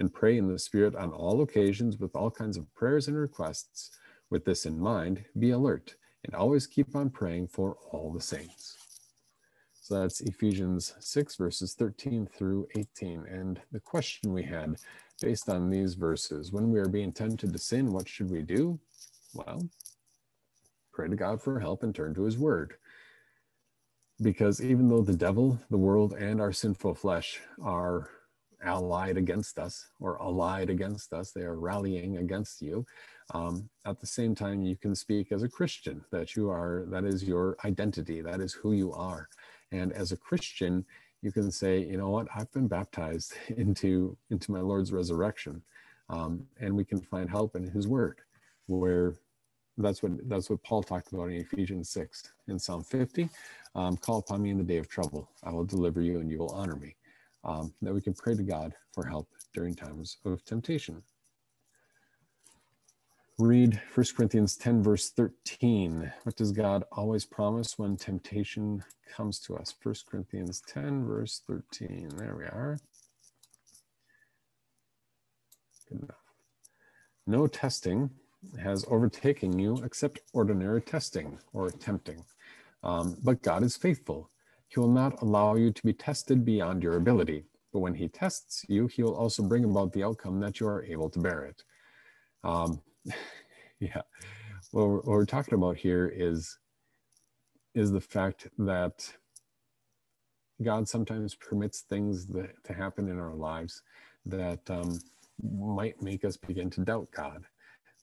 and 0.00 0.12
pray 0.12 0.36
in 0.38 0.48
the 0.48 0.58
Spirit 0.58 0.96
on 0.96 1.12
all 1.12 1.42
occasions 1.42 1.98
with 1.98 2.16
all 2.16 2.30
kinds 2.30 2.56
of 2.56 2.74
prayers 2.74 3.06
and 3.06 3.16
requests. 3.16 3.90
With 4.30 4.44
this 4.44 4.66
in 4.66 4.80
mind, 4.80 5.24
be 5.38 5.50
alert 5.50 5.94
and 6.24 6.34
always 6.34 6.66
keep 6.66 6.96
on 6.96 7.10
praying 7.10 7.48
for 7.48 7.76
all 7.90 8.12
the 8.12 8.20
saints. 8.20 8.76
So 9.82 10.00
that's 10.00 10.20
Ephesians 10.20 10.94
6, 11.00 11.36
verses 11.36 11.74
13 11.74 12.26
through 12.26 12.68
18. 12.76 13.26
And 13.26 13.60
the 13.72 13.80
question 13.80 14.32
we 14.32 14.44
had 14.44 14.76
based 15.20 15.48
on 15.48 15.68
these 15.68 15.94
verses 15.94 16.52
when 16.52 16.70
we 16.70 16.78
are 16.78 16.88
being 16.88 17.12
tempted 17.12 17.52
to 17.52 17.58
sin, 17.58 17.92
what 17.92 18.08
should 18.08 18.30
we 18.30 18.42
do? 18.42 18.78
Well, 19.34 19.68
pray 20.92 21.08
to 21.08 21.16
God 21.16 21.42
for 21.42 21.60
help 21.60 21.82
and 21.82 21.94
turn 21.94 22.14
to 22.14 22.22
his 22.22 22.38
word. 22.38 22.74
Because 24.22 24.62
even 24.62 24.88
though 24.88 25.02
the 25.02 25.16
devil, 25.16 25.58
the 25.70 25.78
world, 25.78 26.12
and 26.12 26.40
our 26.40 26.52
sinful 26.52 26.94
flesh 26.94 27.40
are 27.62 28.10
allied 28.64 29.16
against 29.16 29.58
us 29.58 29.88
or 30.00 30.16
allied 30.16 30.70
against 30.70 31.12
us. 31.12 31.32
They 31.32 31.42
are 31.42 31.58
rallying 31.58 32.18
against 32.18 32.62
you. 32.62 32.84
Um, 33.32 33.68
at 33.86 34.00
the 34.00 34.06
same 34.06 34.34
time, 34.34 34.62
you 34.62 34.76
can 34.76 34.94
speak 34.94 35.32
as 35.32 35.42
a 35.42 35.48
Christian 35.48 36.04
that 36.10 36.36
you 36.36 36.50
are, 36.50 36.84
that 36.88 37.04
is 37.04 37.24
your 37.24 37.56
identity, 37.64 38.20
that 38.22 38.40
is 38.40 38.52
who 38.52 38.72
you 38.72 38.92
are. 38.92 39.28
And 39.72 39.92
as 39.92 40.12
a 40.12 40.16
Christian, 40.16 40.84
you 41.22 41.32
can 41.32 41.50
say, 41.50 41.80
you 41.80 41.96
know 41.96 42.10
what, 42.10 42.28
I've 42.34 42.50
been 42.52 42.68
baptized 42.68 43.34
into, 43.56 44.16
into 44.30 44.52
my 44.52 44.60
Lord's 44.60 44.92
resurrection. 44.92 45.62
Um, 46.08 46.46
and 46.60 46.74
we 46.74 46.84
can 46.84 47.00
find 47.00 47.30
help 47.30 47.54
in 47.54 47.70
his 47.70 47.86
word, 47.86 48.18
where 48.66 49.14
that's 49.78 50.02
what 50.02 50.12
that's 50.28 50.50
what 50.50 50.62
Paul 50.64 50.82
talked 50.82 51.12
about 51.12 51.30
in 51.30 51.36
Ephesians 51.36 51.88
6. 51.90 52.32
In 52.48 52.58
Psalm 52.58 52.82
50, 52.82 53.28
um, 53.76 53.96
call 53.96 54.18
upon 54.18 54.42
me 54.42 54.50
in 54.50 54.58
the 54.58 54.64
day 54.64 54.78
of 54.78 54.88
trouble. 54.88 55.30
I 55.44 55.52
will 55.52 55.64
deliver 55.64 56.00
you 56.00 56.18
and 56.18 56.28
you 56.28 56.38
will 56.38 56.50
honor 56.50 56.74
me 56.74 56.96
um, 57.44 57.72
that 57.82 57.94
we 57.94 58.00
can 58.00 58.14
pray 58.14 58.34
to 58.34 58.42
God 58.42 58.74
for 58.92 59.06
help 59.06 59.28
during 59.54 59.74
times 59.74 60.18
of 60.24 60.44
temptation. 60.44 61.02
Read 63.38 63.80
1 63.94 64.06
Corinthians 64.14 64.54
10, 64.56 64.82
verse 64.82 65.08
13. 65.10 66.12
What 66.24 66.36
does 66.36 66.52
God 66.52 66.84
always 66.92 67.24
promise 67.24 67.78
when 67.78 67.96
temptation 67.96 68.84
comes 69.16 69.38
to 69.40 69.56
us? 69.56 69.74
1 69.82 69.94
Corinthians 70.10 70.62
10, 70.68 71.06
verse 71.06 71.42
13. 71.46 72.10
There 72.16 72.36
we 72.36 72.44
are. 72.44 72.78
Good 75.88 76.02
enough. 76.02 76.16
No 77.26 77.46
testing 77.46 78.10
has 78.62 78.84
overtaken 78.88 79.58
you 79.58 79.82
except 79.84 80.20
ordinary 80.34 80.82
testing 80.82 81.38
or 81.54 81.70
tempting. 81.70 82.24
Um, 82.82 83.16
but 83.22 83.42
God 83.42 83.62
is 83.62 83.76
faithful 83.76 84.30
he 84.70 84.78
will 84.78 84.88
not 84.88 85.20
allow 85.20 85.56
you 85.56 85.72
to 85.72 85.82
be 85.82 85.92
tested 85.92 86.44
beyond 86.44 86.82
your 86.82 86.96
ability. 86.96 87.44
But 87.72 87.80
when 87.80 87.94
he 87.94 88.06
tests 88.08 88.64
you, 88.68 88.86
he 88.86 89.02
will 89.02 89.16
also 89.16 89.42
bring 89.42 89.64
about 89.64 89.92
the 89.92 90.04
outcome 90.04 90.38
that 90.40 90.60
you 90.60 90.68
are 90.68 90.84
able 90.84 91.10
to 91.10 91.18
bear 91.18 91.44
it. 91.44 91.64
Um, 92.44 92.80
yeah. 93.80 94.02
What 94.70 94.86
we're, 94.86 94.96
what 94.96 95.06
we're 95.06 95.26
talking 95.26 95.54
about 95.54 95.76
here 95.76 96.12
is, 96.14 96.56
is 97.74 97.90
the 97.90 98.00
fact 98.00 98.46
that 98.58 99.12
God 100.62 100.88
sometimes 100.88 101.34
permits 101.34 101.80
things 101.80 102.26
that, 102.26 102.62
to 102.64 102.72
happen 102.72 103.08
in 103.08 103.18
our 103.18 103.34
lives 103.34 103.82
that 104.26 104.70
um, 104.70 105.00
might 105.42 106.00
make 106.00 106.24
us 106.24 106.36
begin 106.36 106.70
to 106.70 106.82
doubt 106.82 107.08
God. 107.10 107.44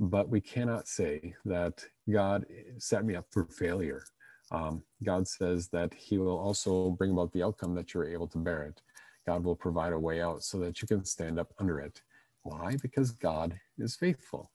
But 0.01 0.27
we 0.27 0.41
cannot 0.41 0.89
say 0.89 1.33
that 1.45 1.85
God 2.11 2.45
set 2.77 3.05
me 3.05 3.15
up 3.15 3.27
for 3.31 3.45
failure 3.45 4.03
um, 4.51 4.83
God 5.03 5.27
says 5.27 5.69
that 5.69 5.93
He 5.93 6.17
will 6.17 6.37
also 6.37 6.91
bring 6.91 7.11
about 7.11 7.33
the 7.33 7.43
outcome 7.43 7.75
that 7.75 7.93
you're 7.93 8.07
able 8.07 8.27
to 8.29 8.37
bear 8.37 8.63
it. 8.63 8.81
God 9.25 9.43
will 9.43 9.55
provide 9.55 9.93
a 9.93 9.99
way 9.99 10.21
out 10.21 10.43
so 10.43 10.57
that 10.59 10.81
you 10.81 10.87
can 10.87 11.03
stand 11.03 11.39
up 11.39 11.53
under 11.59 11.79
it. 11.79 12.01
Why? 12.43 12.77
Because 12.81 13.11
God 13.11 13.59
is 13.77 13.95
faithful. 13.95 14.51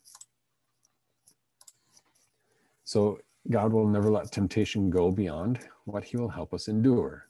So 2.84 3.18
God 3.50 3.72
will 3.72 3.86
never 3.86 4.10
let 4.10 4.32
temptation 4.32 4.90
go 4.90 5.10
beyond 5.10 5.60
what 5.84 6.04
He 6.04 6.16
will 6.16 6.28
help 6.30 6.54
us 6.54 6.68
endure. 6.68 7.26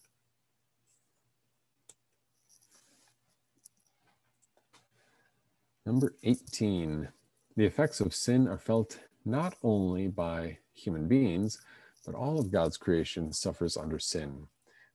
Number 5.85 6.15
18. 6.23 7.09
The 7.57 7.65
effects 7.67 8.01
of 8.01 8.15
sin 8.15 8.47
are 8.49 8.59
felt 8.59 8.99
not 9.25 9.57
only 9.63 10.09
by 10.09 10.59
human 10.75 11.09
beings, 11.09 11.61
but 12.05 12.15
all 12.15 12.39
of 12.39 12.51
God's 12.51 12.77
creation 12.77 13.33
suffers 13.33 13.77
under 13.77 13.99
sin. 13.99 14.47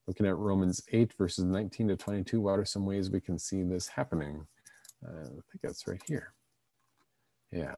Looking 0.07 0.25
at 0.25 0.37
Romans 0.37 0.81
8, 0.91 1.13
verses 1.17 1.45
19 1.45 1.89
to 1.89 1.97
22, 1.97 2.39
what 2.39 2.59
are 2.59 2.65
some 2.65 2.85
ways 2.85 3.09
we 3.09 3.19
can 3.19 3.37
see 3.37 3.63
this 3.63 3.87
happening? 3.87 4.47
Uh, 5.05 5.23
I 5.23 5.25
think 5.27 5.61
that's 5.61 5.87
right 5.87 6.01
here. 6.07 6.33
Yeah. 7.51 7.75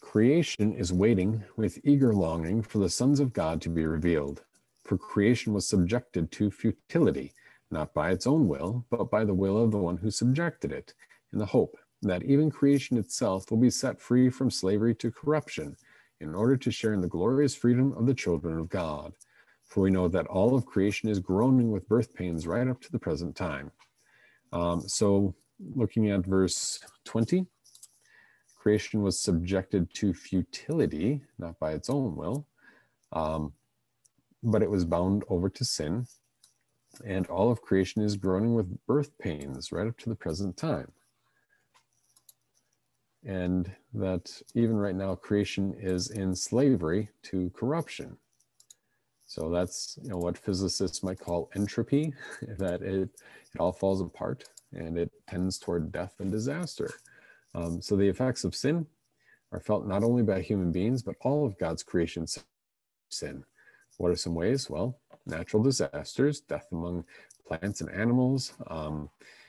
Creation 0.00 0.72
is 0.72 0.92
waiting 0.92 1.44
with 1.56 1.80
eager 1.84 2.14
longing 2.14 2.62
for 2.62 2.78
the 2.78 2.88
sons 2.88 3.20
of 3.20 3.32
God 3.32 3.60
to 3.62 3.68
be 3.68 3.84
revealed. 3.84 4.42
For 4.84 4.96
creation 4.96 5.52
was 5.52 5.66
subjected 5.66 6.30
to 6.32 6.50
futility, 6.50 7.34
not 7.70 7.92
by 7.92 8.10
its 8.10 8.26
own 8.26 8.48
will, 8.48 8.86
but 8.90 9.10
by 9.10 9.24
the 9.24 9.34
will 9.34 9.62
of 9.62 9.70
the 9.70 9.78
one 9.78 9.98
who 9.98 10.10
subjected 10.10 10.72
it, 10.72 10.94
in 11.32 11.38
the 11.38 11.46
hope 11.46 11.76
that 12.02 12.22
even 12.22 12.50
creation 12.50 12.96
itself 12.96 13.50
will 13.50 13.58
be 13.58 13.70
set 13.70 14.00
free 14.00 14.30
from 14.30 14.50
slavery 14.50 14.94
to 14.96 15.10
corruption 15.10 15.76
in 16.20 16.34
order 16.34 16.56
to 16.56 16.70
share 16.70 16.92
in 16.92 17.00
the 17.00 17.08
glorious 17.08 17.54
freedom 17.54 17.92
of 17.92 18.06
the 18.06 18.14
children 18.14 18.58
of 18.58 18.68
God. 18.68 19.12
For 19.66 19.82
we 19.82 19.90
know 19.90 20.08
that 20.08 20.26
all 20.26 20.54
of 20.54 20.66
creation 20.66 21.08
is 21.08 21.20
groaning 21.20 21.70
with 21.70 21.88
birth 21.88 22.14
pains 22.14 22.46
right 22.46 22.68
up 22.68 22.80
to 22.82 22.92
the 22.92 22.98
present 22.98 23.36
time. 23.36 23.70
Um, 24.52 24.80
so, 24.88 25.34
looking 25.74 26.10
at 26.10 26.24
verse 26.24 26.80
20, 27.04 27.46
creation 28.56 29.02
was 29.02 29.20
subjected 29.20 29.92
to 29.94 30.14
futility, 30.14 31.20
not 31.38 31.58
by 31.58 31.72
its 31.72 31.90
own 31.90 32.16
will, 32.16 32.46
um, 33.12 33.52
but 34.42 34.62
it 34.62 34.70
was 34.70 34.84
bound 34.84 35.24
over 35.28 35.50
to 35.50 35.64
sin. 35.64 36.06
And 37.04 37.26
all 37.26 37.50
of 37.50 37.60
creation 37.60 38.02
is 38.02 38.16
groaning 38.16 38.54
with 38.54 38.86
birth 38.86 39.16
pains 39.18 39.70
right 39.70 39.86
up 39.86 39.98
to 39.98 40.08
the 40.08 40.16
present 40.16 40.56
time 40.56 40.92
and 43.24 43.70
that 43.94 44.30
even 44.54 44.76
right 44.76 44.94
now 44.94 45.14
creation 45.14 45.74
is 45.78 46.10
in 46.10 46.34
slavery 46.34 47.08
to 47.24 47.50
corruption. 47.50 48.16
So 49.26 49.50
that's 49.50 49.98
you 50.02 50.10
know 50.10 50.16
what 50.16 50.38
physicists 50.38 51.02
might 51.02 51.20
call 51.20 51.50
entropy 51.54 52.14
that 52.58 52.82
it, 52.82 53.10
it 53.54 53.60
all 53.60 53.72
falls 53.72 54.00
apart 54.00 54.44
and 54.72 54.98
it 54.98 55.10
tends 55.28 55.58
toward 55.58 55.92
death 55.92 56.14
and 56.18 56.30
disaster. 56.30 56.90
Um, 57.54 57.80
so 57.82 57.96
the 57.96 58.08
effects 58.08 58.44
of 58.44 58.54
sin 58.54 58.86
are 59.52 59.60
felt 59.60 59.86
not 59.86 60.04
only 60.04 60.22
by 60.22 60.40
human 60.40 60.72
beings 60.72 61.02
but 61.02 61.16
all 61.22 61.46
of 61.46 61.58
god's 61.58 61.82
creation 61.82 62.26
sin. 63.10 63.44
What 63.96 64.10
are 64.10 64.16
some 64.16 64.34
ways? 64.34 64.70
Well 64.70 64.98
natural 65.28 65.62
disasters 65.62 66.40
death 66.40 66.66
among 66.72 67.04
plants 67.46 67.80
and 67.80 67.90
animals 67.90 68.52
um, 68.68 69.08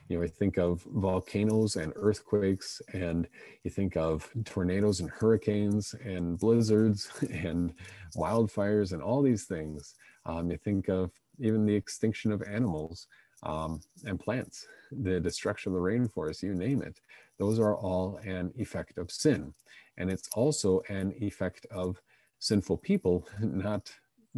you 0.09 0.17
know, 0.17 0.23
I 0.23 0.27
think 0.27 0.57
of 0.57 0.81
volcanoes 0.81 1.75
and 1.75 1.93
earthquakes, 1.95 2.81
and 2.93 3.27
you 3.63 3.69
think 3.69 3.95
of 3.95 4.29
tornadoes 4.43 4.99
and 4.99 5.09
hurricanes 5.09 5.93
and 6.03 6.37
blizzards 6.37 7.09
and 7.31 7.73
wildfires 8.17 8.91
and 8.91 9.03
all 9.03 9.21
these 9.21 9.45
things. 9.45 9.93
Um, 10.25 10.49
you 10.49 10.57
think 10.57 10.89
of 10.89 11.11
even 11.39 11.65
the 11.65 11.75
extinction 11.75 12.31
of 12.31 12.41
animals 12.41 13.07
um, 13.43 13.81
and 14.03 14.19
plants, 14.19 14.67
the 14.91 15.19
destruction 15.19 15.71
of 15.71 15.75
the 15.75 15.85
rainforest, 15.85 16.41
you 16.41 16.55
name 16.55 16.81
it. 16.81 16.99
Those 17.37 17.59
are 17.59 17.75
all 17.75 18.19
an 18.25 18.51
effect 18.57 18.97
of 18.97 19.11
sin. 19.11 19.53
And 19.97 20.09
it's 20.09 20.27
also 20.33 20.81
an 20.89 21.13
effect 21.21 21.67
of 21.71 22.01
sinful 22.39 22.77
people 22.77 23.27
not 23.39 23.93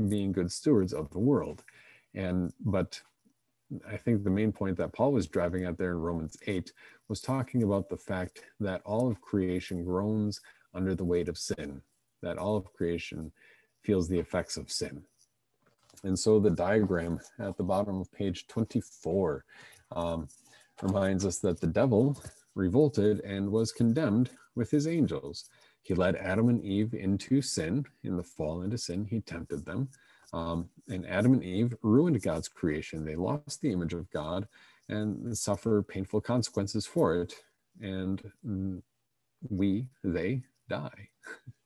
being 0.10 0.34
good 0.34 0.52
stewards 0.52 0.92
of 0.92 1.10
the 1.12 1.20
world. 1.20 1.64
And 2.14 2.52
but 2.60 3.02
I 3.90 3.98
think 3.98 4.24
the 4.24 4.30
main 4.30 4.52
point 4.52 4.78
that 4.78 4.94
Paul 4.94 5.14
was 5.14 5.28
driving 5.28 5.66
at 5.66 5.78
there 5.78 5.92
in 5.92 6.00
Romans 6.00 6.38
8 6.46 6.72
was 7.08 7.22
talking 7.22 7.64
about 7.64 7.90
the 7.90 7.98
fact 7.98 8.42
that 8.60 8.82
all 8.86 9.10
of 9.10 9.22
creation 9.22 9.86
groans 9.86 10.42
under 10.74 10.96
the 10.96 11.06
weight 11.06 11.30
of 11.30 11.38
sin, 11.38 11.82
that 12.22 12.38
all 12.38 12.56
of 12.56 12.74
creation 12.74 13.32
feels 13.82 14.08
the 14.08 14.20
effects 14.20 14.58
of 14.58 14.72
sin. 14.72 15.04
And 16.04 16.18
so 16.18 16.40
the 16.40 16.50
diagram 16.50 17.20
at 17.40 17.58
the 17.58 17.64
bottom 17.64 18.00
of 18.00 18.12
page 18.12 18.48
24 18.48 19.46
um, 19.92 20.28
reminds 20.82 21.26
us 21.26 21.38
that 21.40 21.62
the 21.62 21.68
devil 21.68 22.18
revolted 22.56 23.22
and 23.22 23.52
was 23.52 23.72
condemned 23.72 24.32
with 24.56 24.72
his 24.72 24.88
angels. 24.88 25.46
He 25.84 25.94
led 25.94 26.16
Adam 26.16 26.50
and 26.50 26.64
Eve 26.64 26.94
into 26.94 27.42
sin, 27.42 27.86
in 28.04 28.18
the 28.18 28.24
fall 28.24 28.62
into 28.62 28.78
sin. 28.78 29.06
He 29.06 29.22
tempted 29.22 29.66
them. 29.66 29.90
Um, 30.34 30.70
and 30.88 31.06
Adam 31.08 31.34
and 31.34 31.44
Eve 31.44 31.76
ruined 31.82 32.22
God's 32.22 32.48
creation. 32.48 33.06
They 33.06 33.16
lost 33.16 33.62
the 33.62 33.72
image 33.72 33.94
of 33.94 34.10
God 34.12 34.48
and 34.90 35.38
suffer 35.38 35.84
painful 35.84 36.22
consequences 36.22 36.86
for 36.86 37.22
it. 37.22 37.36
And 37.82 38.22
we, 39.50 39.88
they, 40.04 40.44
die. 40.70 41.10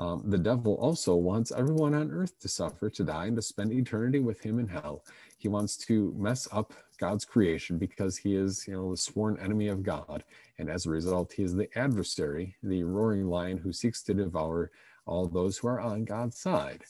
Um, 0.00 0.22
the 0.24 0.38
devil 0.38 0.76
also 0.76 1.14
wants 1.14 1.52
everyone 1.52 1.92
on 1.92 2.10
earth 2.10 2.38
to 2.40 2.48
suffer, 2.48 2.88
to 2.88 3.04
die, 3.04 3.26
and 3.26 3.36
to 3.36 3.42
spend 3.42 3.70
eternity 3.70 4.18
with 4.18 4.40
him 4.40 4.58
in 4.58 4.66
hell. 4.66 5.04
He 5.36 5.46
wants 5.46 5.76
to 5.88 6.14
mess 6.16 6.48
up 6.52 6.72
God's 6.98 7.26
creation 7.26 7.76
because 7.76 8.16
he 8.16 8.34
is, 8.34 8.66
you 8.66 8.72
know, 8.72 8.92
the 8.92 8.96
sworn 8.96 9.38
enemy 9.38 9.68
of 9.68 9.82
God. 9.82 10.24
And 10.58 10.70
as 10.70 10.86
a 10.86 10.90
result, 10.90 11.34
he 11.34 11.42
is 11.42 11.54
the 11.54 11.68
adversary, 11.78 12.56
the 12.62 12.82
roaring 12.82 13.26
lion 13.26 13.58
who 13.58 13.74
seeks 13.74 14.02
to 14.04 14.14
devour 14.14 14.70
all 15.04 15.28
those 15.28 15.58
who 15.58 15.68
are 15.68 15.80
on 15.80 16.06
God's 16.06 16.38
side, 16.38 16.82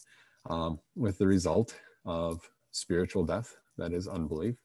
um, 0.49 0.79
with 0.97 1.19
the 1.19 1.27
result 1.27 1.75
of 2.05 2.41
spiritual 2.73 3.25
death, 3.25 3.57
that 3.79 3.93
is 3.93 4.09
unbelief, 4.09 4.57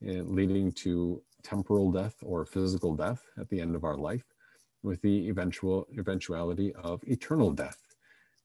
leading 0.00 0.72
to 0.72 1.22
temporal 1.42 1.90
death 1.90 2.16
or 2.22 2.44
physical 2.44 2.94
death 2.94 3.22
at 3.38 3.48
the 3.48 3.60
end 3.60 3.74
of 3.74 3.84
our 3.84 3.96
life 3.96 4.24
with 4.82 5.00
the 5.02 5.28
eventual 5.28 5.86
eventuality 5.98 6.72
of 6.74 7.02
eternal 7.06 7.50
death. 7.50 7.78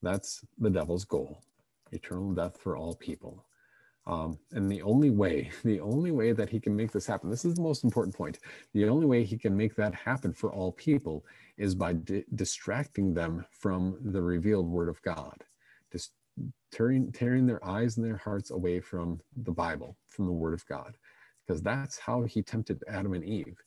That's 0.02 0.44
the 0.58 0.70
devil's 0.70 1.06
goal, 1.06 1.42
eternal 1.92 2.34
death 2.34 2.58
for 2.58 2.76
all 2.78 2.96
people. 2.96 3.46
Um, 4.08 4.38
and 4.52 4.72
the 4.72 4.82
only 4.84 5.10
way, 5.10 5.52
the 5.64 5.80
only 5.80 6.12
way 6.12 6.32
that 6.32 6.50
he 6.50 6.60
can 6.60 6.76
make 6.76 6.92
this 6.92 7.08
happen, 7.08 7.30
this 7.30 7.46
is 7.46 7.56
the 7.56 7.62
most 7.62 7.84
important 7.84 8.16
point. 8.16 8.40
The 8.74 8.88
only 8.88 9.06
way 9.06 9.24
he 9.24 9.38
can 9.38 9.56
make 9.56 9.76
that 9.76 9.96
happen 9.96 10.34
for 10.34 10.52
all 10.52 10.72
people 10.74 11.26
is 11.58 11.74
by 11.74 11.94
di- 11.94 12.26
distracting 12.36 13.14
them 13.14 13.46
from 13.50 13.98
the 14.04 14.22
revealed 14.22 14.68
word 14.68 14.90
of 14.90 15.02
God, 15.02 15.44
just 15.92 16.12
tearing, 16.72 17.12
tearing 17.12 17.46
their 17.46 17.64
eyes 17.66 17.98
and 17.98 18.06
their 18.06 18.18
hearts 18.18 18.52
away 18.52 18.80
from 18.80 19.20
the 19.44 19.52
Bible, 19.52 19.98
from 20.10 20.26
the 20.26 20.32
word 20.32 20.54
of 20.54 20.66
God, 20.68 20.98
because 21.46 21.62
that's 21.62 21.98
how 21.98 22.24
he 22.24 22.42
tempted 22.42 22.84
Adam 22.88 23.14
and 23.14 23.24
Eve 23.24 23.58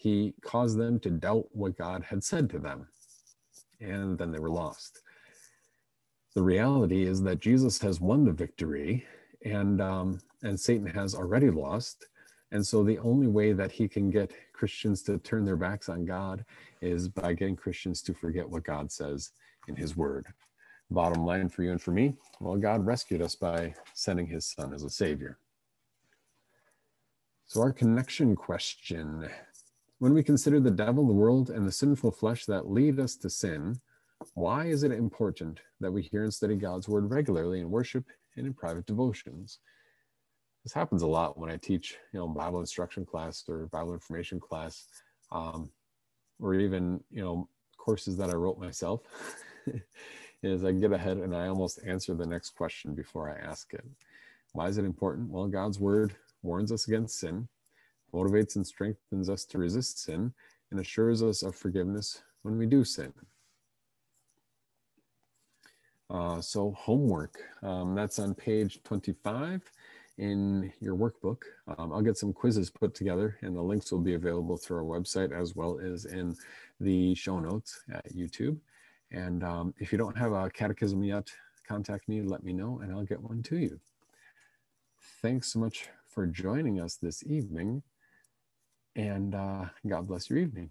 he 0.00 0.32
caused 0.40 0.78
them 0.78 0.98
to 0.98 1.10
doubt 1.10 1.46
what 1.52 1.76
God 1.76 2.02
had 2.02 2.24
said 2.24 2.48
to 2.50 2.58
them. 2.58 2.88
And 3.82 4.16
then 4.16 4.32
they 4.32 4.38
were 4.38 4.48
lost. 4.48 5.02
The 6.34 6.42
reality 6.42 7.04
is 7.04 7.22
that 7.24 7.40
Jesus 7.40 7.78
has 7.82 8.00
won 8.00 8.24
the 8.24 8.32
victory 8.32 9.04
and, 9.44 9.78
um, 9.82 10.18
and 10.42 10.58
Satan 10.58 10.86
has 10.86 11.14
already 11.14 11.50
lost. 11.50 12.06
And 12.50 12.66
so 12.66 12.82
the 12.82 12.98
only 13.00 13.26
way 13.26 13.52
that 13.52 13.72
he 13.72 13.88
can 13.88 14.10
get 14.10 14.32
Christians 14.54 15.02
to 15.02 15.18
turn 15.18 15.44
their 15.44 15.56
backs 15.56 15.90
on 15.90 16.06
God 16.06 16.46
is 16.80 17.06
by 17.06 17.34
getting 17.34 17.54
Christians 17.54 18.00
to 18.02 18.14
forget 18.14 18.48
what 18.48 18.64
God 18.64 18.90
says 18.90 19.32
in 19.68 19.76
his 19.76 19.98
word. 19.98 20.28
Bottom 20.90 21.24
line 21.24 21.48
for 21.48 21.62
you 21.62 21.70
and 21.70 21.80
for 21.80 21.92
me, 21.92 22.14
well, 22.40 22.56
God 22.56 22.84
rescued 22.84 23.22
us 23.22 23.34
by 23.34 23.74
sending 23.94 24.26
his 24.26 24.46
son 24.46 24.74
as 24.74 24.82
a 24.82 24.90
savior. 24.90 25.38
So, 27.46 27.60
our 27.60 27.72
connection 27.72 28.36
question 28.36 29.28
when 30.00 30.14
we 30.14 30.22
consider 30.22 30.60
the 30.60 30.70
devil, 30.70 31.06
the 31.06 31.12
world, 31.12 31.50
and 31.50 31.66
the 31.66 31.72
sinful 31.72 32.12
flesh 32.12 32.46
that 32.46 32.70
lead 32.70 32.98
us 32.98 33.16
to 33.16 33.28
sin, 33.28 33.78
why 34.32 34.64
is 34.64 34.82
it 34.82 34.92
important 34.92 35.60
that 35.78 35.92
we 35.92 36.02
hear 36.02 36.22
and 36.22 36.32
study 36.32 36.56
God's 36.56 36.88
word 36.88 37.10
regularly 37.10 37.60
in 37.60 37.70
worship 37.70 38.06
and 38.36 38.46
in 38.46 38.54
private 38.54 38.86
devotions? 38.86 39.58
This 40.64 40.72
happens 40.72 41.02
a 41.02 41.06
lot 41.06 41.38
when 41.38 41.50
I 41.50 41.58
teach, 41.58 41.96
you 42.12 42.18
know, 42.18 42.28
Bible 42.28 42.60
instruction 42.60 43.04
class 43.04 43.44
or 43.46 43.66
Bible 43.66 43.92
information 43.92 44.40
class, 44.40 44.86
um, 45.32 45.70
or 46.38 46.54
even, 46.54 47.02
you 47.10 47.22
know, 47.22 47.48
courses 47.76 48.16
that 48.16 48.30
I 48.30 48.34
wrote 48.34 48.58
myself. 48.58 49.02
is 50.42 50.64
I 50.64 50.72
get 50.72 50.92
ahead 50.92 51.18
and 51.18 51.34
I 51.34 51.48
almost 51.48 51.80
answer 51.86 52.14
the 52.14 52.26
next 52.26 52.50
question 52.50 52.94
before 52.94 53.30
I 53.30 53.46
ask 53.46 53.72
it. 53.74 53.84
Why 54.52 54.68
is 54.68 54.78
it 54.78 54.84
important? 54.84 55.30
Well, 55.30 55.46
God's 55.46 55.78
word 55.78 56.14
warns 56.42 56.72
us 56.72 56.88
against 56.88 57.18
sin 57.18 57.48
motivates 58.12 58.56
and 58.56 58.66
strengthens 58.66 59.28
us 59.28 59.44
to 59.46 59.58
resist 59.58 60.02
sin, 60.02 60.32
and 60.70 60.80
assures 60.80 61.22
us 61.22 61.42
of 61.42 61.54
forgiveness 61.54 62.22
when 62.42 62.56
we 62.56 62.66
do 62.66 62.84
sin. 62.84 63.12
Uh, 66.08 66.40
so, 66.40 66.72
homework 66.72 67.38
um, 67.62 67.94
that's 67.94 68.18
on 68.18 68.34
page 68.34 68.82
25 68.82 69.62
in 70.18 70.72
your 70.80 70.96
workbook. 70.96 71.42
Um, 71.78 71.92
I'll 71.92 72.02
get 72.02 72.18
some 72.18 72.32
quizzes 72.32 72.70
put 72.70 72.94
together, 72.94 73.38
and 73.42 73.56
the 73.56 73.62
links 73.62 73.90
will 73.90 74.00
be 74.00 74.14
available 74.14 74.56
through 74.56 74.78
our 74.78 75.00
website 75.00 75.32
as 75.32 75.54
well 75.54 75.78
as 75.80 76.04
in 76.04 76.36
the 76.80 77.14
show 77.14 77.38
notes 77.38 77.82
at 77.92 78.12
YouTube. 78.12 78.58
And 79.12 79.42
um, 79.42 79.74
if 79.78 79.92
you 79.92 79.98
don't 79.98 80.16
have 80.16 80.32
a 80.32 80.50
catechism 80.50 81.02
yet, 81.02 81.30
contact 81.66 82.08
me, 82.08 82.22
let 82.22 82.44
me 82.44 82.52
know, 82.52 82.80
and 82.82 82.92
I'll 82.92 83.04
get 83.04 83.22
one 83.22 83.42
to 83.44 83.58
you. 83.58 83.80
Thanks 85.22 85.52
so 85.52 85.58
much 85.58 85.88
for 86.08 86.26
joining 86.26 86.80
us 86.80 86.96
this 86.96 87.24
evening 87.26 87.82
and 88.96 89.34
uh, 89.34 89.66
God 89.86 90.06
bless 90.08 90.28
your 90.28 90.38
evening. 90.38 90.70